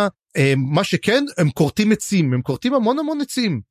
[0.57, 3.61] מה שכן הם כורתים עצים הם כורתים המון המון עצים.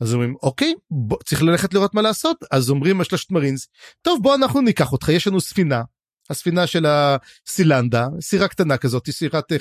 [0.00, 2.36] אז אומרים אוקיי בוא, צריך ללכת לראות מה לעשות.
[2.50, 3.68] אז אומרים השלושת מרינס
[4.02, 5.82] טוב בוא אנחנו ניקח אותך יש לנו ספינה
[6.30, 9.56] הספינה של הסילנדה סירה קטנה כזאת סירת אה,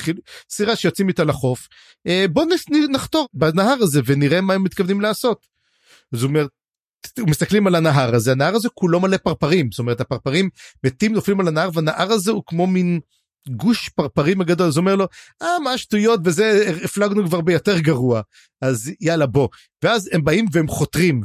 [0.49, 1.67] סירה שיוצאים איתה לחוף.
[2.07, 2.45] אה, בוא
[2.91, 5.47] נחתור בנהר הזה ונראה מה הם מתכוונים לעשות.
[6.13, 6.47] אז הוא אומר
[7.19, 9.71] מסתכלים על הנהר הזה הנהר הזה כולו מלא פרפרים.
[9.71, 10.49] זאת אומרת הפרפרים
[10.83, 12.99] מתים נופלים על הנהר והנהר הזה הוא כמו מין
[13.49, 14.67] גוש פרפרים הגדול.
[14.67, 15.07] אז אומר לו
[15.41, 18.21] אה מה שטויות וזה הפלגנו כבר ביותר גרוע.
[18.61, 19.47] אז יאללה בוא.
[19.83, 21.21] ואז הם באים והם חותרים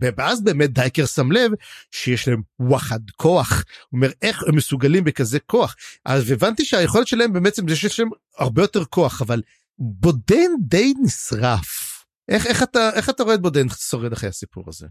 [0.00, 1.50] ואז באמת דייקר שם לב
[1.90, 3.50] שיש להם וואחד כוח.
[3.50, 5.76] הוא אומר איך הם מסוגלים בכזה כוח?
[6.04, 8.08] אז הבנתי שהיכולת שלהם באמת זה שיש להם
[8.38, 9.42] הרבה יותר כוח אבל
[9.78, 12.04] בודן די נשרף.
[12.28, 14.86] איך איך אתה איך אתה רואה את בודן שורד אחרי הסיפור הזה.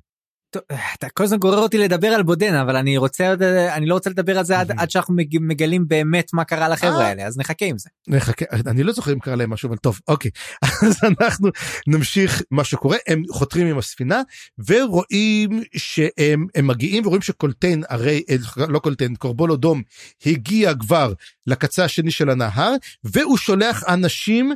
[0.94, 3.34] אתה כל הזמן גורר אותי לדבר על בודן אבל אני רוצה
[3.76, 7.08] אני לא רוצה לדבר על זה עד, עד שאנחנו מגלים באמת מה קרה לחברה אה.
[7.08, 7.90] האלה אז נחכה עם זה.
[8.08, 10.32] נחכה אני לא זוכר אם קרה להם משהו אבל טוב אוקיי
[10.88, 11.50] אז אנחנו
[11.88, 14.22] נמשיך מה שקורה הם חותרים עם הספינה
[14.68, 18.36] ורואים שהם מגיעים ורואים שקולטיין הרי אה,
[18.68, 19.82] לא קולטיין קורבול אדום
[20.26, 21.14] הגיע כבר
[21.48, 22.74] לקצה השני של הנהר
[23.04, 24.52] והוא שולח אנשים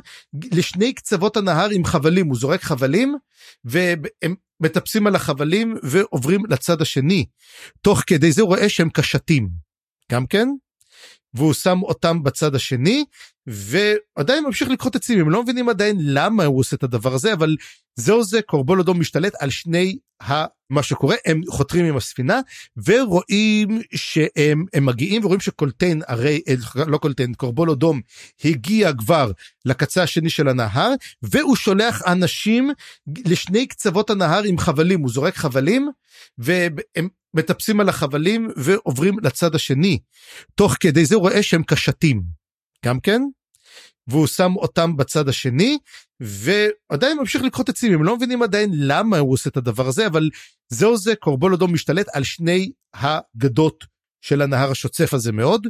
[0.52, 3.16] לשני קצוות הנהר עם חבלים הוא זורק חבלים
[3.64, 7.26] והם מטפסים על החבלים ועוברים לצד השני.
[7.82, 9.48] תוך כדי זה הוא רואה שהם קשתים.
[10.12, 10.48] גם כן?
[11.34, 13.04] והוא שם אותם בצד השני
[13.46, 17.56] ועדיין ממשיך לקחות עצים הם לא מבינים עדיין למה הוא עושה את הדבר הזה אבל
[17.96, 20.44] זהו זה קורבול אדום משתלט על שני ה...
[20.70, 21.16] מה שקורה.
[21.26, 22.40] הם חותרים עם הספינה
[22.86, 26.40] ורואים שהם הם מגיעים ורואים שקולטיין הרי
[26.74, 28.00] לא קולטיין קורבול אדום
[28.44, 29.30] הגיע כבר
[29.64, 30.92] לקצה השני של הנהר
[31.22, 32.70] והוא שולח אנשים
[33.26, 35.00] לשני קצוות הנהר עם חבלים.
[35.00, 35.90] הוא זורק חבלים
[36.38, 39.98] והם מטפסים על החבלים ועוברים לצד השני.
[40.54, 42.22] תוך כדי זה הוא רואה שהם קשתים.
[42.84, 43.22] גם כן?
[44.08, 45.78] והוא שם אותם בצד השני
[46.20, 50.30] ועדיין ממשיך לקחות עצים הם לא מבינים עדיין למה הוא עושה את הדבר הזה אבל
[50.68, 53.84] זהו זה קורבול אדום משתלט על שני הגדות
[54.20, 55.66] של הנהר השוצף הזה מאוד.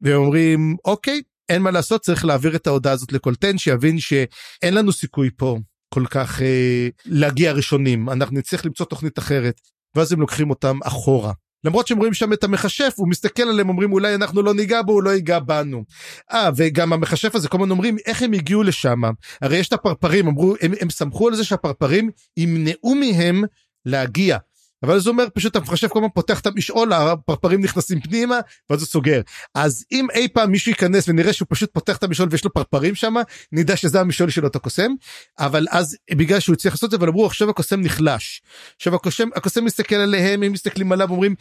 [0.00, 5.30] ואומרים אוקיי אין מה לעשות צריך להעביר את ההודעה הזאת לקולטן שיבין שאין לנו סיכוי
[5.36, 5.58] פה
[5.94, 9.60] כל כך אה, להגיע ראשונים אנחנו נצטרך למצוא תוכנית אחרת
[9.96, 11.32] ואז הם לוקחים אותם אחורה.
[11.64, 14.92] למרות שהם רואים שם את המכשף הוא מסתכל עליהם אומרים אולי אנחנו לא ניגע בו
[14.92, 15.84] הוא לא ייגע בנו.
[16.32, 19.00] אה וגם המכשף הזה כל הזמן אומרים איך הם הגיעו לשם
[19.42, 23.44] הרי יש את הפרפרים אמרו הם, הם סמכו על זה שהפרפרים ימנעו מהם
[23.86, 24.38] להגיע
[24.84, 28.38] אבל זה אומר פשוט המחשב כל הזמן פותח את המשעול הפרפרים נכנסים פנימה
[28.70, 29.20] ואז הוא סוגר
[29.54, 32.94] אז אם אי פעם מישהו ייכנס ונראה שהוא פשוט פותח את המשעול ויש לו פרפרים
[32.94, 33.14] שם
[33.52, 34.92] נדע שזה המשעול של אותו קוסם
[35.38, 38.42] אבל אז בגלל שהוא הצליח לעשות את זה אבל אמרו עכשיו הקוסם נחלש.
[38.76, 41.34] עכשיו הקוסם הקוסם מסתכל עליהם הם מסתכלים עליו אומרים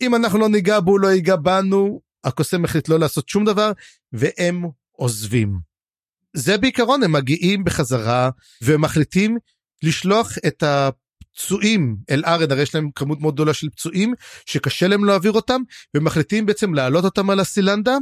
[0.00, 3.72] אם אנחנו לא ניגע בו לא ייגע בנו הקוסם החליט לא לעשות שום דבר
[4.12, 5.58] והם עוזבים.
[6.36, 8.30] זה בעיקרון הם מגיעים בחזרה
[8.62, 9.38] ומחליטים
[9.82, 10.90] לשלוח את ה...
[11.34, 14.14] פצועים אל ארד הרי יש להם כמות מאוד גדולה של פצועים
[14.46, 15.60] שקשה להם להעביר אותם
[15.96, 17.96] ומחליטים בעצם להעלות אותם על הסילנדה.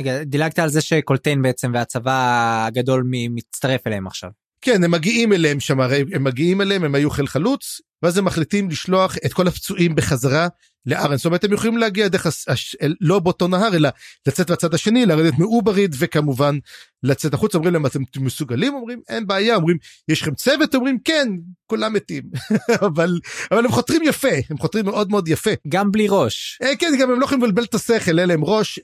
[0.00, 4.30] רגע, דילגת על זה שקולטיין בעצם והצבא הגדול מצטרף אליהם עכשיו.
[4.60, 8.24] כן הם מגיעים אליהם שם הרי הם מגיעים אליהם הם היו חיל חלוץ ואז הם
[8.24, 10.48] מחליטים לשלוח את כל הפצועים בחזרה
[10.86, 12.48] לארן זאת אומרת הם יכולים להגיע דרך הש...
[12.48, 12.76] הש...
[13.00, 13.88] לא באותו נהר אלא
[14.26, 16.58] לצאת לצד השני לרדת מאובריד וכמובן
[17.02, 18.74] לצאת החוץ אומרים להם אתם מסוגלים?
[18.74, 19.56] אומרים אין בעיה.
[19.56, 19.76] אומרים
[20.08, 20.74] יש לכם צוות?
[20.74, 21.28] אומרים כן
[21.66, 22.22] כולם מתים.
[22.86, 25.50] אבל אבל הם חותרים יפה הם חותרים מאוד מאוד יפה.
[25.68, 26.58] גם בלי ראש.
[26.62, 28.80] אה, כן גם הם לא יכולים לבלבל את השכל אלה הם ראש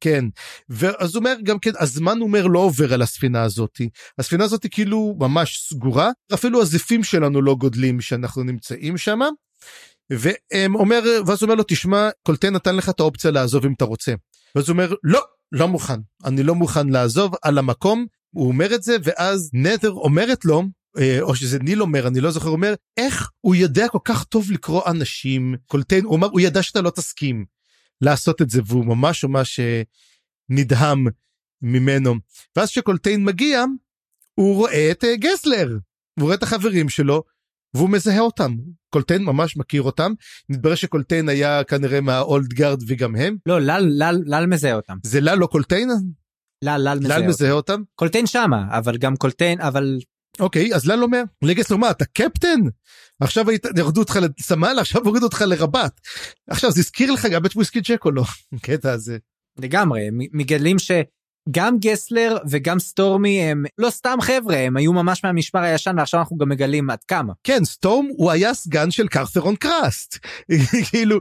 [0.00, 0.24] כן.
[0.68, 3.88] ואז הוא אומר גם כן הזמן אומר לא עובר על הספינה הזאתי
[4.18, 6.10] הספינה הזאתי כאילו ממש סגורה.
[6.34, 9.20] אפילו הזיפים שלנו לא גודלים שאנחנו נמצאים שם.
[10.12, 14.14] ואומר ואז הוא אומר לו תשמע קולטן נתן לך את האופציה לעזוב אם אתה רוצה.
[14.54, 15.20] ואז הוא אומר לא
[15.52, 16.00] לא מוכן.
[16.24, 18.06] אני לא מוכן לעזוב על המקום.
[18.30, 20.62] הוא אומר את זה ואז נת'ר אומרת לו
[20.98, 24.50] אה, או שזה ניל אומר אני לא זוכר אומר איך הוא יודע כל כך טוב
[24.50, 26.04] לקרוא אנשים קולטן?
[26.04, 27.44] הוא אמר הוא ידע שאתה לא תסכים
[28.00, 29.82] לעשות את זה והוא ממש ממש אה,
[30.48, 31.06] נדהם
[31.62, 32.14] ממנו.
[32.56, 33.64] ואז כשקולטיין מגיע
[34.34, 35.78] הוא רואה את אה, גסלר.
[36.18, 37.22] הוא רואה את החברים שלו
[37.74, 38.56] והוא מזהה אותם.
[38.90, 40.12] קולטיין ממש מכיר אותם.
[40.48, 43.36] מתברר שקולטיין היה כנראה מה old guard וגם הם.
[43.46, 44.96] לא לל לל לל מזהה אותם.
[45.02, 45.88] זה לל לא קולטיין?
[46.64, 47.82] לל לל מזהה, מזהה אותם?
[47.94, 49.98] קולטיין שמה אבל גם קולטיין אבל
[50.40, 52.60] אוקיי אז לל אומר לגסלר מה אתה קפטן
[53.20, 56.00] עכשיו היית, ירדו אותך לסמל, עכשיו הורידו אותך לרב"ט.
[56.50, 58.22] עכשיו זה הזכיר לך גם את וויסקי ג'ק או לא?
[58.66, 59.18] קטע הזה.
[59.58, 60.78] לגמרי, מגלים
[61.48, 66.36] שגם גסלר וגם סטורמי הם לא סתם חבר'ה, הם היו ממש מהמשמר הישן ועכשיו אנחנו
[66.36, 67.32] גם מגלים עד כמה.
[67.44, 70.18] כן, סטורמי הוא היה סגן של קרת'רון קראסט.
[70.90, 71.20] כאילו,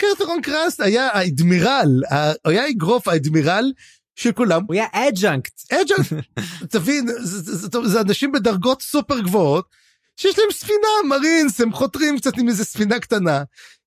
[0.00, 2.02] קרת'רון קראסט היה האדמירל,
[2.44, 3.72] היה אגרוף האדמירל
[4.16, 4.62] של כולם.
[4.66, 5.72] הוא היה adjunct.
[5.72, 6.26] adjunct,
[6.72, 9.88] תבין, זה, זה, זה, זה אנשים בדרגות סופר גבוהות.
[10.16, 13.42] שיש להם ספינה מרינס הם חותרים קצת עם איזה ספינה קטנה.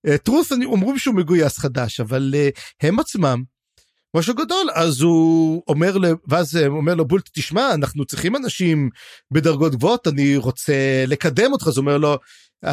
[0.07, 2.49] אה, טרוס אומרים שהוא מגויס חדש אבל אה,
[2.81, 3.43] הם עצמם
[4.15, 5.97] משהו גדול אז הוא אומר
[6.27, 8.89] ואז הוא אומר לו בולט תשמע אנחנו צריכים אנשים
[9.31, 12.17] בדרגות גבוהות אני רוצה לקדם אותך אז הוא אומר לו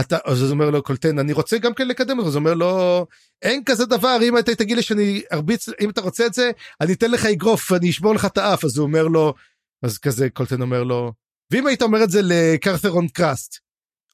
[0.00, 2.54] אתה אז הוא אומר לו קולטן אני רוצה גם כן לקדם אותך אז הוא אומר
[2.54, 3.06] לו
[3.42, 6.50] אין כזה דבר אם אתה תגיד לי שאני ארביץ אם אתה רוצה את זה
[6.80, 9.34] אני אתן לך אגרוף אני אשבור לך את האף אז הוא אומר לו
[9.82, 11.12] אז כזה קולטן אומר לו
[11.50, 13.58] ואם היית אומר את זה לקרת'רון קראסט,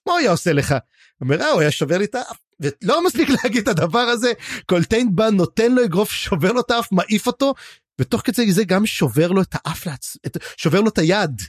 [0.07, 0.71] מה הוא היה עושה לך?
[0.71, 0.79] הוא
[1.21, 2.44] אומר, אה, הוא היה שובר לי את האף.
[2.61, 4.33] ולא מספיק להגיד את הדבר הזה,
[4.67, 7.55] קולטיין בא, נותן לו אגרוף, שובר לו את האף, מעיף אותו,
[8.01, 10.17] ותוך כדי זה גם שובר לו את האף, לעצ...
[10.57, 11.43] שובר לו את היד,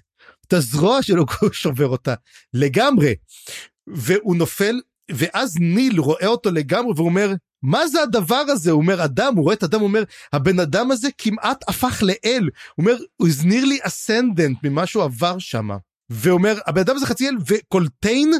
[0.47, 2.13] את הזרוע שלו, הוא שובר אותה
[2.53, 3.15] לגמרי.
[3.87, 7.33] והוא נופל, ואז ניל רואה אותו לגמרי והוא אומר,
[7.63, 8.71] מה זה הדבר הזה?
[8.71, 10.03] הוא אומר, אדם, הוא רואה את אדם, הוא אומר,
[10.33, 12.43] הבן אדם הזה כמעט הפך לאל.
[12.75, 15.69] הוא אומר, הוא הזניר לי אסנדנט ממה שהוא עבר שם.
[16.09, 18.31] ואומר, הבן אדם הזה חצי אל, וקולטיין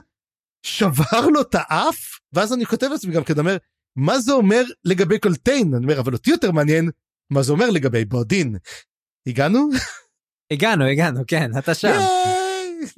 [0.66, 2.20] שבר לו את האף?
[2.34, 3.58] ואז אני כותב לעצמי גם כן, אומר,
[3.96, 5.74] מה זה אומר לגבי קולטיין?
[5.76, 6.90] אני אומר, אבל אותי יותר מעניין,
[7.30, 8.56] מה זה אומר לגבי בודין.
[9.28, 9.70] הגענו?
[10.54, 12.00] הגענו, הגענו, כן, אתה שם.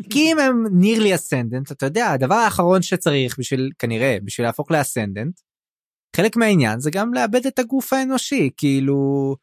[0.10, 5.39] כי אם הם נירלי אסנדנט, אתה יודע, הדבר האחרון שצריך בשביל, כנראה, בשביל להפוך לאסנדנט,
[6.15, 9.35] חלק מהעניין זה גם לאבד את הגוף האנושי, כאילו,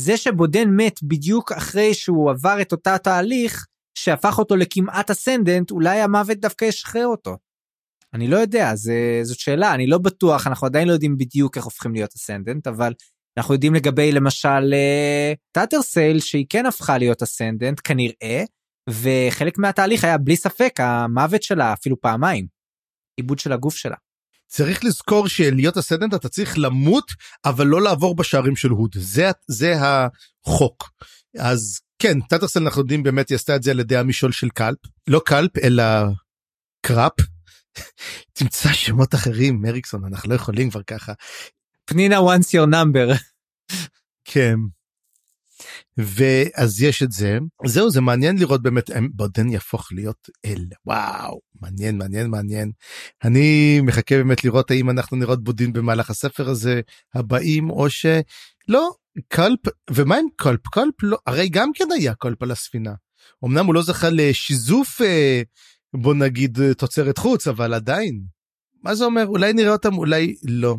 [0.00, 3.66] זה שבודן מת בדיוק אחרי שהוא עבר את אותה תהליך,
[3.98, 7.36] שהפך אותו לכמעט אסנדנט, אולי המוות דווקא ישחרר אותו.
[8.14, 11.64] אני לא יודע, זה, זאת שאלה, אני לא בטוח, אנחנו עדיין לא יודעים בדיוק איך
[11.64, 12.92] הופכים להיות אסנדנט, אבל
[13.38, 14.74] אנחנו יודעים לגבי למשל
[15.52, 18.44] טאטר סייל שהיא כן הפכה להיות אסנדנט כנראה,
[18.90, 22.46] וחלק מהתהליך היה בלי ספק המוות שלה אפילו פעמיים,
[23.16, 23.96] עיבוד של הגוף שלה.
[24.46, 27.04] צריך לזכור שלהיות אסנדנט אתה צריך למות
[27.44, 28.90] אבל לא לעבור בשערים של הוד.
[28.96, 30.90] זה זה החוק.
[31.38, 34.78] אז כן טאטרסל אנחנו יודעים באמת היא עשתה את זה על ידי המשול של קלפ.
[35.08, 35.84] לא קלפ אלא
[36.86, 37.12] קראפ
[38.32, 41.12] תמצא שמות אחרים מריקסון אנחנו לא יכולים כבר ככה.
[41.84, 43.18] פנינה once your number.
[44.24, 44.54] כן.
[45.96, 51.98] ואז יש את זה זהו זה מעניין לראות באמת בודן יהפוך להיות אל וואו מעניין
[51.98, 52.70] מעניין מעניין
[53.24, 56.80] אני מחכה באמת לראות האם אנחנו נראה את בודין במהלך הספר הזה
[57.14, 58.90] הבאים או שלא
[59.28, 59.60] קלפ
[59.90, 62.94] ומה עם קלפ קלפ לא הרי גם כן היה קלפ על הספינה.
[63.44, 65.42] אמנם הוא לא זכה לשיזוף אה,
[65.94, 68.20] בוא נגיד תוצרת חוץ אבל עדיין.
[68.82, 69.26] מה זה אומר?
[69.26, 70.76] אולי נראה אותם אולי לא.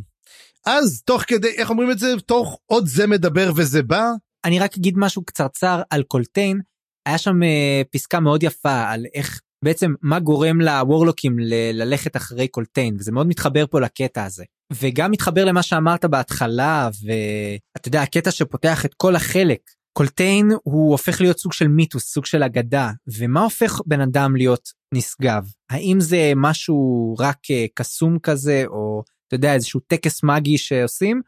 [0.66, 2.08] אז תוך כדי איך אומרים את זה?
[2.26, 4.12] תוך עוד זה מדבר וזה בא.
[4.46, 6.62] אני רק אגיד משהו קצרצר על קולטיין.
[7.06, 12.48] היה שם uh, פסקה מאוד יפה על איך בעצם מה גורם לוורלוקים ל- ללכת אחרי
[12.48, 14.44] קולטיין וזה מאוד מתחבר פה לקטע הזה.
[14.74, 19.60] וגם מתחבר למה שאמרת בהתחלה ואתה יודע הקטע שפותח את כל החלק
[19.94, 24.70] קולטיין הוא הופך להיות סוג של מיתוס סוג של אגדה ומה הופך בן אדם להיות
[24.94, 31.22] נשגב האם זה משהו רק uh, קסום כזה או אתה יודע איזשהו טקס מגי שעושים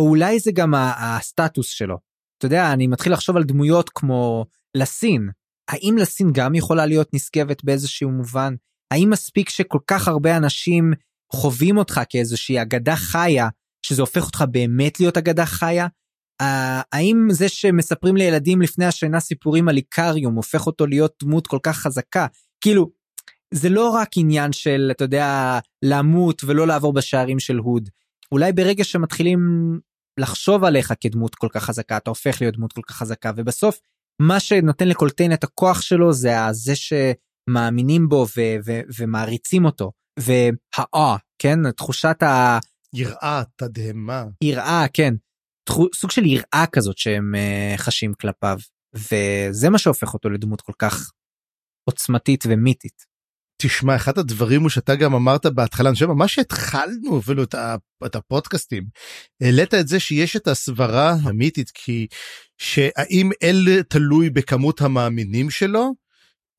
[0.00, 1.98] או אולי זה גם הסטטוס שלו.
[2.38, 4.46] אתה יודע אני מתחיל לחשוב על דמויות כמו
[4.76, 5.30] לסין
[5.70, 8.54] האם לסין גם יכולה להיות נשגבת באיזשהו מובן
[8.92, 10.92] האם מספיק שכל כך הרבה אנשים
[11.32, 13.48] חווים אותך כאיזושהי אגדה חיה
[13.86, 15.86] שזה הופך אותך באמת להיות אגדה חיה.
[16.40, 21.76] האם זה שמספרים לילדים לפני השינה סיפורים על איקריום הופך אותו להיות דמות כל כך
[21.76, 22.26] חזקה?
[22.60, 22.90] כאילו
[23.54, 27.88] זה לא רק עניין של אתה יודע למות ולא לעבור בשערים של הוד.
[28.32, 29.40] אולי ברגע שמתחילים
[30.20, 33.80] לחשוב עליך כדמות כל כך חזקה אתה הופך להיות דמות כל כך חזקה ובסוף
[34.22, 39.92] מה שנותן לקולטיין את הכוח שלו זה זה שמאמינים בו ו- ו- ומעריצים אותו.
[40.18, 42.58] והאה כן תחושת ה...
[42.94, 44.24] יראה תדהמה.
[44.44, 45.14] יראה כן
[45.94, 48.58] סוג של יראה כזאת שהם uh, חשים כלפיו
[48.94, 51.10] וזה מה שהופך אותו לדמות כל כך
[51.84, 53.10] עוצמתית ומיתית.
[53.62, 57.42] תשמע אחד הדברים הוא שאתה גם אמרת בהתחלה אני חושב ממש התחלנו אפילו
[58.06, 58.84] את הפודקאסטים
[59.42, 62.06] העלית את זה שיש את הסברה המיתית כי
[62.58, 65.92] שהאם אל תלוי בכמות המאמינים שלו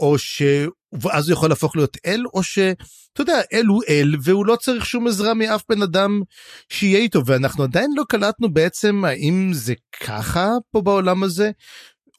[0.01, 2.81] או שאז הוא יכול להפוך להיות אל או שאתה
[3.19, 6.21] יודע אל הוא אל והוא לא צריך שום עזרה מאף בן אדם
[6.69, 7.25] שיהיה איתו.
[7.25, 9.73] ואנחנו עדיין לא קלטנו בעצם האם זה
[10.03, 11.51] ככה פה בעולם הזה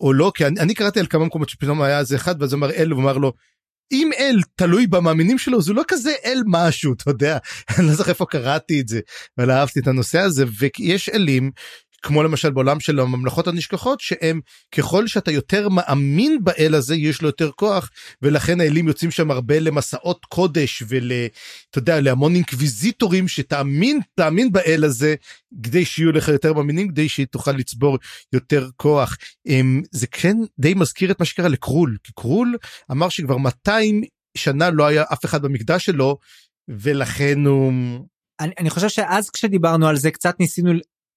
[0.01, 2.71] או לא כי אני, אני קראתי על כמה מקומות שפתאום היה איזה אחד ואז אמר
[2.71, 3.33] אל ואמר לו
[3.93, 7.39] אם אל תלוי במאמינים שלו זה לא כזה אל משהו אתה יודע.
[7.79, 9.01] אני לא זוכר איפה קראתי את זה
[9.39, 11.51] אבל אהבתי את הנושא הזה ויש אלים
[12.03, 14.41] כמו למשל בעולם של הממלכות הנשכחות שהם
[14.75, 17.91] ככל שאתה יותר מאמין באל הזה יש לו יותר כוח
[18.23, 21.13] ולכן האלים יוצאים שם הרבה למסעות קודש ול...
[21.71, 25.15] אתה יודע להמון אינקוויזיטורים שתאמין תאמין באל הזה
[25.63, 27.99] כדי שיהיו לך יותר מאמינים כדי שתוכל לצבור
[28.33, 29.17] יותר כוח
[29.91, 32.57] זה כן די מזכיר את מה שקרה לקרול כי קרול
[32.91, 34.03] אמר שכבר 200
[34.37, 36.19] שנה לא היה אף אחד במקדש שלו
[36.69, 37.73] ולכן הוא.
[38.41, 40.73] אני, אני חושב שאז כשדיברנו על זה קצת ניסינו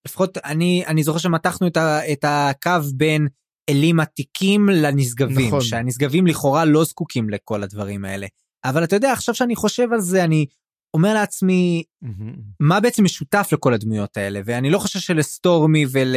[0.06, 3.28] לפחות אני אני זוכר שמתחנו את, ה, את הקו בין
[3.70, 5.62] אלים עתיקים לנשגבים נכון.
[5.62, 8.28] שהנשגבים לכאורה לא זקוקים לכל הדברים האלה
[8.66, 10.46] אבל אתה יודע עכשיו שאני חושב על זה אני
[10.94, 12.40] אומר לעצמי mm-hmm.
[12.60, 16.16] מה בעצם משותף לכל הדמויות האלה ואני לא חושב שלסטורמי ול,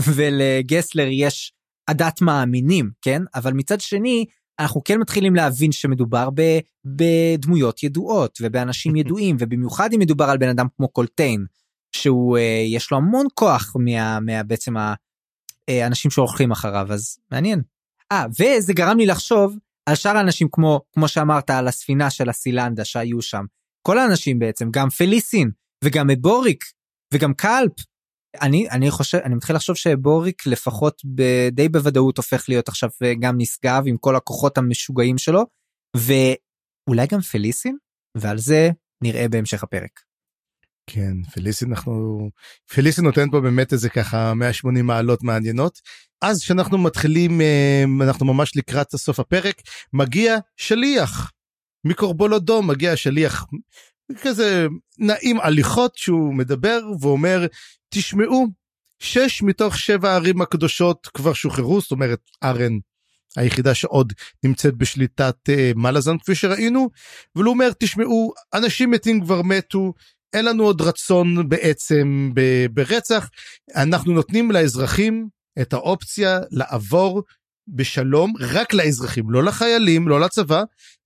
[0.00, 1.52] ולגסלר יש
[1.86, 4.24] עדת מאמינים כן אבל מצד שני
[4.60, 10.48] אנחנו כן מתחילים להבין שמדובר ב, בדמויות ידועות ובאנשים ידועים ובמיוחד אם מדובר על בן
[10.48, 11.46] אדם כמו קולטיין
[11.92, 14.74] שהוא אה, יש לו המון כוח מה, מה בעצם
[15.68, 17.62] האנשים שהולכים אחריו אז מעניין.
[18.12, 19.56] אה וזה גרם לי לחשוב
[19.88, 23.44] על שאר האנשים כמו כמו שאמרת על הספינה של הסילנדה שהיו שם
[23.86, 25.50] כל האנשים בעצם גם פליסין
[25.84, 26.64] וגם בוריק
[27.14, 27.72] וגם קלפ.
[28.42, 31.02] אני אני חושב אני מתחיל לחשוב שבוריק לפחות
[31.52, 35.42] די בוודאות הופך להיות עכשיו אה, גם נשגב עם כל הכוחות המשוגעים שלו
[35.96, 37.76] ואולי גם פליסין
[38.18, 38.70] ועל זה
[39.02, 40.07] נראה בהמשך הפרק.
[40.90, 42.28] כן פליסין אנחנו
[42.74, 45.78] פליסין נותן פה באמת איזה ככה 180 מעלות מעניינות.
[46.22, 49.56] אז כשאנחנו מתחילים אה, אנחנו ממש לקראת סוף הפרק
[49.92, 51.32] מגיע שליח
[51.84, 53.46] מקורבולודום מגיע שליח
[54.22, 54.66] כזה
[54.98, 57.46] נעים הליכות שהוא מדבר ואומר,
[57.88, 58.46] תשמעו,
[58.98, 62.78] שש מתוך שבע הערים הקדושות כבר שוחררו, זאת אומרת, ארן
[63.36, 64.12] היחידה שעוד
[64.44, 66.90] נמצאת בשליטת uh, מלאזן כפי שראינו,
[67.36, 69.92] אבל הוא אומר, תשמעו, אנשים מתים כבר מתו,
[70.32, 72.30] אין לנו עוד רצון בעצם
[72.70, 73.30] ברצח,
[73.76, 75.28] אנחנו נותנים לאזרחים
[75.60, 77.22] את האופציה לעבור
[77.68, 80.62] בשלום רק לאזרחים, לא לחיילים, לא לצבא,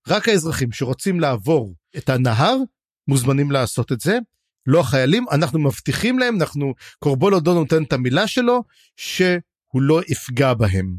[0.07, 2.57] רק האזרחים שרוצים לעבור את הנהר,
[3.07, 4.17] מוזמנים לעשות את זה.
[4.65, 8.63] לא החיילים, אנחנו מבטיחים להם, אנחנו, קורבולו דון נותן את המילה שלו,
[8.95, 9.41] שהוא
[9.81, 10.95] לא יפגע בהם.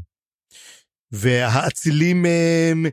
[1.11, 2.85] והאצילים הם,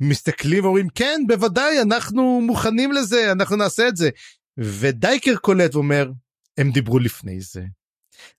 [0.00, 4.10] מסתכלים ואומרים, כן, בוודאי, אנחנו מוכנים לזה, אנחנו נעשה את זה.
[4.58, 6.10] ודייקר קולט ואומר,
[6.58, 7.62] הם דיברו לפני זה.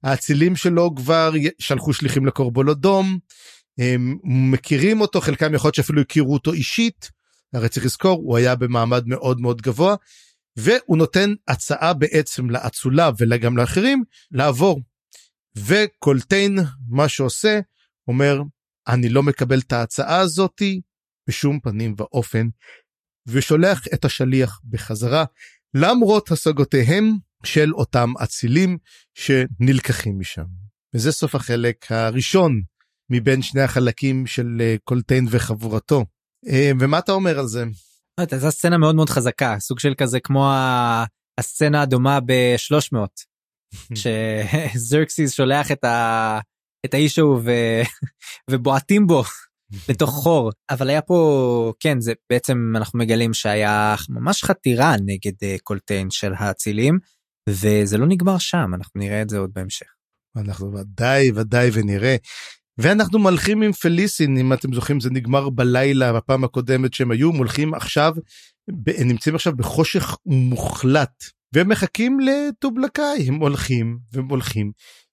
[0.04, 3.20] האצילים שלו כבר שלחו שליחים לקורבולודום,
[3.78, 7.12] הם מכירים אותו, חלקם יכול להיות שאפילו הכירו אותו אישית,
[7.54, 9.96] הרי צריך לזכור, הוא היה במעמד מאוד מאוד גבוה,
[10.58, 14.82] והוא נותן הצעה בעצם לאצולה וגם לאחרים לעבור.
[15.58, 17.60] וקולטיין, מה שעושה,
[18.08, 18.42] אומר,
[18.88, 20.82] אני לא מקבל את ההצעה הזאתי
[21.28, 22.48] בשום פנים ואופן,
[23.28, 25.26] ושולח את השליח בחזרה,
[25.82, 28.78] למרות השגותיהם של אותם אצילים
[29.14, 30.46] שנלקחים משם.
[30.96, 32.62] וזה סוף החלק הראשון
[33.10, 36.06] מבין שני החלקים של אה, קולטיין וחבורתו.
[36.48, 37.66] אה, ומה אתה אומר על זה?
[38.36, 40.52] זו סצנה מאוד מאוד חזקה סוג של כזה כמו
[41.40, 42.98] הסצנה הדומה ב-300
[44.74, 46.40] שזרקסיס שולח את, ה...
[46.86, 47.52] את האיש ההוא ו...
[48.52, 49.24] ובועטים בו
[49.90, 50.52] לתוך חור.
[50.70, 56.34] אבל היה פה כן זה בעצם אנחנו מגלים שהיה ממש חתירה נגד אה, קולטיין של
[56.38, 57.00] האצילים
[57.50, 59.88] וזה לא נגמר שם אנחנו נראה את זה עוד בהמשך.
[60.38, 62.16] אנחנו ודאי ודאי ונראה.
[62.78, 67.74] ואנחנו מלכים עם פליסין אם אתם זוכרים זה נגמר בלילה בפעם הקודמת שהם היו מולכים
[67.74, 68.14] עכשיו
[68.70, 71.24] הם נמצאים עכשיו בחושך מוחלט.
[71.54, 74.72] והם מחכים לטובלקאי הם הולכים והם הולכים.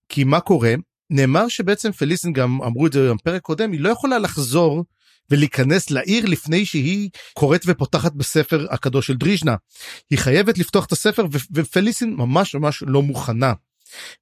[0.08, 0.74] כי מה קורה
[1.14, 4.84] נאמר שבעצם פליסין גם אמרו את זה בפרק קודם היא לא יכולה לחזור
[5.30, 9.54] ולהיכנס לעיר לפני שהיא קוראת ופותחת בספר הקדוש של דריז'נה.
[10.10, 13.52] היא חייבת לפתוח את הספר ופליסין ממש ממש לא מוכנה.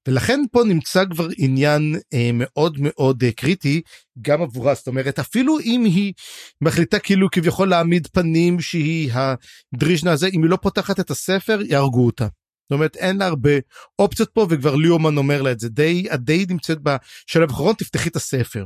[0.07, 3.81] ולכן פה נמצא כבר עניין אה, מאוד מאוד אה, קריטי
[4.21, 6.13] גם עבורה זאת אומרת אפילו אם היא
[6.61, 12.05] מחליטה כאילו כביכול להעמיד פנים שהיא הדריז'נה הזה אם היא לא פותחת את הספר יהרגו
[12.05, 12.27] אותה.
[12.63, 13.51] זאת אומרת אין לה הרבה
[13.99, 15.69] אופציות פה וכבר ליאומן אומר לה את זה.
[15.69, 18.65] די הדי נמצאת בשלב האחרון תפתחי את הספר.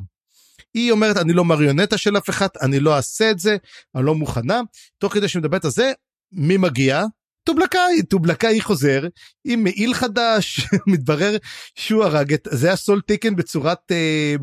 [0.73, 3.57] היא אומרת אני לא מריונטה של אף אחד אני לא אעשה את זה
[3.95, 4.61] אני לא מוכנה.
[4.97, 5.91] תוך כדי שמדברת על זה
[6.31, 7.03] מי מגיע?
[7.43, 9.07] טובלקאי, טובלקאי חוזר
[9.45, 11.37] עם מעיל חדש, מתברר
[11.75, 14.35] שהוא הרג את, זה הסול טיקן בצורת אה,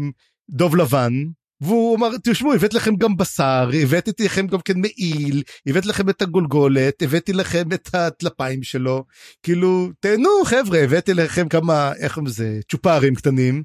[0.51, 1.13] דוב לבן,
[1.65, 6.23] והוא אמר תשמעו הבאתי לכם גם בשר הבאתי לכם גם כן מעיל הבאתי לכם את
[6.23, 9.05] הגולגולת הבאתי לכם את הטלפיים שלו.
[9.43, 13.63] כאילו תהנו חבר'ה הבאתי לכם כמה איך זה צ'ופרים קטנים.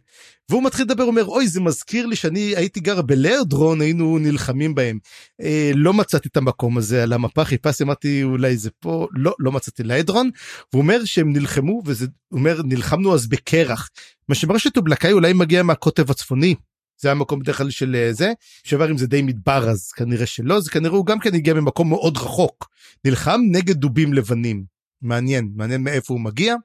[0.49, 4.99] והוא מתחיל לדבר אומר אוי זה מזכיר לי שאני הייתי גר בלרדרון היינו נלחמים בהם.
[5.41, 9.07] אה, לא מצאתי את המקום הזה על המפה חיפשתי אמרתי אולי זה פה.
[9.11, 10.29] לא לא מצאתי לאדרון
[10.73, 13.89] הוא אומר שהם נלחמו וזה אומר נלחמנו אז בקרח.
[14.29, 16.55] מה שמראה שטובלקאי אולי מגיע מהקוטב הצפוני
[17.01, 20.59] זה המקום בדרך כלל של אה, זה שעבר אם זה די מדבר אז כנראה שלא
[20.59, 22.69] זה כנראה הוא גם כן הגיע ממקום מאוד רחוק.
[23.05, 24.63] נלחם נגד דובים לבנים.
[25.01, 26.55] מעניין מעניין מאיפה הוא מגיע.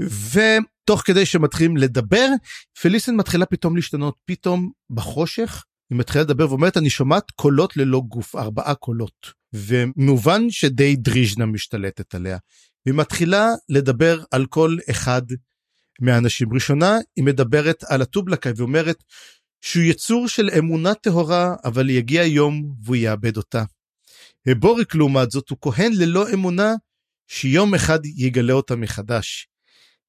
[0.00, 2.28] ותוך כדי שמתחילים לדבר
[2.82, 4.14] פליסן מתחילה פתאום להשתנות.
[4.24, 9.38] פתאום בחושך היא מתחילה לדבר ואומרת אני שומעת קולות ללא גוף ארבעה קולות.
[9.52, 12.38] ומובן שדי דריז'נה משתלטת עליה.
[12.86, 15.22] והיא מתחילה לדבר על כל אחד
[16.00, 16.52] מהאנשים.
[16.52, 19.04] ראשונה היא מדברת על הטובלקאי ואומרת
[19.60, 23.64] שהוא יצור של אמונה טהורה, אבל יגיע יום והוא יאבד אותה.
[24.58, 26.74] בוריק לעומת זאת הוא כהן ללא אמונה,
[27.28, 29.48] שיום אחד יגלה אותה מחדש.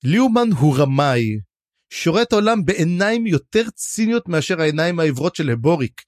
[0.03, 1.39] ליאומן הוא רמאי,
[1.89, 6.01] שורת העולם בעיניים יותר ציניות מאשר העיניים העיוורות של הבוריק,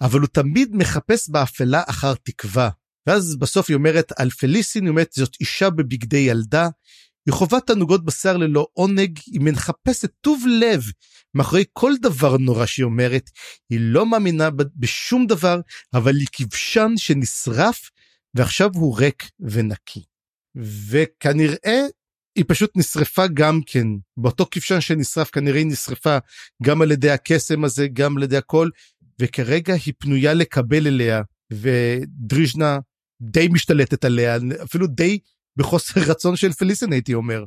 [0.00, 2.70] אבל הוא תמיד מחפש באפלה אחר תקווה.
[3.06, 6.68] ואז בסוף היא אומרת על פליסין, היא אומרת זאת אישה בבגדי ילדה,
[7.26, 10.82] היא חווה תענוגות בשר ללא עונג, היא מחפשת טוב לב
[11.34, 13.30] מאחורי כל דבר נורא שהיא אומרת,
[13.70, 15.60] היא לא מאמינה בשום דבר,
[15.94, 17.90] אבל היא כבשן שנשרף,
[18.34, 20.04] ועכשיו הוא ריק ונקי.
[20.88, 21.80] וכנראה
[22.36, 23.86] היא פשוט נשרפה גם כן,
[24.16, 26.18] באותו כבשן שנשרף כנראה היא נשרפה
[26.62, 28.68] גם על ידי הקסם הזה, גם על ידי הכל,
[29.20, 31.22] וכרגע היא פנויה לקבל אליה,
[31.52, 32.78] ודריז'נה
[33.22, 35.18] די משתלטת עליה, אפילו די
[35.58, 37.44] בחוסר רצון של פליסין הייתי אומר.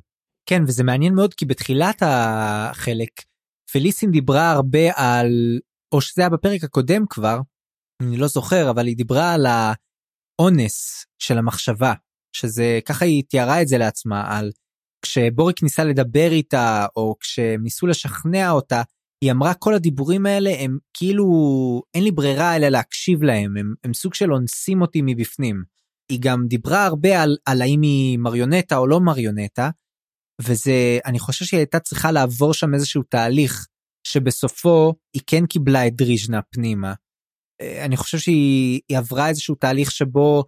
[0.49, 3.09] כן וזה מעניין מאוד כי בתחילת החלק
[3.71, 5.59] פליסין דיברה הרבה על
[5.91, 7.39] או שזה היה בפרק הקודם כבר
[8.01, 11.93] אני לא זוכר אבל היא דיברה על האונס של המחשבה
[12.35, 14.51] שזה ככה היא תיארה את זה לעצמה על
[15.01, 18.81] כשבוריק ניסה לדבר איתה או כשהם ניסו לשכנע אותה
[19.23, 21.25] היא אמרה כל הדיבורים האלה הם כאילו
[21.93, 25.63] אין לי ברירה אלא להקשיב להם הם, הם סוג של אונסים אותי מבפנים.
[26.09, 29.69] היא גם דיברה הרבה על, על האם היא מריונטה או לא מריונטה
[30.41, 33.67] וזה אני חושב שהיא הייתה צריכה לעבור שם איזשהו תהליך
[34.07, 36.93] שבסופו היא כן קיבלה את דריז'נה פנימה.
[37.61, 40.43] אה, אני חושב שהיא עברה איזשהו תהליך שבו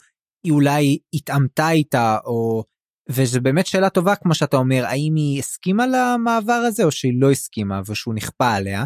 [0.45, 2.64] היא אולי התעמתה איתה או
[3.10, 7.31] וזה באמת שאלה טובה כמו שאתה אומר האם היא הסכימה למעבר הזה או שהיא לא
[7.31, 8.86] הסכימה ושהוא נכפה עליה.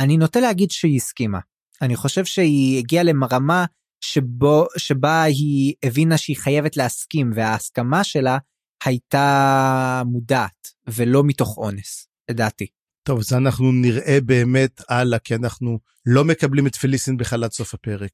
[0.00, 1.38] אני נוטה להגיד שהיא הסכימה.
[1.82, 3.64] אני חושב שהיא הגיעה לרמה
[4.00, 8.38] שבו שבה היא הבינה שהיא חייבת להסכים וההסכמה שלה
[8.84, 12.66] הייתה מודעת ולא מתוך אונס לדעתי.
[13.02, 17.74] טוב, אז אנחנו נראה באמת הלאה, כי אנחנו לא מקבלים את פליסין בכלל עד סוף
[17.74, 18.10] הפרק.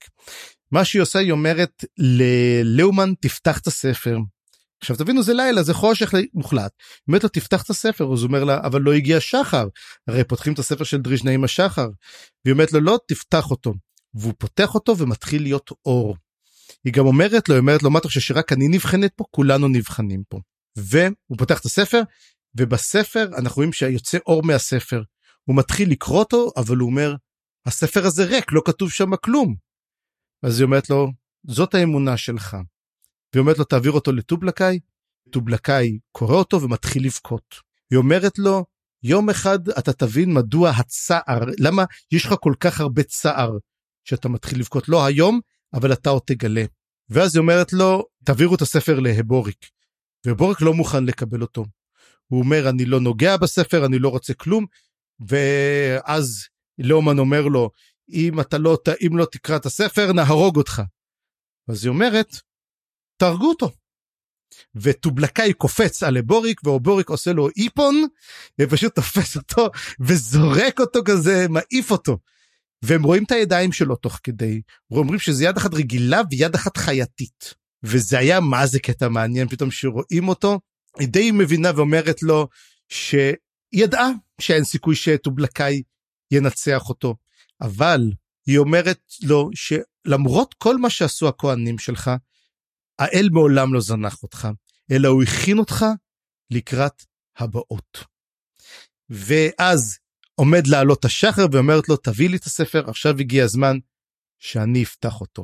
[0.72, 4.18] מה שהיא עושה, היא אומרת ללאומן, תפתח את הספר.
[4.80, 6.72] עכשיו תבינו זה לילה זה חושך מוחלט.
[6.80, 9.68] היא אומרת לו תפתח את הספר אז הוא אומר לה אבל לא הגיע שחר
[10.08, 11.88] הרי פותחים את הספר של דרישנה עם השחר.
[12.44, 13.74] והיא אומרת לו לא תפתח אותו
[14.14, 16.16] והוא פותח אותו ומתחיל להיות אור.
[16.84, 19.68] היא גם אומרת לו היא אומרת לו מה אתה חושב שרק אני נבחנת פה כולנו
[19.68, 20.40] נבחנים פה.
[20.76, 22.02] והוא פותח את הספר
[22.56, 25.02] ובספר אנחנו רואים שיוצא אור מהספר.
[25.44, 27.14] הוא מתחיל לקרוא אותו אבל הוא אומר
[27.66, 29.54] הספר הזה ריק לא כתוב שם כלום.
[30.42, 31.08] אז היא אומרת לו
[31.46, 32.56] זאת האמונה שלך.
[33.32, 34.80] והיא אומרת לו תעביר אותו לטובלקאי,
[35.30, 37.54] טובלקאי קורא אותו ומתחיל לבכות.
[37.90, 38.64] היא אומרת לו
[39.02, 43.50] יום אחד אתה תבין מדוע הצער למה יש לך כל כך הרבה צער
[44.04, 45.40] שאתה מתחיל לבכות לא היום
[45.74, 46.64] אבל אתה עוד תגלה.
[47.08, 49.66] ואז היא אומרת לו תעבירו את הספר להבוריק.
[50.26, 51.64] ובוריק לא מוכן לקבל אותו.
[52.26, 54.66] הוא אומר אני לא נוגע בספר אני לא רוצה כלום
[55.28, 56.48] ואז
[56.78, 57.70] לאומן אומר לו
[58.10, 60.82] אם אתה לא אם לא תקרא את הספר נהרוג אותך.
[61.68, 62.36] אז היא אומרת
[63.16, 63.70] תהרגו אותו.
[64.74, 68.06] וטובלקאי קופץ על הבוריק ואובוריק עושה לו איפון
[68.60, 69.68] ופשוט תופס אותו
[70.00, 72.18] וזורק אותו כזה מעיף אותו.
[72.86, 77.54] והם רואים את הידיים שלו תוך כדי אומרים שזה יד אחת רגילה ויד אחת חייתית.
[77.82, 80.60] וזה היה מה זה קטע מעניין פתאום שרואים אותו
[80.98, 82.48] היא די מבינה ואומרת לו
[82.88, 85.82] שידעה שאין סיכוי שטובלקאי
[86.30, 87.16] ינצח אותו
[87.60, 88.00] אבל
[88.46, 92.10] היא אומרת לו שלמרות כל מה שעשו הכהנים שלך
[92.98, 94.48] האל מעולם לא זנח אותך,
[94.92, 95.84] אלא הוא הכין אותך
[96.50, 97.04] לקראת
[97.36, 97.98] הבאות.
[99.10, 99.98] ואז
[100.34, 103.78] עומד לעלות השחר ואומרת לו תביא לי את הספר עכשיו הגיע הזמן
[104.38, 105.42] שאני אפתח אותו.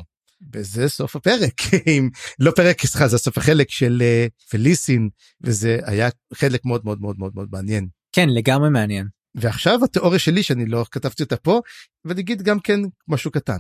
[0.55, 1.55] וזה סוף הפרק
[2.45, 5.09] לא פרק סליחה זה סוף החלק של uh, פליסין
[5.41, 7.89] וזה היה חלק מאוד מאוד מאוד מאוד מאוד מעניין.
[8.13, 9.07] כן לגמרי מעניין.
[9.35, 11.61] ועכשיו התיאוריה שלי שאני לא כתבתי אותה פה
[12.05, 13.59] ונגיד גם כן משהו קטן.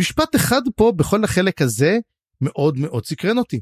[0.00, 1.98] משפט אחד פה בכל החלק הזה
[2.40, 3.60] מאוד מאוד סקרן אותי.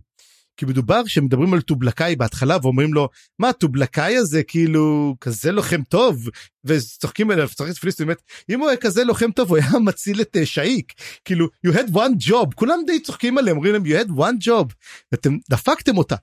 [0.57, 3.09] כי מדובר שמדברים על טובלקאי בהתחלה ואומרים לו
[3.39, 6.29] מה טובלקאי הזה כאילו כזה לוחם טוב
[6.65, 10.37] וצוחקים עליו צריך פליסט באמת אם הוא היה כזה לוחם טוב הוא היה מציל את
[10.37, 10.93] uh, שאיק
[11.25, 14.75] כאילו you had one job כולם די צוחקים עליהם אומרים להם you had one job
[15.15, 16.17] אתם דפקתם אותה.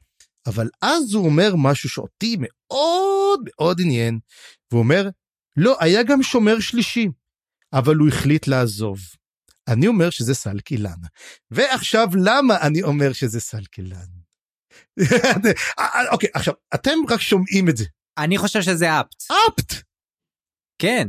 [0.48, 4.20] אבל אז הוא אומר משהו שאותי מאוד מאוד עניין
[4.72, 5.10] והוא אומר
[5.58, 7.08] לא היה גם שומר שלישי
[7.74, 9.00] אבל הוא החליט לעזוב.
[9.68, 11.00] אני אומר שזה סלק אילן.
[11.52, 14.19] ועכשיו למה אני אומר שזה סלק אילן?
[16.12, 17.86] אוקיי עכשיו אתם רק שומעים את זה.
[18.18, 19.24] אני חושב שזה אפט.
[19.32, 19.74] אפט.
[20.82, 21.08] כן.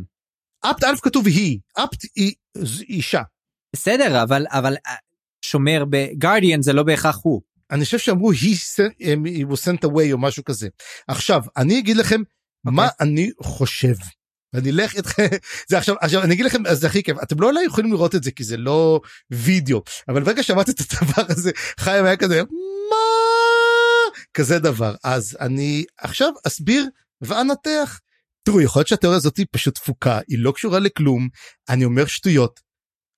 [0.70, 2.34] אפט א' כתוב היא אפט היא
[2.88, 3.22] אישה.
[3.76, 4.94] בסדר אבל אבל אה,
[5.44, 7.42] שומר בגרדיאן זה לא בהכרח הוא.
[7.70, 8.56] אני חושב שאמרו he,
[9.00, 10.68] he was sent away או משהו כזה.
[11.08, 12.70] עכשיו אני אגיד לכם okay.
[12.70, 13.06] מה אוקיי.
[13.06, 13.94] אני חושב.
[14.54, 15.26] אני אלך איתכם
[15.68, 18.22] זה עכשיו עכשיו אני אגיד לכם זה הכי כיף אתם לא אולי יכולים לראות את
[18.22, 22.42] זה כי זה לא וידאו אבל ברגע שמעתי את הדבר הזה חיים היה כזה
[22.90, 22.96] מה
[24.40, 26.86] כזה דבר אז אני עכשיו אסביר
[27.20, 28.00] ואנתח.
[28.42, 31.28] תראו יכול להיות שהתיאוריה הזאת היא פשוט תפוקה היא לא קשורה לכלום
[31.68, 32.60] אני אומר שטויות.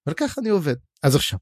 [0.06, 1.38] אבל ככה אני עובד אז עכשיו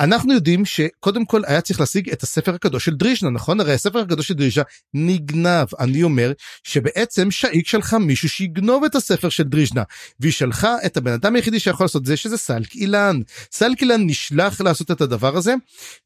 [0.00, 3.60] אנחנו יודעים שקודם כל היה צריך להשיג את הספר הקדוש של דרישנה נכון?
[3.60, 4.64] הרי הספר הקדוש של דרישנה
[4.94, 5.66] נגנב.
[5.80, 6.32] אני אומר
[6.64, 9.82] שבעצם שאיק שלחה מישהו שיגנוב את הספר של דרישנה
[10.20, 13.20] והיא שלחה את הבן אדם היחידי שיכול לעשות זה שזה סלק אילן
[13.52, 15.54] סלק אילן נשלח לעשות את הדבר הזה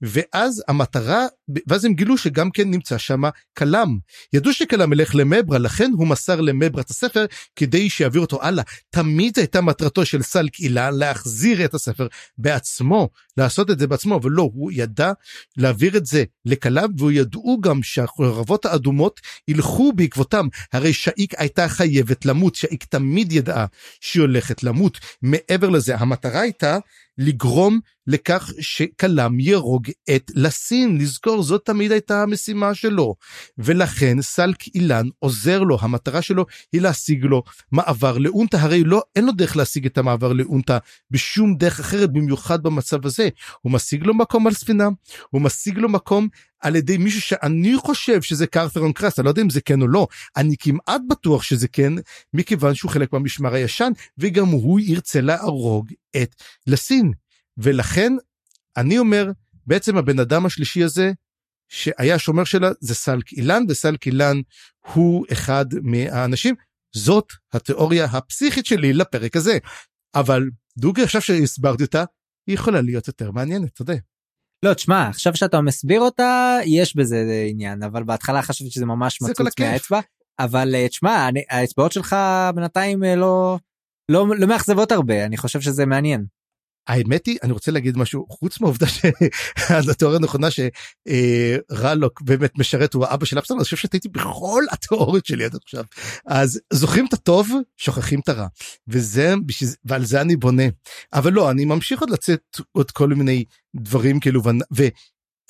[0.03, 1.27] ואז המטרה
[1.67, 3.23] ואז הם גילו שגם כן נמצא שם
[3.59, 3.99] כלם
[4.33, 8.65] ידעו שכלם ילך למברה לכן הוא מסר למברה את הספר כדי שיעביר אותו הלאה.
[8.91, 12.07] תמיד הייתה מטרתו של סלק אילן להחזיר את הספר
[12.39, 13.09] בעצמו
[13.39, 15.13] לעשות את זה בעצמו אבל לא הוא ידע
[15.57, 20.47] להעביר את זה לכליו והוא ידעו גם שהחרבות האדומות ילכו בעקבותם.
[20.73, 23.67] הרי שאיק הייתה חייבת למות שאיק תמיד ידעה
[24.01, 24.99] שהיא הולכת למות.
[25.23, 26.79] מעבר לזה המטרה הייתה
[27.19, 30.99] לגרום לכך שכלם יהרוג את לסין.
[31.01, 33.15] לזכור, זאת תמיד הייתה המשימה שלו.
[33.59, 37.43] ולכן סלק אילן עוזר לו, המטרה שלו היא להשיג לו
[37.73, 38.61] מעבר לאונטה.
[38.61, 40.79] הרי לא, אין לו דרך להשיג את המעבר לאונטה
[41.11, 43.29] בשום דרך אחרת, במיוחד במצב הזה.
[43.61, 44.89] הוא משיג לו מקום על ספינה,
[45.31, 46.29] הוא משיג לו מקום
[46.61, 49.89] על ידי מישהו שאני חושב שזה קרת'רון קראס, אני לא יודע אם זה כן או
[49.89, 50.07] לא,
[50.37, 51.93] אני כמעט בטוח שזה כן,
[52.35, 56.35] מכיוון שהוא חלק מהמשמר הישן, וגם הוא ירצה להרוג את
[56.67, 57.13] לסין.
[57.59, 58.13] ולכן,
[58.77, 59.31] אני אומר,
[59.67, 61.13] בעצם הבן אדם השלישי הזה,
[61.69, 64.41] שהיה שומר שלה, זה סלק אילן, וסלק אילן
[64.93, 66.55] הוא אחד מהאנשים.
[66.95, 69.59] זאת התיאוריה הפסיכית שלי לפרק הזה.
[70.15, 72.05] אבל דוגרי, עכשיו שהסברתי אותה,
[72.47, 73.97] היא יכולה להיות יותר מעניינת, אתה יודע.
[74.65, 79.61] לא תשמע עכשיו שאתה מסביר אותה יש בזה עניין אבל בהתחלה חשבתי שזה ממש מצוץ
[79.61, 80.01] מהאצבע
[80.39, 82.17] אבל אה, תשמע האצבעות שלך
[82.55, 83.59] בינתיים אה, לא
[84.11, 86.38] לא לא מאכזבות הרבה אני חושב שזה מעניין.
[86.89, 93.25] האמת היא אני רוצה להגיד משהו חוץ מהעובדה שהתיאוריה נכונה שרלוק באמת משרת הוא האבא
[93.25, 95.85] של אפסטון אני חושב שהייתי בכל התיאוריות שלי עד עכשיו.
[96.27, 98.47] אז זוכרים את הטוב שוכחים את הרע.
[98.89, 99.35] וזה
[99.85, 100.67] ועל זה אני בונה.
[101.13, 103.45] אבל לא אני ממשיך עוד לצאת עוד כל מיני
[103.77, 104.43] דברים כאילו
[104.77, 104.83] ו...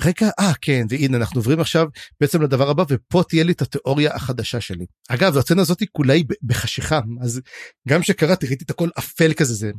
[0.00, 1.86] רגע, אה כן, והנה אנחנו עוברים עכשיו
[2.20, 4.86] בעצם לדבר הבא ופה תהיה לי את התיאוריה החדשה שלי.
[5.08, 7.40] אגב, הסצנה הזאת כולה היא בחשיכה, אז
[7.88, 9.70] גם שקראתי ראיתי את הכל אפל כזה, זה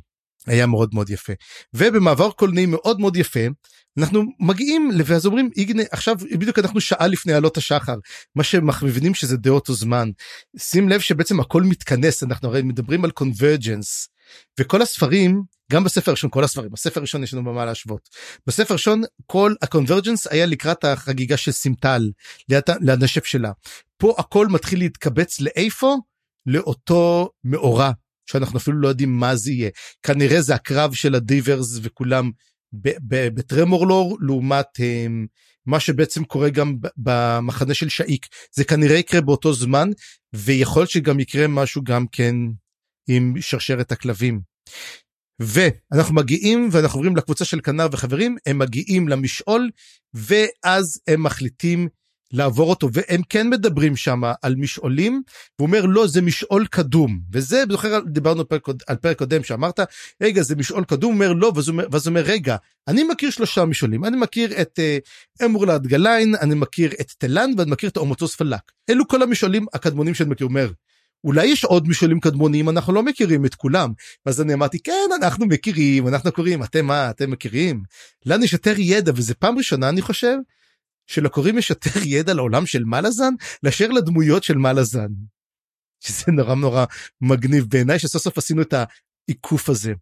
[0.48, 1.34] היה מאוד מאוד יפה.
[1.74, 3.40] ובמעבר קולני מאוד מאוד יפה,
[3.98, 7.96] אנחנו מגיעים ואז אומרים איגנה עכשיו בדיוק אנחנו שעה לפני עלות השחר.
[8.36, 10.10] מה שמכוונים שזה די אותו זמן
[10.58, 14.10] שים לב שבעצם הכל מתכנס אנחנו הרי מדברים על קונברג'נס
[14.60, 18.10] וכל הספרים גם בספר הראשון כל הספרים בספר הראשון יש לנו במה להשוות.
[18.48, 22.12] בספר הראשון כל הקונברג'נס היה לקראת החגיגה של סימטל
[22.50, 23.52] ליד הנשף שלה.
[23.98, 25.96] פה הכל מתחיל להתקבץ לאיפה?
[26.46, 27.92] לאותו מאורע
[28.30, 29.70] שאנחנו אפילו לא יודעים מה זה יהיה
[30.04, 32.32] כנראה זה הקרב של הדיברס וכולם
[33.34, 35.28] בטרמורלור לעומת הם,
[35.66, 39.90] מה שבעצם קורה גם במחנה של שאיק זה כנראה יקרה באותו זמן
[40.34, 42.36] ויכול שגם יקרה משהו גם כן
[43.10, 44.42] עם שרשרת הכלבים.
[45.40, 49.70] ואנחנו מגיעים ואנחנו עוברים לקבוצה של כנר וחברים הם מגיעים למשעול
[50.14, 51.88] ואז הם מחליטים
[52.32, 55.22] לעבור אותו והם כן מדברים שם על משעולים
[55.60, 57.20] הוא אומר לא זה משעול קדום.
[57.32, 59.80] וזה זוכר דיברנו פרק, על פרק קודם שאמרת
[60.22, 61.14] רגע זה משעול קדום.
[61.14, 62.56] אומר לא ואז הוא אומר, ואז אומר רגע
[62.88, 64.06] אני מכיר שלושה משעולים.
[64.06, 68.72] אני מכיר את uh, אמורלד גליין אני מכיר את תלן ואני מכיר את אומוטוס פלק
[68.90, 70.48] אלו כל המשעולים הקדמונים שאני מכיר.
[70.48, 70.72] אומר
[71.24, 73.92] אולי יש עוד משעולים קדמונים אנחנו לא מכירים את כולם.
[74.26, 77.84] ואז אני אמרתי כן אנחנו מכירים אנחנו קוראים אתם מה אתם מכירים?
[78.26, 80.36] לנו יש יותר ידע וזה פעם ראשונה אני חושב
[81.10, 83.34] שלקוראים יש יותר ידע לעולם של מלאזן
[83.64, 85.08] לאשר לדמויות של מלאזן.
[86.00, 86.86] שזה נורא נורא
[87.22, 89.94] מגניב בעיניי שסוף סוף עשינו את העיקוף הזה.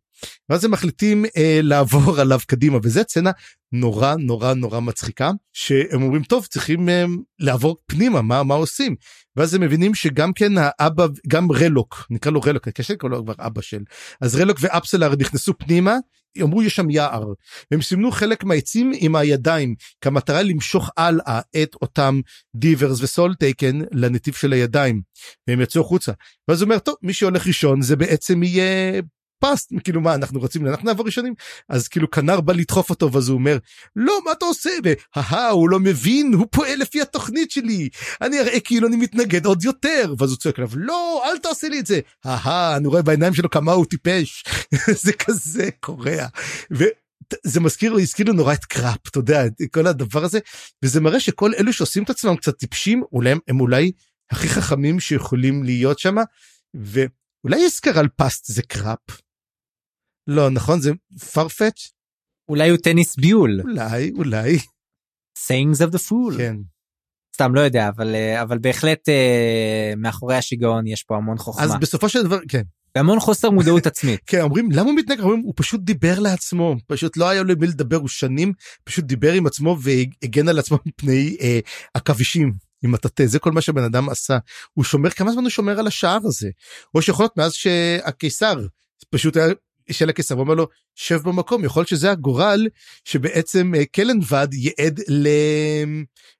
[0.49, 3.31] ואז הם מחליטים אה, לעבור עליו קדימה וזה סצנה
[3.71, 7.05] נורא נורא נורא מצחיקה שהם אומרים טוב צריכים אה,
[7.39, 8.95] לעבור פנימה מה מה עושים
[9.35, 13.33] ואז הם מבינים שגם כן האבא גם רלוק נקרא לו רלוק קשה לקרוא לו כבר
[13.39, 13.83] אבא של
[14.21, 15.95] אז רלוק ואפסלר נכנסו פנימה
[16.43, 17.33] אמרו יש שם יער.
[17.71, 22.19] הם סימנו חלק מהעצים עם הידיים כמטרה למשוך הלאה את אותם
[22.55, 25.01] דיברס וסול טייקן לנתיב של הידיים.
[25.47, 26.11] והם יצאו החוצה.
[26.47, 29.01] ואז הוא אומר טוב מי שהולך ראשון זה בעצם יהיה
[29.39, 31.33] פסט כאילו מה אנחנו רוצים אנחנו נעבור ראשונים?
[31.69, 33.57] אז כאילו כנר בא לדחוף אותו ואז הוא אומר
[33.95, 34.69] לא מה אתה עושה?
[35.15, 37.89] והא הוא לא מבין הוא פועל לפי התוכנית שלי.
[38.21, 40.13] אני אראה כאילו אני מתנגד עוד יותר.
[40.17, 41.99] ואז הוא צועק עליו לא אל תעשה לי את זה.
[42.25, 44.43] ההא אני רואה בעיניים שלו כמה הוא טיפש.
[45.03, 46.27] זה כזה קורע.
[47.43, 50.39] זה מזכיר לי הזכיר לי נורא את קראפ אתה יודע כל הדבר הזה.
[50.83, 53.91] וזה מראה שכל אלו שעושים את עצמם קצת טיפשים אולי הם אולי
[54.31, 56.15] הכי חכמים שיכולים להיות שם
[56.73, 58.99] ואולי יזכר על פסט זה קראפ
[60.27, 61.97] לא נכון זה farfetch
[62.49, 63.61] אולי הוא טניס ביול.
[63.61, 64.57] אולי אולי.
[65.39, 66.37] Sayings of the fool.
[66.37, 66.55] כן.
[67.35, 71.63] סתם לא יודע אבל אה, אבל בהחלט אה, מאחורי השיגעון יש פה המון חוכמה.
[71.63, 72.61] אז בסופו של דבר כן.
[72.95, 74.19] והמון חוסר מודעות עצמית.
[74.25, 76.75] כן אומרים למה הוא מתנהג אומרים הוא פשוט דיבר לעצמו.
[76.87, 80.77] פשוט לא היה לו מי לדבר הוא שנים פשוט דיבר עם עצמו והגן על עצמו
[80.85, 81.59] מפני אה,
[81.93, 84.37] עכבישים עם הטאטא זה כל מה שבן אדם עשה.
[84.73, 86.49] הוא שומר כמה זמן הוא שומר על השער הזה?
[86.95, 88.55] או שיכול להיות מאז שהקיסר
[89.09, 89.47] פשוט היה
[89.91, 92.67] של הקיסר ואומר לו שב במקום יכול להיות שזה הגורל
[93.03, 95.27] שבעצם אה, קלנבד ייעד ל...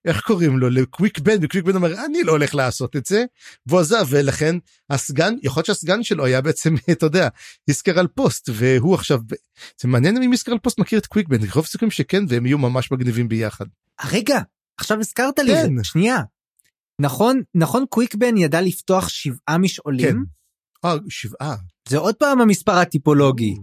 [0.05, 3.25] איך קוראים לו לקוויק בן וקוויק בן אומר אני לא הולך לעשות את זה
[3.65, 4.55] והוא עזב ולכן
[4.89, 7.27] הסגן יכול להיות שהסגן שלו היה בעצם אתה יודע
[7.67, 9.19] איסקרל פוסט והוא עכשיו
[9.81, 12.91] זה מעניין אם איסקרל פוסט מכיר את קוויק בן רוב סיכויים שכן והם יהיו ממש
[12.91, 13.65] מגניבים ביחד.
[14.11, 14.39] רגע
[14.77, 15.83] עכשיו הזכרת לי כן.
[15.83, 16.21] שנייה
[17.01, 20.23] נכון נכון קוויק בן ידע לפתוח שבעה משעולים.
[20.81, 20.87] כן.
[20.89, 21.55] אה, שבעה.
[21.89, 23.55] זה עוד פעם המספר הטיפולוגי.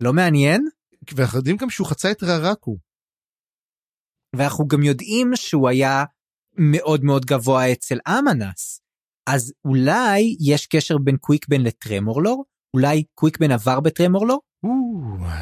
[0.00, 0.68] לא מעניין?
[1.14, 2.76] ואנחנו יודעים גם שהוא חצה את ררקו.
[4.36, 6.04] ואנחנו גם יודעים שהוא היה
[6.56, 8.80] מאוד מאוד גבוה אצל אמנס.
[9.26, 12.44] אז אולי יש קשר בין קוויקבן לטרמורלור?
[12.74, 14.40] אולי קוויקבן עבר בטרמורלור?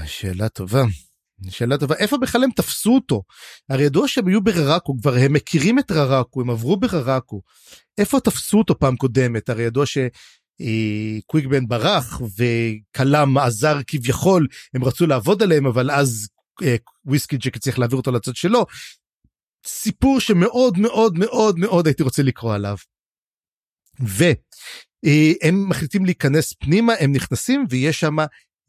[0.06, 0.82] שאלה טובה.
[1.48, 3.23] שאלה טובה איפה בכלל הם תפסו אותו
[3.69, 7.40] הרי ידוע שהם היו בררקו כבר הם מכירים את ררקו הם עברו בררקו
[7.98, 9.86] איפה תפסו אותו פעם קודמת הרי ידוע
[10.62, 16.28] שקוויקבן ברח וקלאם עזר כביכול הם רצו לעבוד עליהם אבל אז
[16.62, 18.66] אה, וויסקי ג'ק צריך להעביר אותו לצד שלו.
[19.66, 22.76] סיפור שמאוד מאוד מאוד מאוד הייתי רוצה לקרוא עליו.
[24.01, 28.16] והם מחליטים להיכנס פנימה הם נכנסים ויש שם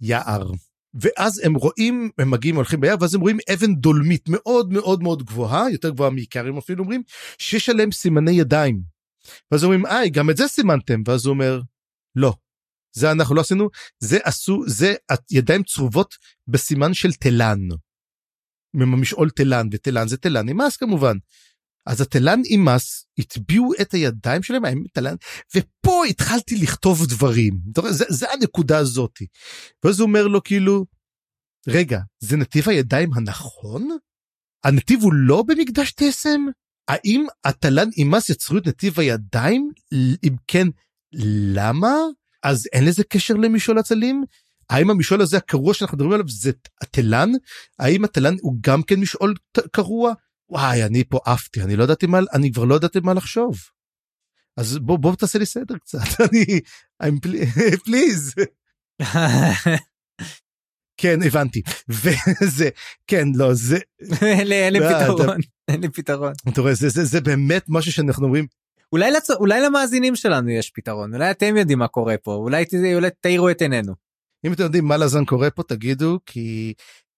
[0.01, 0.51] יער.
[0.93, 5.23] ואז הם רואים הם מגיעים הולכים ביער ואז הם רואים אבן דולמית מאוד מאוד מאוד
[5.23, 7.03] גבוהה יותר גבוהה מעיקרים אפילו אומרים
[7.37, 8.81] שיש עליהם סימני ידיים.
[9.51, 11.61] ואז אומרים איי גם את זה סימנתם ואז הוא אומר
[12.15, 12.33] לא
[12.95, 13.69] זה אנחנו לא עשינו
[13.99, 14.95] זה עשו זה
[15.31, 16.15] ידיים צרובות
[16.47, 17.59] בסימן של תלן.
[18.73, 21.17] ממשעול תלן ותלן זה תלן נמאס כמובן.
[21.85, 25.15] אז התלן אימס הטביעו את הידיים שלהם האם תלן
[25.55, 27.59] ופה התחלתי לכתוב דברים
[27.89, 29.25] זה, זה הנקודה הזאתי.
[29.83, 30.85] ואז הוא אומר לו כאילו
[31.67, 33.89] רגע זה נתיב הידיים הנכון?
[34.63, 36.45] הנתיב הוא לא במקדש תסם?
[36.87, 39.71] האם התלן אימס יצרו את נתיב הידיים?
[40.23, 40.67] אם כן
[41.53, 41.95] למה?
[42.43, 44.23] אז אין לזה קשר למשעול הצלים?
[44.69, 46.51] האם המשעול הזה הקרוע שאנחנו מדברים עליו זה
[46.81, 47.31] התלן?
[47.79, 49.33] האם התלן הוא גם כן משעול
[49.71, 50.13] קרוע?
[50.49, 53.55] וואי אני פה עפתי אני לא ידעתי מה אני כבר לא ידעתי מה לחשוב.
[54.57, 56.59] אז בוא בוא תעשה לי סדר קצת אני
[57.03, 57.19] I'm
[57.83, 58.33] פליז.
[61.01, 62.69] כן הבנתי וזה
[63.07, 63.77] כן לא זה
[64.21, 65.37] אין לי פתרון
[65.67, 66.33] אין לי פתרון.
[66.49, 68.47] אתה רואה זה באמת משהו שאנחנו אומרים
[68.91, 69.31] אולי לצ...
[69.31, 73.61] אולי למאזינים שלנו יש פתרון אולי אתם יודעים מה קורה פה אולי, אולי תאירו את
[73.61, 73.93] עינינו.
[74.45, 76.73] אם אתם יודעים מה לזן קורה פה תגידו כי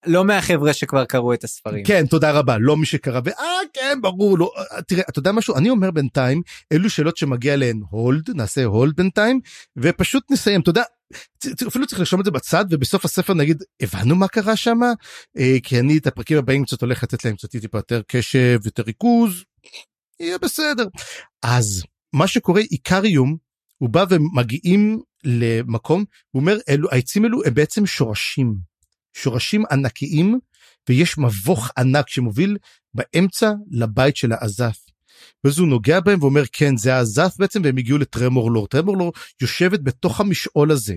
[0.06, 1.84] לא מהחבר'ה שכבר קראו את הספרים.
[1.84, 4.52] כן תודה רבה לא מי שקרא ואה כן ברור לא
[4.88, 6.42] תראה אתה יודע משהו אני אומר בינתיים
[6.72, 9.40] אלו שאלות שמגיע להן הולד נעשה הולד בינתיים
[9.78, 10.84] ופשוט נסיים אתה יודע
[11.68, 14.80] אפילו צריך לרשום את זה בצד ובסוף הספר נגיד הבנו מה קרה שם
[15.38, 18.84] אה, כי אני את הפרקים הבאים קצת הולך לתת להם קצת טיפה יותר קשב יותר
[18.84, 19.44] ריכוז
[20.20, 20.88] יהיה בסדר
[21.44, 21.84] אז
[22.14, 23.38] מה שקורה איקריום
[23.78, 28.56] הוא בא ומגיעים למקום הוא אומר אלו העצים אלו הם בעצם שורשים
[29.18, 30.40] שורשים ענקיים
[30.90, 32.58] ויש מבוך ענק שמוביל
[32.94, 34.78] באמצע לבית של האזף.
[35.44, 40.20] ואז הוא נוגע בהם ואומר כן זה האזף בעצם והם הגיעו לטרמורלור טרמורלור יושבת בתוך
[40.20, 40.96] המשעול הזה.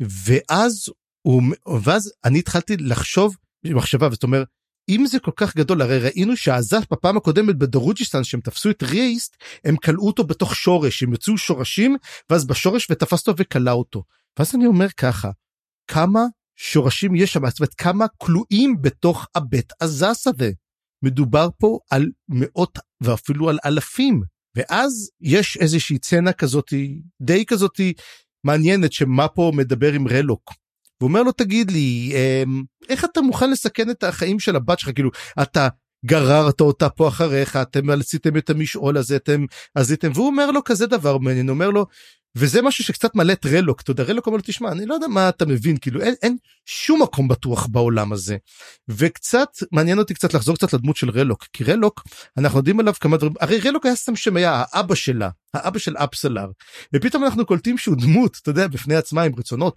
[0.00, 0.84] ואז
[1.22, 1.42] הוא
[1.84, 4.48] ואז אני התחלתי לחשוב מחשבה זאת אומרת
[4.88, 9.36] אם זה כל כך גדול הרי ראינו שהאזף בפעם הקודמת בדרוג'יסטן שהם תפסו את רייסט
[9.64, 11.96] הם כלאו אותו בתוך שורש הם יצאו שורשים
[12.30, 14.02] ואז בשורש ותפס אותו וכלא אותו.
[14.38, 15.30] ואז אני אומר ככה
[15.86, 16.20] כמה
[16.56, 20.50] שורשים יש שם, זאת אומרת כמה כלואים בתוך הבית הזס הזה.
[21.04, 24.22] מדובר פה על מאות ואפילו על אלפים.
[24.56, 27.92] ואז יש איזושהי צנע כזאתי, די כזאתי
[28.44, 30.63] מעניינת שמה מדבר עם רלוק.
[31.02, 34.90] הוא אומר לו תגיד לי אמ, איך אתה מוכן לסכן את החיים של הבת שלך?
[34.94, 35.10] כאילו
[35.42, 35.68] אתה
[36.06, 39.44] גררת אותה פה אחריך אתם עשיתם את המשעול הזה אתם
[39.74, 41.86] עשיתם והוא אומר לו כזה דבר מעניין אומר לו
[42.36, 43.80] וזה משהו שקצת מלא את רלוק.
[43.80, 46.36] אתה יודע רלוק אומר לו תשמע אני לא יודע מה אתה מבין כאילו אין, אין
[46.66, 48.36] שום מקום בטוח בעולם הזה.
[48.88, 52.02] וקצת מעניין אותי קצת לחזור קצת לדמות של רלוק כי רלוק
[52.38, 55.96] אנחנו יודעים עליו כמה דברים הרי רלוק היה סתם שם היה האבא שלה האבא של
[55.96, 56.50] אפסלר.
[56.94, 59.74] ופתאום אנחנו קולטים שהוא דמות אתה יודע בפני עצמה עם רצונות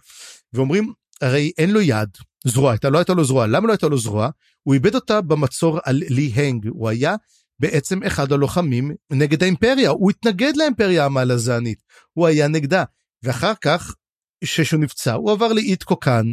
[0.54, 2.10] ואומרים הרי אין לו יד
[2.48, 3.48] זרוע הייתה לא הייתה לו זרוע.
[3.48, 4.30] למה לא הייתה לו זרוע?
[4.64, 6.68] הוא איבד אותה במצור על לי הנג.
[6.70, 7.16] הוא היה
[7.60, 9.90] בעצם אחד הלוחמים נגד האימפריה.
[9.90, 11.84] הוא התנגד לאימפריה המלזנית.
[12.14, 12.84] הוא היה נגדה.
[13.24, 13.96] ואחר כך
[14.44, 16.26] כשהוא נפצע הוא עבר לאית קוקן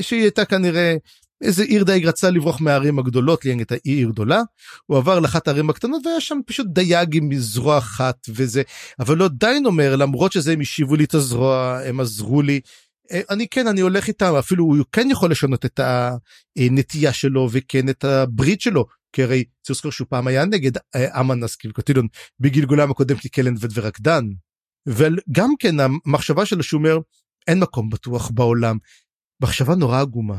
[0.00, 0.96] שהיא הייתה כנראה
[1.42, 4.42] איזה עיר דייג רצה לברוח מהערים הגדולות ליאנג הייתה עיר גדולה.
[4.86, 8.62] הוא עבר לאחת הערים הקטנות והיה שם פשוט דייג עם זרוע אחת וזה.
[8.98, 12.60] אבל לא עדיין אומר למרות שזה הם השיבו לי את הזרוע הם עזרו לי
[13.30, 15.80] אני כן אני הולך איתם אפילו הוא כן יכול לשנות את
[16.56, 21.20] הנטייה שלו וכן את הברית שלו כי הרי צריך לזכור שהוא פעם היה נגד אה,
[21.20, 22.06] אמנס קילקוטילון
[22.40, 24.24] בגלגולם הקודם כקלן ורקדן.
[24.88, 26.98] וגם כן המחשבה שלו שהוא אומר
[27.48, 28.78] אין מקום בטוח בעולם.
[29.42, 30.38] מחשבה נורא עגומה.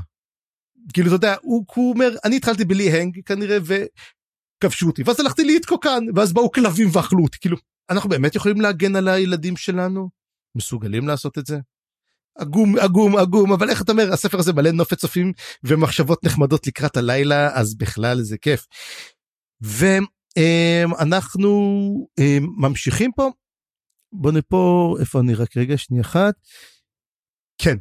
[0.94, 5.46] כאילו אתה יודע הוא, הוא אומר אני התחלתי בלי הנג כנראה וכבשו אותי ואז הלכתי
[5.46, 7.58] להתקוקן ואז באו כלבים ואכלו אותי כאילו
[7.90, 10.10] אנחנו באמת יכולים להגן על הילדים שלנו
[10.58, 11.60] מסוגלים לעשות את זה.
[12.38, 15.34] עגום עגום עגום אבל איך אתה אומר הספר הזה מלא נופת צופים
[15.64, 18.66] ומחשבות נחמדות לקראת הלילה אז בכלל זה כיף.
[20.82, 21.50] ואנחנו
[22.58, 23.30] ממשיכים פה.
[24.14, 26.34] בוא נפה איפה אני רק רגע שנייה אחת.
[27.58, 27.78] כן.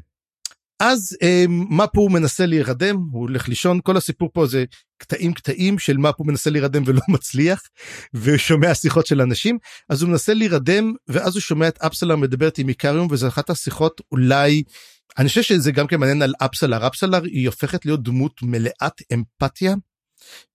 [0.84, 1.16] אז
[1.48, 4.64] מפו הוא מנסה להירדם, הוא הולך לישון, כל הסיפור פה זה
[4.98, 7.62] קטעים קטעים של מפו מנסה להירדם ולא מצליח,
[8.14, 12.68] ושומע שיחות של אנשים, אז הוא מנסה להירדם, ואז הוא שומע את אפסלר מדברת עם
[12.68, 14.62] איקריום, וזו אחת השיחות אולי,
[15.18, 19.74] אני חושב שזה גם כן מעניין על אפסלר, אפסלר היא הופכת להיות דמות מלאת אמפתיה,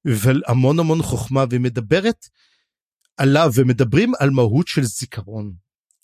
[0.06, 2.26] והמון המון חוכמה, והיא מדברת
[3.18, 5.54] עליו, ומדברים על מהות של זיכרון.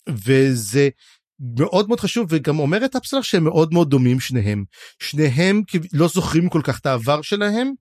[0.08, 0.88] וזה
[1.40, 4.64] מאוד מאוד חשוב וגם אומרת אפסלר שהם מאוד מאוד דומים שניהם.
[5.02, 5.62] שניהם
[5.92, 7.72] לא זוכרים כל כך את העבר שלהם,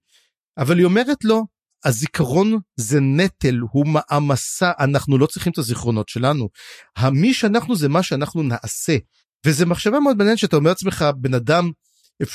[0.58, 1.46] אבל היא אומרת לו,
[1.86, 6.50] הזיכרון זה נטל, הוא מעמסה, אנחנו לא צריכים את הזיכרונות שלנו.
[6.98, 8.98] המי שאנחנו זה מה שאנחנו נעשה.
[9.46, 11.72] וזה מחשבה מאוד מעניינת שאתה אומר לעצמך, בן אדם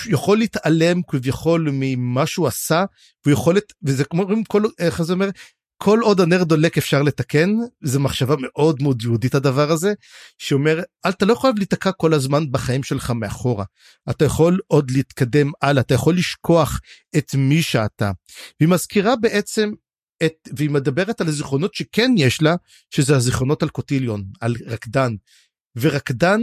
[0.06, 2.84] יכול להתעלם כביכול ממה שהוא עשה,
[3.24, 4.26] והוא יכול, וזה כמו,
[4.78, 5.28] איך זה אומר,
[5.82, 7.50] כל עוד הנר דולק אפשר לתקן
[7.82, 9.92] זה מחשבה מאוד מאוד יהודית הדבר הזה
[10.38, 13.64] שאומר אתה לא יכול להיתקע כל הזמן בחיים שלך מאחורה
[14.10, 16.80] אתה יכול עוד להתקדם הלאה אתה יכול לשכוח
[17.16, 18.10] את מי שאתה.
[18.60, 19.72] והיא מזכירה בעצם
[20.24, 22.56] את והיא מדברת על הזיכרונות שכן יש לה
[22.90, 25.14] שזה הזיכרונות על קוטיליון על רקדן
[25.76, 26.40] ורקדן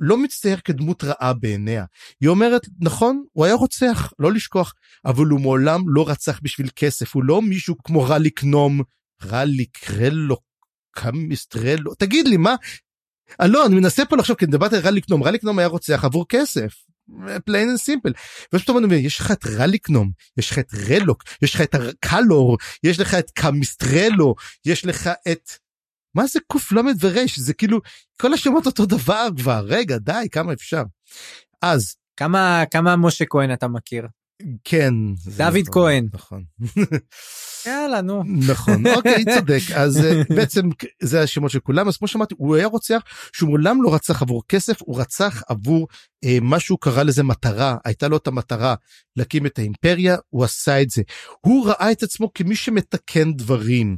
[0.00, 1.84] לא מצטייר כדמות רעה בעיניה.
[2.20, 4.74] היא אומרת, נכון, הוא היה רוצח, לא לשכוח,
[5.04, 8.82] אבל הוא מעולם לא רצח בשביל כסף, הוא לא מישהו כמו רליק נום,
[9.24, 10.36] רליק, רלו,
[10.90, 12.54] קמיסטרלו, תגיד לי, מה?
[13.40, 15.68] אה, לא, אני מנסה פה לחשוב, כי אני דיברתי על רליק נום, רליק נום היה
[15.68, 16.74] רוצח עבור כסף.
[17.44, 18.12] plain and simple.
[18.52, 21.60] ואז פתאום אני אומר, יש לך את רליק נום, יש לך את רלוק, יש לך
[21.60, 24.34] את הקלור, יש לך את קמיסטרלו,
[24.66, 25.50] יש לך את
[26.14, 27.38] מה זה קל"ד ורש?
[27.38, 27.80] זה כאילו
[28.20, 29.64] כל השמות אותו דבר כבר.
[29.66, 30.82] רגע די כמה אפשר.
[31.62, 34.06] אז כמה כמה משה כהן אתה מכיר?
[34.64, 34.94] כן
[35.36, 36.08] דוד נכון, כהן.
[36.12, 36.44] נכון.
[37.66, 38.22] יאללה נו.
[38.24, 38.86] נכון.
[38.86, 39.60] אוקיי צודק.
[39.74, 40.68] אז אה, בעצם
[41.02, 41.88] זה השמות של כולם.
[41.88, 45.88] אז כמו שאמרתי הוא היה רוצח שהוא מעולם לא רצח עבור כסף הוא רצח עבור
[46.24, 47.76] אה, מה שהוא קרא לזה מטרה.
[47.84, 48.74] הייתה לו את המטרה
[49.16, 51.02] להקים את האימפריה הוא עשה את זה.
[51.40, 53.96] הוא ראה את עצמו כמי שמתקן דברים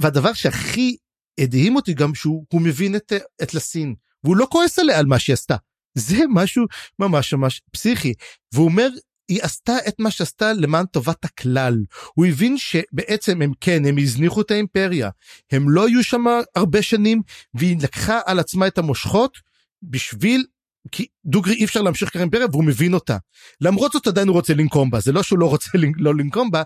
[0.00, 0.96] והדבר שהכי
[1.40, 3.12] הדהים אותי גם שהוא מבין את,
[3.42, 3.94] את לסין
[4.24, 5.56] והוא לא כועס עליה על מה שהיא עשתה.
[5.94, 6.64] זה משהו
[6.98, 8.14] ממש ממש פסיכי
[8.54, 8.88] והוא אומר
[9.28, 11.78] היא עשתה את מה שעשתה למען טובת הכלל.
[12.14, 15.10] הוא הבין שבעצם הם כן הם הזניחו את האימפריה
[15.52, 16.24] הם לא היו שם
[16.54, 17.22] הרבה שנים
[17.54, 19.38] והיא לקחה על עצמה את המושכות
[19.82, 20.44] בשביל
[20.92, 23.16] כי דוגרי אי אפשר להמשיך ככה אימפריה והוא מבין אותה.
[23.60, 26.62] למרות זאת עדיין הוא רוצה לנקום בה זה לא שהוא לא רוצה לא לנקום בה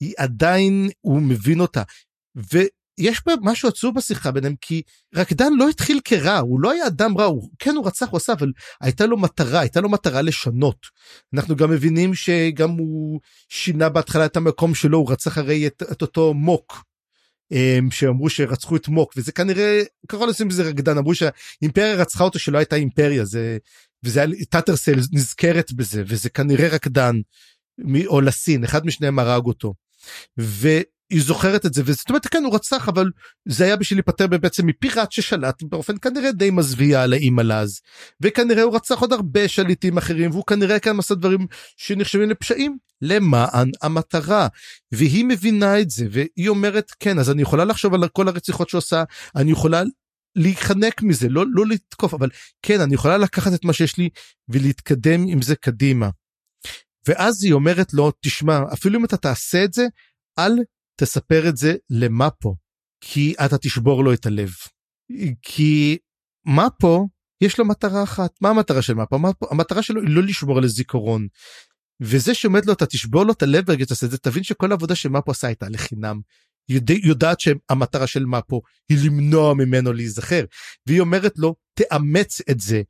[0.00, 1.82] היא עדיין הוא מבין אותה
[2.52, 4.82] ויש פה משהו עצוב בשיחה ביניהם כי
[5.14, 8.32] רקדן לא התחיל כרע הוא לא היה אדם רע הוא כן הוא רצח הוא עשה
[8.32, 10.86] אבל הייתה לו מטרה הייתה לו מטרה לשנות.
[11.34, 16.02] אנחנו גם מבינים שגם הוא שינה בהתחלה את המקום שלו הוא רצח הרי את, את
[16.02, 16.84] אותו מוק.
[17.52, 22.38] אמ, שאמרו שרצחו את מוק וזה כנראה קרוב לשים בזה רקדן אמרו שהאימפריה רצחה אותו
[22.38, 23.58] שלא הייתה אימפריה זה
[24.04, 27.16] וזה היה טאטרסל נזכרת בזה וזה כנראה רקדן
[28.06, 29.74] או לסין אחד משניהם הרג אותו.
[30.38, 30.68] ו...
[31.10, 33.10] היא זוכרת את זה וזאת אומרת כן הוא רצח אבל
[33.48, 37.80] זה היה בשביל להיפטר בעצם מפיראט ששלט באופן כנראה די מזוויע על האם הלז
[38.20, 42.76] וכנראה הוא רצח עוד הרבה שליטים אחרים והוא כנראה כאן עשה דברים שנחשבים לפשעים.
[43.02, 44.48] למען המטרה.
[44.92, 49.04] והיא מבינה את זה והיא אומרת כן אז אני יכולה לחשוב על כל הרציחות שעושה
[49.36, 49.82] אני יכולה
[50.36, 52.28] להיחנק מזה לא לא לתקוף אבל
[52.62, 54.08] כן אני יכולה לקחת את מה שיש לי
[54.48, 56.08] ולהתקדם עם זה קדימה.
[57.06, 59.86] ואז היא אומרת לו תשמע אפילו אם אתה תעשה את זה
[60.38, 60.52] אל
[61.00, 62.56] תספר את זה למאפו,
[63.00, 64.50] כי אתה תשבור לו את הלב.
[65.42, 65.98] כי
[66.46, 67.08] מאפו,
[67.40, 68.30] יש לו מטרה אחת.
[68.40, 69.16] מה המטרה של מאפו?
[69.50, 71.26] המטרה שלו היא לא לשמור על הזיכרון.
[72.00, 74.94] וזה שעומד לו, אתה תשבור לו את הלב ורגע תעשה את זה, תבין שכל העבודה
[74.94, 76.20] שמאפו עשה הייתה לחינם.
[76.68, 80.44] יודע, יודעת שהמטרה של מאפו היא למנוע ממנו להיזכר.
[80.86, 82.82] והיא אומרת לו, תאמץ את זה.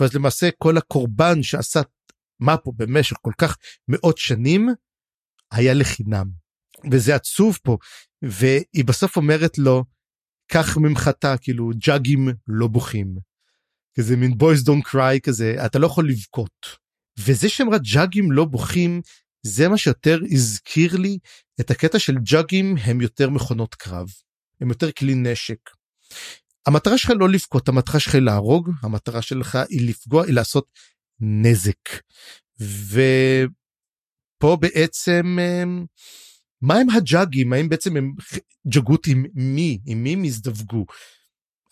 [0.00, 1.80] ואז למעשה כל הקורבן שעשה
[2.40, 3.56] מאפו במשך כל כך
[3.88, 4.68] מאות שנים,
[5.52, 6.41] היה לחינם.
[6.90, 7.76] וזה עצוב פה
[8.22, 9.84] והיא בסוף אומרת לו
[10.52, 13.16] קח ממחטה כאילו ג'אגים לא בוכים.
[13.94, 16.66] כזה מין boys don't cry כזה אתה לא יכול לבכות.
[17.18, 19.00] וזה שאמרה ג'אגים לא בוכים
[19.42, 21.18] זה מה שיותר הזכיר לי
[21.60, 24.08] את הקטע של ג'אגים הם יותר מכונות קרב.
[24.60, 25.58] הם יותר כלי נשק.
[26.66, 30.66] המטרה שלך לא לבכות המטרה שלך היא להרוג המטרה שלך היא לפגוע היא לעשות
[31.20, 31.88] נזק.
[32.60, 35.38] ופה בעצם
[36.62, 38.12] מה הם הג'אגים האם בעצם הם
[38.68, 40.84] ג'גות עם מי עם מי הם הזדווגו.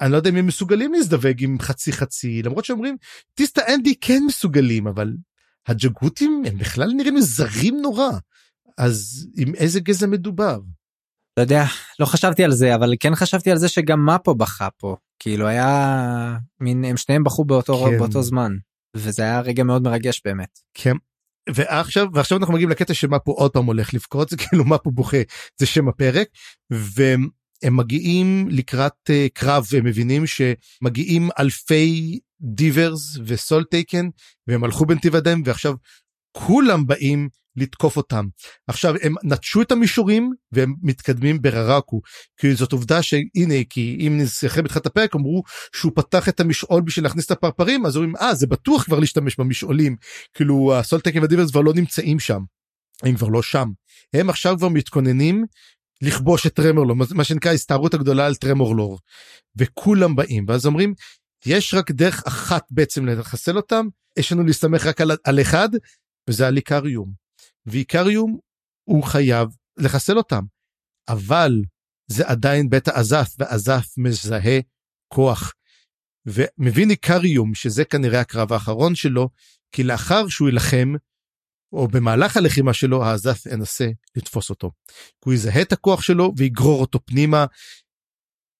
[0.00, 2.96] אני לא יודע אם הם מסוגלים להזדווג עם חצי חצי למרות שאומרים
[3.34, 5.12] טיסטה אנדי כן מסוגלים אבל
[5.66, 8.10] הג'גותים הם בכלל נראים זרים נורא
[8.78, 10.60] אז עם איזה גזע מדובר.
[11.36, 11.64] לא יודע
[12.00, 16.38] לא חשבתי על זה אבל כן חשבתי על זה שגם מפו בכה פה כאילו היה
[16.60, 17.98] מין הם שניהם בכו באותו כן.
[17.98, 18.52] באותו זמן.
[18.96, 20.58] וזה היה רגע מאוד מרגש באמת.
[20.74, 20.96] כן.
[21.54, 24.90] ועכשיו ועכשיו אנחנו מגיעים לקטע שמה פה עוד פעם הולך לבכות זה כאילו מה פה
[24.90, 25.16] בוכה
[25.58, 26.28] זה שם הפרק
[26.70, 27.28] והם
[27.70, 34.08] מגיעים לקראת uh, קרב והם מבינים שמגיעים אלפי דיברס וסול טייקן
[34.46, 35.74] והם הלכו בנתיב הדם ועכשיו
[36.32, 38.26] כולם באים לתקוף אותם.
[38.68, 42.00] עכשיו הם נטשו את המישורים והם מתקדמים בררקו
[42.40, 45.42] כי זאת עובדה שהנה כי אם נזכר בתחילת הפרק אמרו
[45.76, 49.36] שהוא פתח את המשעול בשביל להכניס את הפרפרים אז אומרים אה זה בטוח כבר להשתמש
[49.36, 49.96] במשעולים
[50.34, 52.40] כאילו הסולטקים והדיברס כבר לא נמצאים שם.
[53.02, 53.68] הם כבר לא שם
[54.14, 55.44] הם עכשיו כבר מתכוננים
[56.02, 58.98] לכבוש את טרמורלור מה שנקרא הסתערות הגדולה על טרמורלור
[59.56, 60.94] וכולם באים ואז אומרים
[61.46, 63.86] יש רק דרך אחת בעצם לחסל אותם
[64.18, 65.68] יש לנו להסתמך רק על, על אחד
[66.28, 67.19] וזה על איקריום.
[67.66, 68.38] ואיקריום
[68.84, 70.42] הוא חייב לחסל אותם.
[71.08, 71.52] אבל
[72.06, 74.60] זה עדיין בית האזף, והאזף מזהה
[75.08, 75.52] כוח.
[76.26, 79.28] ומבין איקריום שזה כנראה הקרב האחרון שלו,
[79.72, 80.92] כי לאחר שהוא יילחם,
[81.72, 84.70] או במהלך הלחימה שלו, האזף ינסה לתפוס אותו.
[85.24, 87.46] הוא יזהה את הכוח שלו ויגרור אותו פנימה.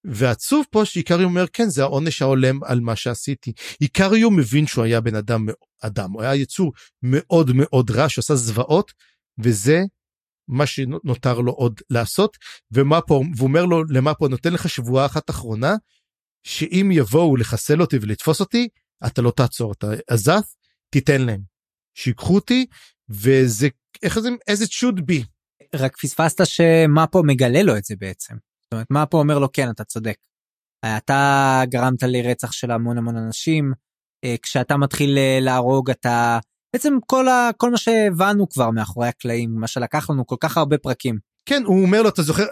[0.05, 3.53] ועצוב פה שאיקריום אומר כן זה העונש ההולם על מה שעשיתי.
[3.81, 5.47] איקריום מבין שהוא היה בן אדם
[5.81, 6.73] אדם הוא היה יצור
[7.03, 8.93] מאוד מאוד רע שעשה זוועות
[9.39, 9.83] וזה
[10.49, 12.37] מה שנותר לו עוד לעשות
[12.73, 15.75] ומה פה והוא אומר לו למה פה נותן לך שבועה אחת אחרונה
[16.43, 18.69] שאם יבואו לחסל אותי ולתפוס אותי
[19.07, 20.55] אתה לא תעצור אתה עזף
[20.91, 21.41] תיתן להם
[21.95, 22.67] שיקחו אותי
[23.09, 23.69] וזה
[24.03, 25.25] איך זה איזה should be.
[25.75, 28.35] רק פספסת שמה פה מגלה לו את זה בעצם.
[28.71, 30.17] זאת אומרת מה פה אומר לו כן אתה צודק.
[30.97, 33.73] אתה גרמת לרצח של המון המון אנשים
[34.25, 36.39] אה, כשאתה מתחיל אה, להרוג אתה
[36.73, 37.51] בעצם כל ה...
[37.57, 41.19] כל מה שהבנו כבר מאחורי הקלעים מה שלקח לנו כל כך הרבה פרקים.
[41.47, 42.43] כן הוא אומר לו אתה זוכר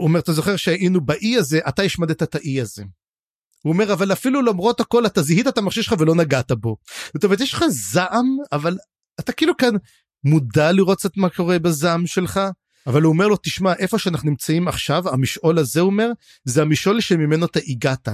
[0.00, 2.82] הוא אומר אתה זוכר שהיינו באי הזה אתה השמדת את האי הזה.
[3.64, 6.76] הוא אומר אבל אפילו למרות הכל אתה זיהית את המכשיר שלך ולא נגעת בו.
[7.14, 8.76] זאת אומרת יש לך זעם אבל
[9.20, 9.74] אתה כאילו כאן
[10.24, 12.40] מודע לראות קצת מה קורה בזעם שלך
[12.86, 16.08] אבל הוא אומר לו תשמע איפה שאנחנו נמצאים עכשיו המשעול הזה הוא אומר
[16.44, 18.08] זה המשעול שממנו אתה הגעת.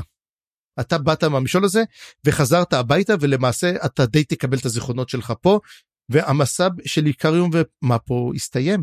[0.81, 1.82] אתה באת מהמשעול הזה
[2.24, 5.61] וחזרת הביתה ולמעשה אתה די תקבל את הזיכרונות שלך פה
[6.09, 7.51] והמסע של איקריום
[7.82, 8.82] ומפו הסתיים.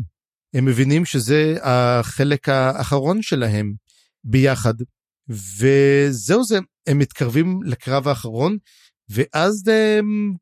[0.54, 3.74] הם מבינים שזה החלק האחרון שלהם
[4.24, 4.74] ביחד
[5.28, 8.56] וזהו זה הם מתקרבים לקרב האחרון
[9.08, 10.34] ואז הם,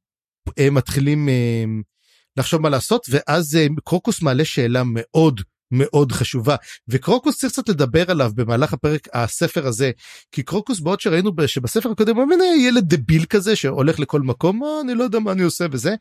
[0.56, 1.82] הם מתחילים הם,
[2.36, 5.40] לחשוב מה לעשות ואז קרוקוס מעלה שאלה מאוד
[5.70, 6.56] מאוד חשובה.
[6.88, 9.90] וקרוקוס צריך קצת לדבר עליו במהלך הפרק הספר הזה.
[10.32, 12.34] כי קרוקוס בעוד שראינו שבספר הקודם הוא
[12.68, 15.94] ילד דביל כזה שהולך לכל מקום מה, אני לא יודע מה אני עושה וזה.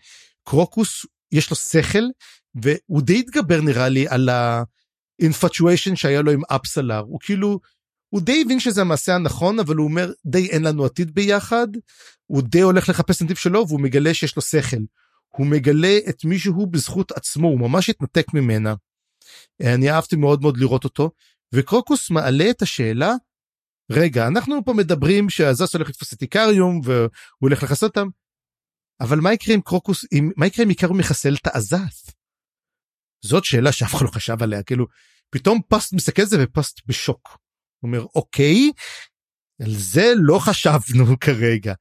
[0.43, 2.03] קרוקוס יש לו שכל
[2.55, 7.59] והוא די התגבר נראה לי על האינפטואשן שהיה לו עם אפסלר הוא כאילו
[8.09, 11.67] הוא די הבין שזה המעשה הנכון אבל הוא אומר די אין לנו עתיד ביחד
[12.25, 14.77] הוא די הולך לחפש נתיב שלו והוא מגלה שיש לו שכל.
[15.37, 18.73] הוא מגלה את מישהו בזכות עצמו הוא ממש התנתק ממנה.
[19.61, 21.11] אני אהבתי מאוד מאוד לראות אותו
[21.55, 23.13] וקרוקוס מעלה את השאלה
[23.91, 28.07] רגע אנחנו פה מדברים שהזס הולך לתפוס את איקריום והוא הולך לחסל אותם
[29.01, 32.09] אבל מה יקרה אם קרוקוס אם מה יקרה אם איקריום יחסל את האזס.
[33.25, 34.85] זאת שאלה שאף אחד לא חשב עליה כאילו
[35.29, 37.27] פתאום פסט מסתכל על זה ופסט בשוק.
[37.79, 38.71] הוא אומר אוקיי
[39.61, 41.73] על זה לא חשבנו כרגע.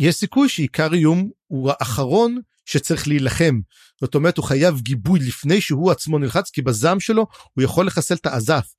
[0.00, 3.60] ויש סיכוי שעיקר איום הוא האחרון שצריך להילחם.
[4.00, 8.14] זאת אומרת הוא חייב גיבוי לפני שהוא עצמו נלחץ כי בזעם שלו הוא יכול לחסל
[8.14, 8.72] את האזף.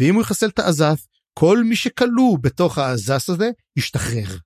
[0.00, 4.36] ואם הוא יחסל את האזף כל מי שכלוא בתוך האזס הזה ישתחרר.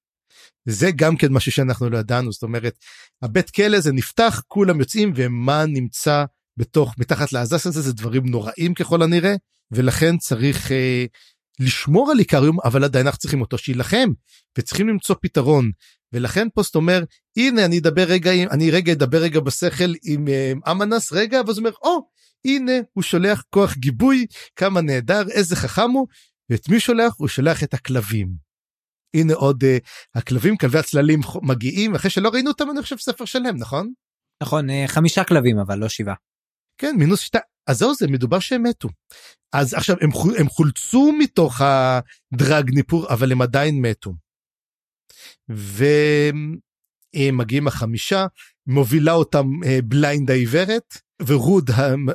[0.68, 2.78] זה גם כן משהו שאנחנו לא ידענו זאת אומרת
[3.22, 6.24] הבית כלא הזה נפתח כולם יוצאים ומה נמצא
[6.56, 9.34] בתוך מתחת לאזס הזה זה דברים נוראים ככל הנראה
[9.70, 11.04] ולכן צריך אה,
[11.60, 14.08] לשמור על איקריום אבל עדיין אנחנו צריכים אותו שיילחם
[14.58, 15.70] וצריכים למצוא פתרון
[16.12, 17.04] ולכן פוסט אומר
[17.36, 21.66] הנה אני אדבר רגע אני רגע אדבר רגע בשכל עם אה, אמנס רגע ואז הוא
[21.66, 22.08] אומר או
[22.44, 24.26] הנה הוא שולח כוח גיבוי
[24.56, 26.06] כמה נהדר איזה חכם הוא
[26.50, 28.28] ואת מי שולח הוא שולח את הכלבים.
[29.16, 29.66] הנה עוד uh,
[30.14, 33.92] הכלבים כלבי הצללים מגיעים אחרי שלא ראינו אותם אני חושב ספר שלם נכון?
[34.42, 36.14] נכון uh, חמישה כלבים אבל לא שבעה.
[36.78, 37.38] כן מינוס שתי
[37.70, 38.88] אז זהו זה מדובר שהם מתו.
[39.52, 44.14] אז עכשיו הם, הם חולצו מתוך הדרג ניפור אבל הם עדיין מתו.
[47.16, 48.26] ומגיעים החמישה
[48.66, 51.70] מובילה אותם אה, בליינד העיוורת ורוד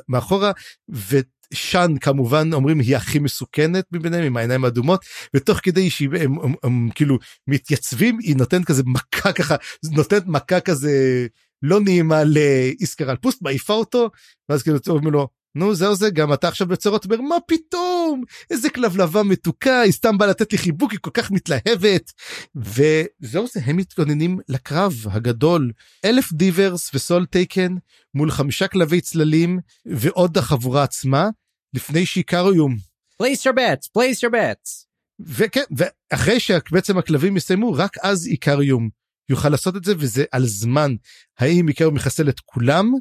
[0.08, 0.52] מאחורה
[0.88, 5.04] ושאן כמובן אומרים היא הכי מסוכנת מביניהם עם העיניים האדומות
[5.36, 9.56] ותוך כדי שהם הם, הם, הם, כאילו מתייצבים היא נותנת כזה מכה ככה
[9.92, 11.26] נותנת מכה כזה
[11.62, 14.10] לא נעימה לאיסקרל פוסט מעיפה אותו
[14.48, 18.22] ואז כאילו אומרים לו נו זהו זה גם אתה עכשיו בצרות אומר מה פתאום?
[18.50, 22.12] איזה כלבלבה מתוקה היא סתם באה לתת לי חיבוק היא כל כך מתלהבת.
[22.56, 25.72] וזהו זה הם מתכוננים לקרב הגדול.
[26.04, 27.74] אלף דיברס וסול טייקן
[28.14, 31.28] מול חמישה כלבי צללים ועוד החבורה עצמה
[31.74, 32.76] לפני שעיקר איום.
[33.22, 34.86] place your bets place your bets.
[35.20, 38.88] וכן ואחרי שבעצם הכלבים יסיימו רק אז עיקר איום.
[39.28, 40.94] יוכל לעשות את זה וזה על זמן.
[41.38, 42.92] האם עיקר מחסל את כולם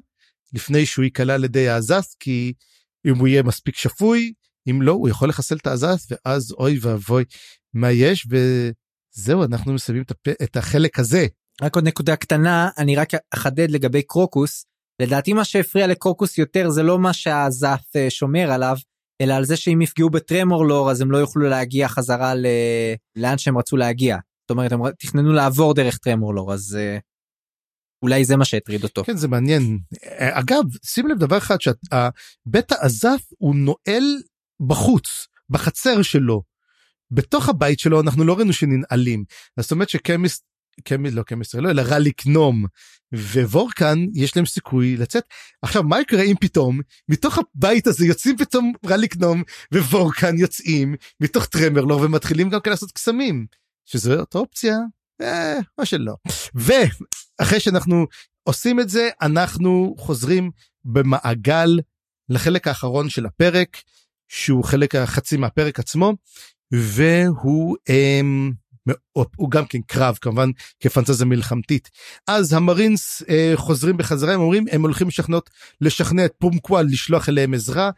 [0.54, 1.68] לפני שהוא ייקלע על ידי
[2.20, 2.54] כי
[3.08, 4.34] אם הוא יהיה מספיק שפוי
[4.70, 7.24] אם לא הוא יכול לחסל את העזת ואז אוי ואבוי
[7.74, 10.28] מה יש וזהו אנחנו מסיימים את, הפ...
[10.44, 11.26] את החלק הזה.
[11.62, 14.66] רק עוד נקודה קטנה אני רק אחדד לגבי קרוקוס
[15.02, 18.78] לדעתי מה שהפריע לקרוקוס יותר זה לא מה שהעזת אה, שומר עליו
[19.22, 22.46] אלא על זה שאם יפגעו בטרמורלור אז הם לא יוכלו להגיע חזרה ל...
[23.16, 24.18] לאן שהם רצו להגיע.
[24.44, 27.02] זאת אומרת הם תכננו לעבור דרך טרמורלור אז uh,
[28.06, 29.04] אולי זה מה שהטריד אותו.
[29.04, 29.80] כן זה מעניין.
[30.18, 34.04] אגב שים לב דבר אחד שבית העזף הוא נועל
[34.68, 36.42] בחוץ בחצר שלו.
[37.12, 39.24] בתוך הבית שלו אנחנו לא ראינו שננעלים.
[39.60, 40.44] זאת אומרת שקמיסט
[40.84, 42.66] קמי לא קמיסט לא אלא רליק נום
[43.14, 45.24] ווורקן יש להם סיכוי לצאת
[45.62, 46.80] עכשיו מה יקרה אם פתאום
[47.10, 52.92] מתוך הבית הזה יוצאים פתאום רליק נום ווורקן יוצאים מתוך טרמרלור ומתחילים גם כן לעשות
[52.92, 53.46] קסמים
[53.86, 54.84] שזאת אופציה אה,
[55.78, 56.14] מה שלא
[56.56, 58.06] ואחרי שאנחנו
[58.44, 60.52] עושים את זה אנחנו חוזרים
[60.86, 61.80] במעגל
[62.30, 63.78] לחלק האחרון של הפרק
[64.28, 66.14] שהוא חלק החצי מהפרק עצמו
[66.72, 67.78] והוא.
[67.90, 68.52] אמ,
[69.38, 71.90] הוא גם כן קרב כמובן כפנטזיה מלחמתית
[72.28, 75.50] אז המרינס אה, חוזרים בחזרה הם אומרים הם הולכים לשכנות
[75.82, 77.90] לשכנע את פומקוואל לשלוח אליהם עזרה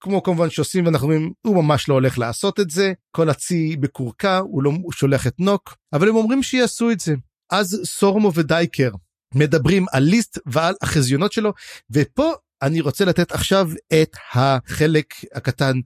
[0.00, 4.38] כמו כמובן שעושים ואנחנו אומרים הוא ממש לא הולך לעשות את זה כל הצי בקורקע
[4.38, 7.14] הוא לא הוא שולח את נוק אבל הם אומרים שיעשו את זה.
[7.52, 8.90] אז סורמו ודייקר
[9.34, 11.52] מדברים על ליסט ועל החזיונות שלו
[11.90, 12.32] ופה
[12.62, 13.68] אני רוצה לתת עכשיו
[14.02, 15.80] את החלק הקטן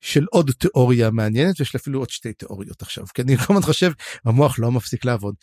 [0.00, 3.62] של עוד תיאוריה מעניינת ויש לי אפילו עוד שתי תיאוריות עכשיו כי אני כל הזמן
[3.62, 3.92] חושב
[4.24, 5.34] המוח לא מפסיק לעבוד.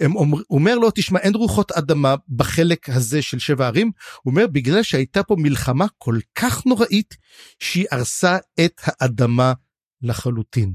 [0.00, 3.90] הם אומר, הוא אומר לו תשמע אין רוחות אדמה בחלק הזה של שבע ערים
[4.22, 7.14] הוא אומר בגלל שהייתה פה מלחמה כל כך נוראית
[7.58, 9.52] שהיא הרסה את האדמה
[10.02, 10.74] לחלוטין.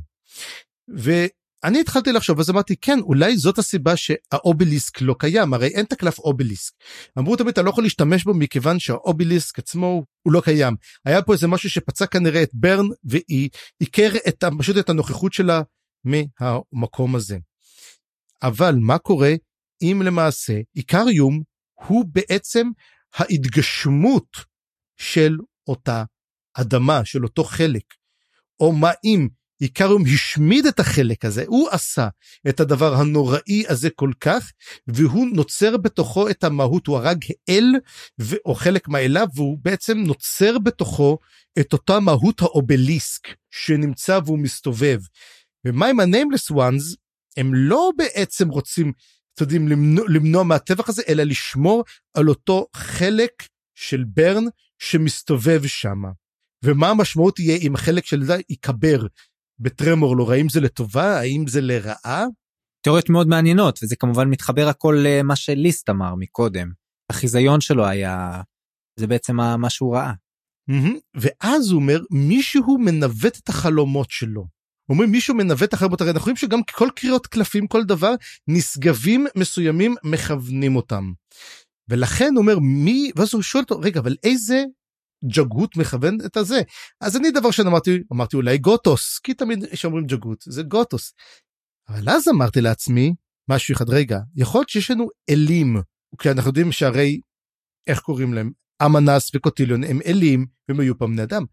[1.68, 5.92] אני התחלתי לחשוב אז אמרתי כן אולי זאת הסיבה שהאובליסק לא קיים הרי אין את
[5.92, 6.74] הקלף אובליסק.
[7.20, 10.76] אמרו תמיד אתה לא יכול להשתמש בו מכיוון שהאובליסק עצמו הוא לא קיים.
[11.06, 13.50] היה פה איזה משהו שפצע כנראה את ברן והיא
[13.80, 15.62] עיקר את פשוט את הנוכחות שלה
[16.04, 17.38] מהמקום הזה.
[18.44, 19.34] אבל מה קורה
[19.82, 21.42] אם למעשה איקריום
[21.88, 22.68] הוא בעצם
[23.16, 24.38] ההתגשמות
[24.98, 25.38] של
[25.68, 26.04] אותה
[26.54, 27.84] אדמה של אותו חלק.
[28.60, 29.28] או מה אם
[29.62, 32.08] איקריום השמיד את החלק הזה, הוא עשה
[32.50, 34.52] את הדבר הנוראי הזה כל כך,
[34.88, 37.66] והוא נוצר בתוכו את המהות, הוא הרג אל
[38.46, 41.18] או חלק מהאליו, והוא בעצם נוצר בתוכו
[41.60, 45.00] את אותה מהות האובליסק שנמצא והוא מסתובב.
[45.66, 46.96] ומה עם הניימלס וואנס?
[47.38, 48.92] הם לא בעצם רוצים,
[49.34, 53.32] אתם יודעים, למנוע, למנוע מהטבח הזה, אלא לשמור על אותו חלק
[53.76, 54.44] של ברן
[54.80, 56.02] שמסתובב שם.
[56.64, 59.06] ומה המשמעות תהיה אם החלק של זה ייקבר
[59.60, 62.26] בטרמור לא האם זה לטובה האם זה לרעה.
[62.84, 66.72] תיאוריות מאוד מעניינות וזה כמובן מתחבר הכל למה שליסט אמר מקודם
[67.10, 68.42] החיזיון שלו היה
[69.00, 70.14] זה בעצם מה שהוא ראה.
[71.16, 74.46] ואז הוא אומר מישהו מנווט את החלומות שלו.
[74.90, 78.14] אומרים מישהו מנווט את החלומות הרי אנחנו רואים שגם כל קריאות קלפים כל דבר
[78.48, 81.14] נשגבים מסוימים מכוונים אותם.
[81.90, 84.64] ולכן הוא אומר מי ואז הוא שואל אותו רגע אבל איזה
[85.26, 86.62] ג'גות מכוון את הזה
[87.02, 91.14] אז אני דבר שאני אמרתי אמרתי אולי גוטוס כי תמיד שאומרים ג'גות זה גוטוס.
[91.90, 93.14] אבל אז אמרתי לעצמי
[93.50, 95.78] משהו אחד רגע יכול להיות שיש לנו אלים
[96.20, 97.22] כי אנחנו יודעים שהרי
[97.88, 98.52] איך קוראים להם
[98.86, 101.46] אמנס וקוטיליון הם אלים והם היו פעם בני אדם.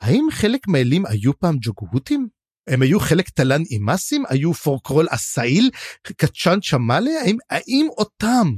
[0.00, 2.28] האם חלק מהאלים היו פעם ג'גהותים?
[2.68, 4.24] הם היו חלק תלן אימאסים?
[4.28, 5.70] היו פורקרול אסאיל?
[6.02, 7.10] קצ'אן צ'מאלה?
[7.24, 8.48] האם, האם אותם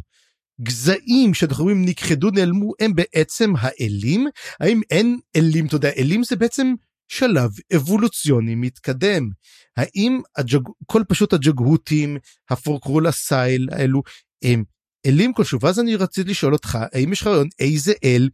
[0.62, 4.26] גזעים שאנחנו רואים נכחדו נעלמו הם בעצם האלים.
[4.60, 5.66] האם אין אלים?
[5.66, 6.74] אתה יודע אלים זה בעצם
[7.08, 9.30] שלב אבולוציוני מתקדם.
[9.76, 10.62] האם הג'ג...
[10.86, 12.16] כל פשוט הג'גהותים
[12.50, 14.02] הפורקרולה סייל האלו
[14.44, 14.64] הם
[15.06, 15.58] אלים כלשהו?
[15.62, 18.28] ואז אני רציתי לשאול אותך האם יש לך רעיון איזה אל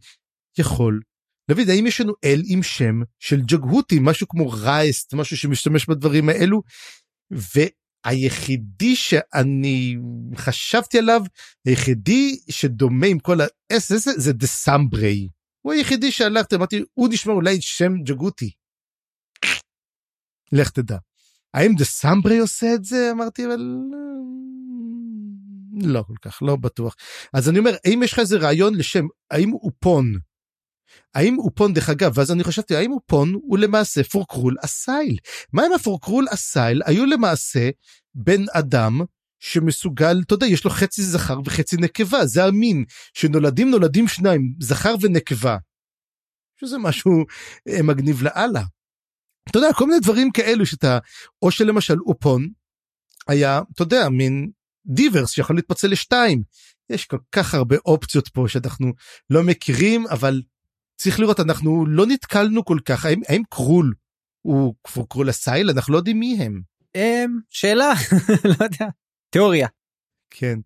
[0.57, 1.01] יכול?
[1.49, 6.29] דוד האם יש לנו אל עם שם של ג'גהותים משהו כמו רייסט משהו שמשתמש בדברים
[6.29, 6.61] האלו.
[8.05, 9.97] היחידי שאני
[10.35, 11.21] חשבתי עליו,
[11.65, 15.29] היחידי שדומה עם כל האס הזה זה דה סמברי.
[15.61, 18.51] הוא היחידי שהלכתי, אמרתי, הוא נשמע אולי שם ג'גותי.
[20.51, 20.97] לך תדע.
[21.53, 23.11] האם דה סמברי עושה את זה?
[23.11, 23.59] אמרתי, אבל...
[25.81, 26.95] לא כל כך, לא בטוח.
[27.33, 30.13] אז אני אומר, האם יש לך איזה רעיון לשם, האם הוא פון
[31.15, 35.17] האם אופון דרך אגב ואז אני חשבתי האם אופון הוא למעשה פורקרול אסייל
[35.53, 37.69] מה אם הפורקרול אסייל היו למעשה
[38.15, 39.01] בן אדם
[39.39, 44.95] שמסוגל אתה יודע יש לו חצי זכר וחצי נקבה זה המין שנולדים נולדים שניים זכר
[45.01, 45.57] ונקבה.
[46.59, 47.11] שזה משהו
[47.69, 48.63] אה, מגניב לאללה.
[49.49, 50.99] אתה יודע כל מיני דברים כאלו שאתה
[51.41, 52.47] או שלמשל אופון
[53.27, 54.51] היה אתה יודע מין
[54.85, 56.43] דיברס שיכול להתפצל לשתיים
[56.89, 58.93] יש כל כך הרבה אופציות פה שאנחנו
[59.29, 60.41] לא מכירים אבל
[60.97, 63.93] צריך לראות אנחנו לא נתקלנו כל כך האם, האם קרול
[64.41, 66.61] הוא כבר קרול הסייל אנחנו לא יודעים מי הם.
[66.95, 67.93] אמ, שאלה
[68.59, 68.87] לא יודע.
[69.29, 69.67] תיאוריה.
[70.29, 70.59] כן.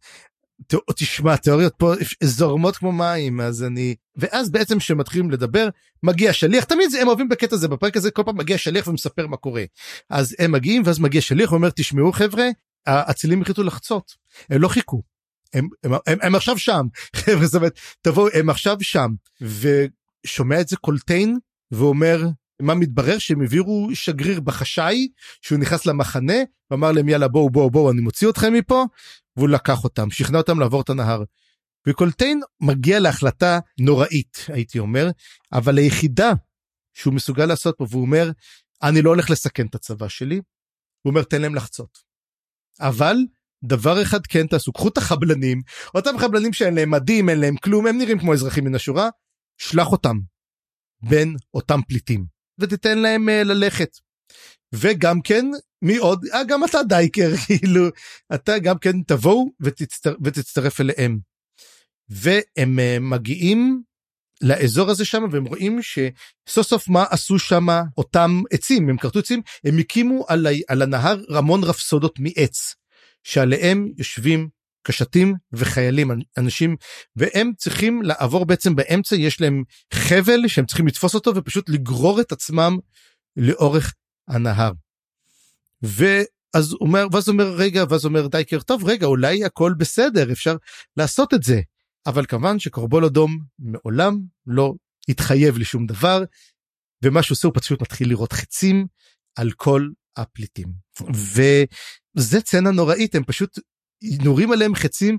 [0.96, 1.94] תשמע תיאוריות פה
[2.24, 5.70] זורמות כמו מים אז אני ואז בעצם שמתחילים לדבר
[6.04, 9.38] מגיע שליח תמיד הם אוהבים בקטע הזה בפרק הזה כל פעם מגיע שליח ומספר מה
[9.38, 9.64] קורה.
[10.10, 12.46] אז הם מגיעים ואז מגיע שליח ואומר תשמעו חבר'ה
[12.86, 14.12] האצילים החליטו לחצות.
[14.50, 15.02] הם לא חיכו.
[15.54, 16.86] הם, הם, הם, הם עכשיו שם.
[17.16, 19.10] חבר'ה זאת אומרת תבואו הם עכשיו שם
[20.26, 21.38] ושומע את זה קולטיין
[21.72, 22.22] ואומר
[22.62, 25.08] מה מתברר שהם העבירו שגריר בחשאי
[25.42, 26.34] שהוא נכנס למחנה
[26.72, 28.86] ואמר להם יאללה בואו בואו בואו אני מוציא אתכם מפה
[29.38, 31.24] והוא לקח אותם שכנע אותם לעבור את הנהר.
[31.88, 35.10] וקולטיין מגיע להחלטה נוראית הייתי אומר
[35.54, 36.32] אבל היחידה
[36.94, 38.32] שהוא מסוגל לעשות פה והוא אומר
[38.84, 40.36] אני לא הולך לסכן את הצבא שלי.
[41.02, 41.98] הוא אומר תן להם לחצות.
[42.80, 43.16] אבל
[43.64, 45.62] דבר אחד כן תעשו קחו את החבלנים
[45.96, 49.10] אותם חבלנים שאין להם מדים אין להם כלום הם נראים כמו אזרחים מן השורה
[49.62, 50.18] שלח אותם
[51.10, 52.26] בין אותם פליטים
[52.60, 53.98] ותיתן להם uh, ללכת.
[54.74, 55.46] וגם כן
[55.82, 57.88] מי עוד אה, גם אתה דייקר כאילו
[58.36, 61.20] אתה גם כן תבואו ותצטר, ותצטרף אליהם.
[62.10, 63.82] והם uh, מגיעים
[64.42, 67.68] לאזור הזה שם והם רואים שסוף סוף מה עשו שם
[67.98, 72.76] אותם עצים הם כרתו עצים הם הקימו על, על הנהר רמון רפסודות מעץ
[73.24, 74.50] שעליהם יושבים
[74.84, 76.76] קשתים וחיילים אנשים
[77.16, 79.64] והם צריכים לעבור בעצם באמצע יש להם
[79.94, 82.78] חבל שהם צריכים לתפוס אותו ופשוט לגרור את עצמם
[83.38, 83.94] לאורך
[84.28, 84.72] הנהר.
[85.82, 90.56] ואז אומר ואז אומר רגע ואז אומר דייקר טוב רגע אולי הכל בסדר אפשר
[90.98, 91.62] לעשות את זה
[92.06, 94.74] אבל כמובן שקורבול אדום מעולם לא
[95.10, 96.24] התחייב לשום דבר
[97.04, 98.88] ומה שהוא עושה הוא פשוט מתחיל לראות חצים
[99.36, 100.68] על כל הפליטים
[101.14, 103.60] וזה צנע נוראית הם פשוט
[104.04, 105.18] נורים עליהם חצים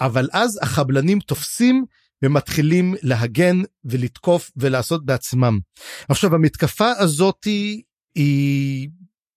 [0.00, 1.84] אבל אז החבלנים תופסים
[2.22, 5.58] ומתחילים להגן ולתקוף ולעשות בעצמם.
[6.08, 7.82] עכשיו המתקפה הזאתי
[8.14, 8.88] היא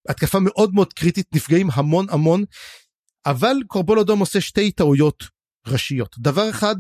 [0.09, 2.43] התקפה מאוד מאוד קריטית נפגעים המון המון
[3.25, 5.23] אבל קורבול אדום עושה שתי טעויות
[5.67, 6.15] ראשיות.
[6.19, 6.75] דבר אחד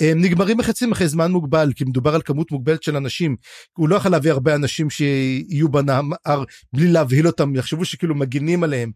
[0.00, 3.36] הם נגמרים החצים אחרי זמן מוגבל כי מדובר על כמות מוגבלת של אנשים.
[3.78, 8.92] הוא לא יכול להביא הרבה אנשים שיהיו בנהר בלי להבהיל אותם יחשבו שכאילו מגינים עליהם.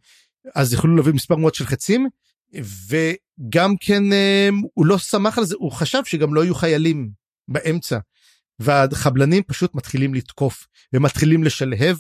[0.55, 2.09] אז יכולו להביא מספר מאוד של חצים
[2.61, 4.03] וגם כן
[4.75, 7.11] הוא לא שמח על זה הוא חשב שגם לא יהיו חיילים
[7.49, 7.99] באמצע.
[8.59, 11.97] והחבלנים פשוט מתחילים לתקוף ומתחילים לשלהב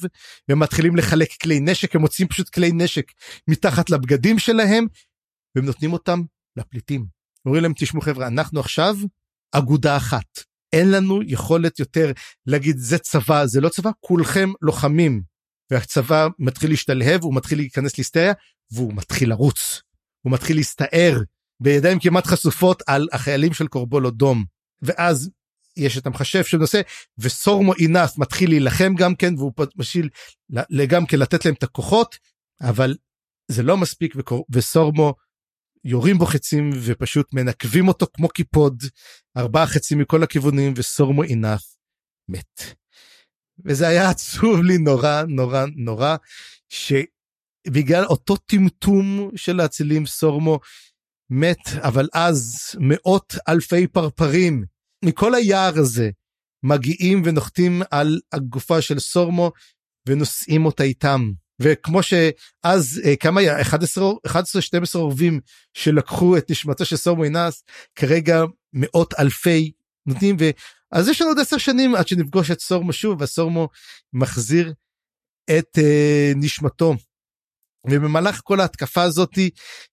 [0.49, 3.12] ומתחילים לחלק כלי נשק הם מוצאים פשוט כלי נשק
[3.49, 4.87] מתחת לבגדים שלהם
[5.57, 6.23] והם נותנים אותם
[6.57, 7.07] לפליטים.
[7.47, 8.97] אומרים להם תשמעו חברה אנחנו עכשיו
[9.53, 10.41] אגודה אחת.
[10.73, 12.12] אין לנו יכולת יותר
[12.47, 15.23] להגיד זה צבא זה לא צבא כולכם לוחמים.
[15.70, 18.33] והצבא מתחיל להשתלהב הוא מתחיל להיכנס להיסטריה
[18.73, 19.83] והוא מתחיל לרוץ
[20.23, 21.19] הוא מתחיל להסתער
[21.61, 24.44] בידיים כמעט חשופות על החיילים של קורבול אדום
[24.82, 25.31] ואז
[25.77, 26.81] יש את המחשב שנושא
[27.19, 30.09] וסורמו אינף מתחיל להילחם גם כן והוא משאיל
[30.89, 32.19] גם כן לתת להם את הכוחות
[32.62, 32.97] אבל
[33.51, 34.47] זה לא מספיק וקור...
[34.51, 35.15] וסורמו
[35.85, 38.82] יורים בו חצים ופשוט מנקבים אותו כמו קיפוד
[39.36, 41.77] ארבעה חצים מכל הכיוונים וסורמו אינף
[42.28, 42.61] מת.
[43.65, 46.16] וזה היה עצוב לי נורא נורא נורא
[47.66, 50.60] שבגלל אותו טמטום של האצילים סורמו
[51.30, 54.64] מת אבל אז מאות אלפי פרפרים
[55.05, 56.10] מכל היער הזה
[56.62, 59.52] מגיעים ונוחתים על הגופה של סורמו
[60.09, 61.30] ונושאים אותה איתם.
[61.62, 65.40] וכמו שאז אה, כמה היה 11 12 אורבים
[65.74, 67.64] שלקחו את נשמתו של סורמו אינס
[67.97, 69.72] כרגע מאות אלפי
[70.06, 73.68] נותנים ואז יש לנו עוד 10 שנים עד שנפגוש את סורמו שוב והסורמו
[74.12, 74.72] מחזיר
[75.59, 76.94] את uh, נשמתו
[77.90, 79.50] ובמהלך כל ההתקפה הזאתי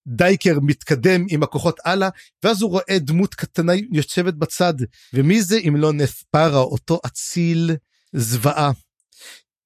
[0.07, 2.09] דייקר מתקדם עם הכוחות הלאה
[2.43, 4.73] ואז הוא רואה דמות קטנה יושבת בצד
[5.13, 7.71] ומי זה אם לא נספרה אותו אציל
[8.13, 8.71] זוועה.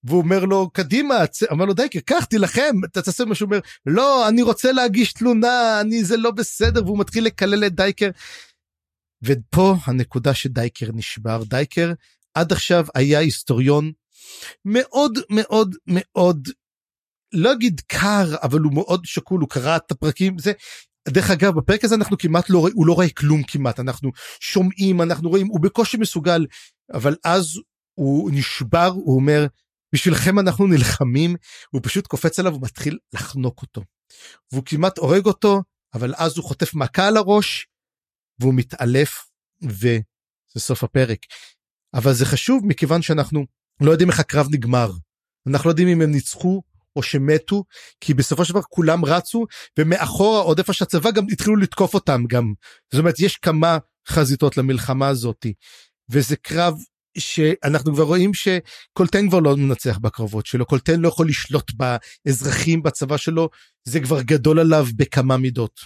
[0.03, 1.15] והוא אומר לו קדימה
[1.51, 5.81] אמר לו דייקר קח תילחם אתה תעשה מה שהוא אומר לא אני רוצה להגיש תלונה
[5.81, 8.09] אני זה לא בסדר והוא מתחיל לקלל את דייקר.
[9.23, 11.93] ופה הנקודה שדייקר נשבר דייקר
[12.33, 13.91] עד עכשיו היה היסטוריון
[14.65, 16.47] מאוד מאוד מאוד
[17.33, 20.51] לא אגיד קר אבל הוא מאוד שקול הוא קרא את הפרקים זה
[21.07, 25.01] דרך אגב בפרק הזה אנחנו כמעט לא רואים הוא לא רואה כלום כמעט אנחנו שומעים
[25.01, 26.45] אנחנו רואים הוא בקושי מסוגל
[26.93, 27.59] אבל אז
[27.95, 29.45] הוא נשבר, הוא אומר,
[29.93, 31.35] בשבילכם אנחנו נלחמים,
[31.71, 33.81] הוא פשוט קופץ עליו ומתחיל לחנוק אותו.
[34.51, 35.61] והוא כמעט הורג אותו,
[35.93, 37.67] אבל אז הוא חוטף מכה על הראש,
[38.39, 39.25] והוא מתעלף,
[39.61, 39.99] וזה
[40.57, 41.19] סוף הפרק.
[41.93, 43.45] אבל זה חשוב מכיוון שאנחנו
[43.81, 44.91] לא יודעים איך הקרב נגמר.
[45.47, 46.61] אנחנו לא יודעים אם הם ניצחו
[46.95, 47.63] או שמתו,
[48.01, 49.45] כי בסופו של דבר כולם רצו,
[49.79, 52.53] ומאחורה עוד איפה שהצבא גם התחילו לתקוף אותם גם.
[52.91, 55.53] זאת אומרת, יש כמה חזיתות למלחמה הזאתי.
[56.09, 56.77] וזה קרב
[57.17, 61.71] שאנחנו כבר רואים שקולטן כבר לא מנצח בקרבות שלו, קולטן לא יכול לשלוט
[62.25, 63.49] באזרחים בצבא שלו,
[63.83, 65.79] זה כבר גדול עליו בכמה מידות.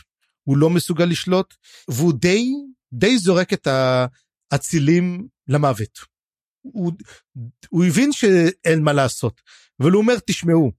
[0.44, 1.54] הוא לא מסוגל לשלוט,
[1.88, 2.52] והוא די,
[2.94, 3.68] די זורק את
[4.52, 6.00] האצילים למוות.
[6.62, 6.92] הוא,
[7.70, 9.42] הוא הבין שאין מה לעשות,
[9.80, 10.72] אבל הוא אומר, תשמעו,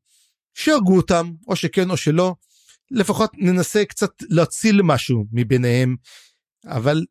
[0.59, 2.35] שיהרגו אותם, או שכן או שלא,
[2.91, 5.97] לפחות ננסה קצת להציל משהו מביניהם,
[6.67, 7.05] אבל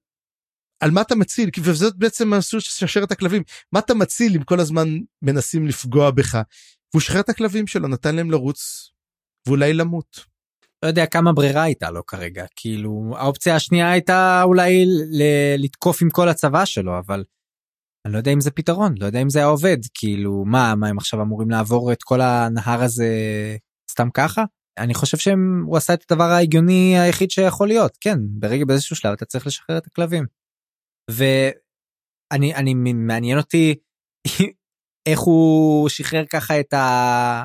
[0.79, 1.49] על מה אתה מציל?
[1.59, 3.43] וזאת בעצם מסלול של שרשרת הכלבים.
[3.71, 4.87] מה אתה מציל אם כל הזמן
[5.21, 6.41] מנסים לפגוע בך?
[6.93, 8.91] והוא שחרר את הכלבים שלו, נתן להם לרוץ,
[9.47, 10.25] ואולי למות.
[10.83, 16.09] לא יודע כמה ברירה הייתה לו כרגע, כאילו האופציה השנייה הייתה אולי ל- לתקוף עם
[16.09, 17.23] כל הצבא שלו, אבל
[18.05, 20.87] אני לא יודע אם זה פתרון, לא יודע אם זה היה עובד, כאילו מה, מה
[20.87, 23.07] הם עכשיו אמורים לעבור את כל הנהר הזה
[23.91, 24.43] סתם ככה?
[24.77, 29.25] אני חושב שהוא עשה את הדבר ההגיוני היחיד שיכול להיות, כן, ברגע באיזשהו שלב אתה
[29.25, 30.25] צריך לשחרר את הכלבים.
[31.11, 33.75] ואני אני מעניין אותי
[35.09, 37.43] איך הוא שחרר ככה את ה...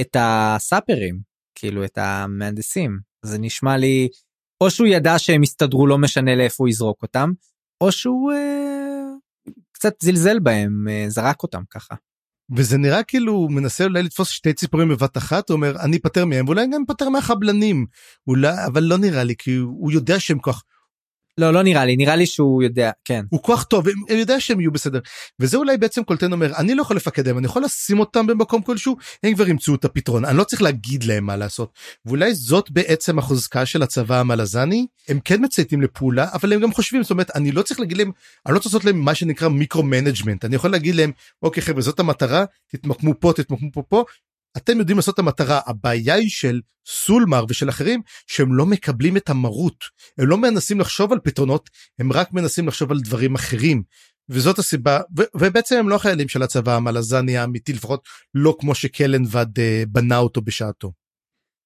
[0.00, 1.20] את הסאפרים
[1.58, 4.08] כאילו את המהנדסים זה נשמע לי
[4.62, 7.30] או שהוא ידע שהם יסתדרו לא משנה לאיפה הוא יזרוק אותם
[7.82, 8.75] או שהוא אה,
[9.72, 11.94] קצת זלזל בהם אה, זרק אותם ככה.
[12.56, 16.24] וזה נראה כאילו הוא מנסה אולי לתפוס שתי ציפורים בבת אחת הוא אומר אני אפטר
[16.24, 17.86] מהם ואולי גם אפטר מהחבלנים
[18.26, 20.62] אולי אבל לא נראה לי כי הוא יודע שהם כוח
[21.38, 23.24] לא לא נראה לי נראה לי שהוא יודע כן.
[23.30, 24.98] הוא כוח טוב הוא יודע שהם יהיו בסדר.
[25.40, 28.62] וזה אולי בעצם קולטן אומר אני לא יכול לפקד להם אני יכול לשים אותם במקום
[28.62, 30.24] כלשהו הם כבר ימצאו את הפתרון.
[30.24, 31.72] אני לא צריך להגיד להם מה לעשות.
[32.06, 34.86] ואולי זאת בעצם החוזקה של הצבא המלזני.
[35.08, 38.10] הם כן מצייתים לפעולה אבל הם גם חושבים זאת אומרת אני לא צריך להגיד להם
[38.46, 41.82] אני לא צריך לעשות להם מה שנקרא micro management אני יכול להגיד להם אוקיי חבר'ה
[41.82, 44.04] זאת המטרה תתמקמו פה תתמקמו פה פה
[44.56, 49.30] אתם יודעים לעשות את המטרה הבעיה היא של סולמר ושל אחרים שהם לא מקבלים את
[49.30, 49.84] המרות
[50.18, 53.82] הם לא מנסים לחשוב על פתרונות הם רק מנסים לחשוב על דברים אחרים
[54.28, 59.58] וזאת הסיבה ו- ובעצם הם לא חיילים של הצבא המלזני האמיתי לפחות לא כמו שקלנבד
[59.58, 60.92] אה, בנה אותו בשעתו.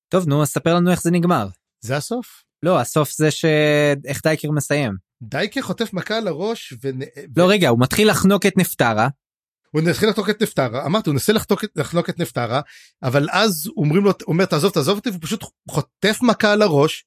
[0.08, 1.48] טוב נו אז ספר לנו איך זה נגמר.
[1.80, 2.44] זה הסוף.
[2.62, 4.92] לא הסוף זה שאיך דייקר מסיים.
[5.22, 6.88] דייקר חוטף מכה על הראש ו...
[7.36, 9.08] לא רגע הוא מתחיל לחנוק את נפטרה
[9.70, 12.60] הוא התחיל לחנוק את נפטרה אמרתי הוא נסה לחנוק, לחנוק את נפטרה
[13.02, 17.04] אבל אז אומרים לו אומר תעזוב תעזוב אותי והוא פשוט חוטף מכה על הראש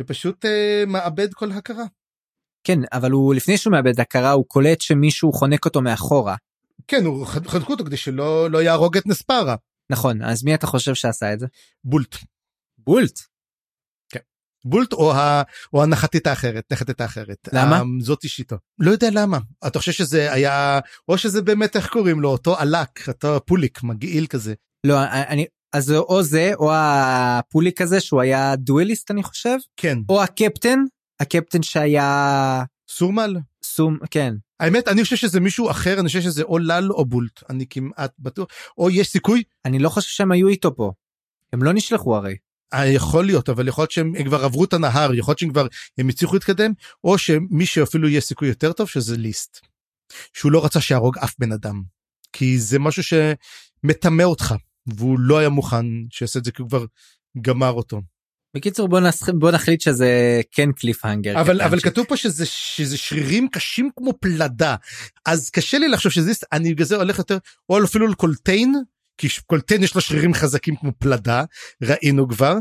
[0.00, 1.84] ופשוט אה, מאבד כל הכרה.
[2.64, 6.36] כן אבל הוא לפני שהוא מאבד הכרה הוא קולט שמישהו חונק אותו מאחורה.
[6.88, 9.56] כן הוא חנקו אותו כדי שלא לא יהרוג את נספרה.
[9.90, 11.46] נכון אז מי אתה חושב שעשה את זה?
[11.84, 12.16] בולט.
[12.78, 13.20] בולט?
[14.64, 15.42] בולט או, ה...
[15.72, 17.48] או הנחתית האחרת, נחתית האחרת.
[17.52, 17.82] למה?
[18.00, 18.56] זאת אישיתו.
[18.78, 19.38] לא יודע למה.
[19.66, 24.26] אתה חושב שזה היה, או שזה באמת, איך קוראים לו, אותו עלק, אותו פוליק, מגעיל
[24.26, 24.54] כזה.
[24.86, 24.94] לא,
[25.28, 29.56] אני, אז או זה, או הפוליק הזה שהוא היה דואליסט אני חושב.
[29.76, 29.98] כן.
[30.08, 30.78] או הקפטן,
[31.20, 32.64] הקפטן שהיה...
[32.90, 33.36] סורמל?
[33.64, 34.34] סום, כן.
[34.60, 38.12] האמת, אני חושב שזה מישהו אחר, אני חושב שזה או לל או בולט, אני כמעט
[38.18, 39.42] בטוח, או יש סיכוי.
[39.64, 40.92] אני לא חושב שהם היו איתו פה.
[41.52, 42.36] הם לא נשלחו הרי.
[42.86, 45.66] יכול להיות אבל יכול להיות שהם כבר עברו את הנהר יכול להיות שהם כבר
[45.98, 46.72] הם הצליחו להתקדם
[47.04, 49.60] או שמי שאפילו יהיה סיכוי יותר טוב שזה ליסט.
[50.32, 51.82] שהוא לא רצה שיהרוג אף בן אדם
[52.32, 54.54] כי זה משהו שמטמא אותך
[54.86, 56.84] והוא לא היה מוכן שיעשה את זה כי הוא כבר
[57.40, 58.00] גמר אותו.
[58.56, 59.28] בקיצור בוא, נס...
[59.28, 61.40] בוא נחליט שזה כן קליף האנגר.
[61.40, 64.76] אבל אבל כתוב פה שזה שזה שרירים קשים כמו פלדה
[65.26, 67.38] אז קשה לי לחשוב שזה אני בגלל זה הולך יותר
[67.68, 68.74] או אפילו לקולטיין
[69.18, 71.44] כי קולטן יש לו שרירים חזקים כמו פלדה
[71.82, 72.54] ראינו כבר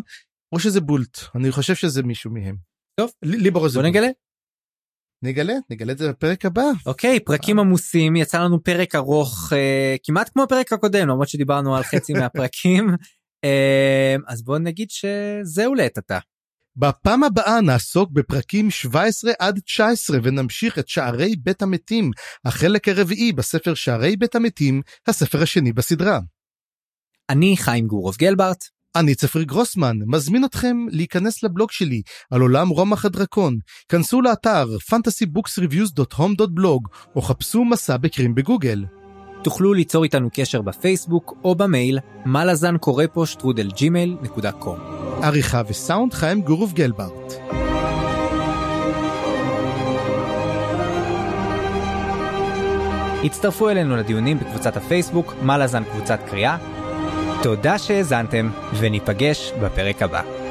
[0.51, 2.55] או שזה בולט אני חושב שזה מישהו מהם.
[2.99, 4.07] טוב לי ברור בוא נגלה.
[5.23, 6.61] נגלה נגלה את זה בפרק הבא.
[6.85, 11.83] אוקיי פרקים עמוסים יצא לנו פרק ארוך אה, כמעט כמו הפרק הקודם למרות שדיברנו על
[11.83, 12.89] חצי מהפרקים
[13.43, 16.19] אה, אז בוא נגיד שזהו לעת עתה.
[16.75, 22.11] בפעם הבאה נעסוק בפרקים 17 עד 19 ונמשיך את שערי בית המתים,
[22.45, 26.19] החלק הרביעי בספר שערי בית המתים, הספר השני בסדרה.
[27.29, 28.63] אני חיים גורוב גלברט.
[28.95, 32.01] אני צפרי גרוסמן, מזמין אתכם להיכנס לבלוג שלי
[32.31, 33.57] על עולם רומח הדרקון.
[33.89, 36.79] כנסו לאתר fantasybooksreviews.home.blog
[37.15, 38.85] או חפשו מסע בקרים בגוגל.
[39.43, 44.79] תוכלו ליצור איתנו קשר בפייסבוק או במייל מה לזן קורא פה שטרודל ג'ימייל נקודה קום.
[45.23, 47.33] עריכה וסאונד חיים גורוב גלברט.
[53.23, 56.72] הצטרפו אלינו לדיונים בקבוצת הפייסבוק, מה לזן קבוצת קריאה.
[57.43, 58.49] תודה שהאזנתם,
[58.79, 60.42] וניפגש בפרק הבא.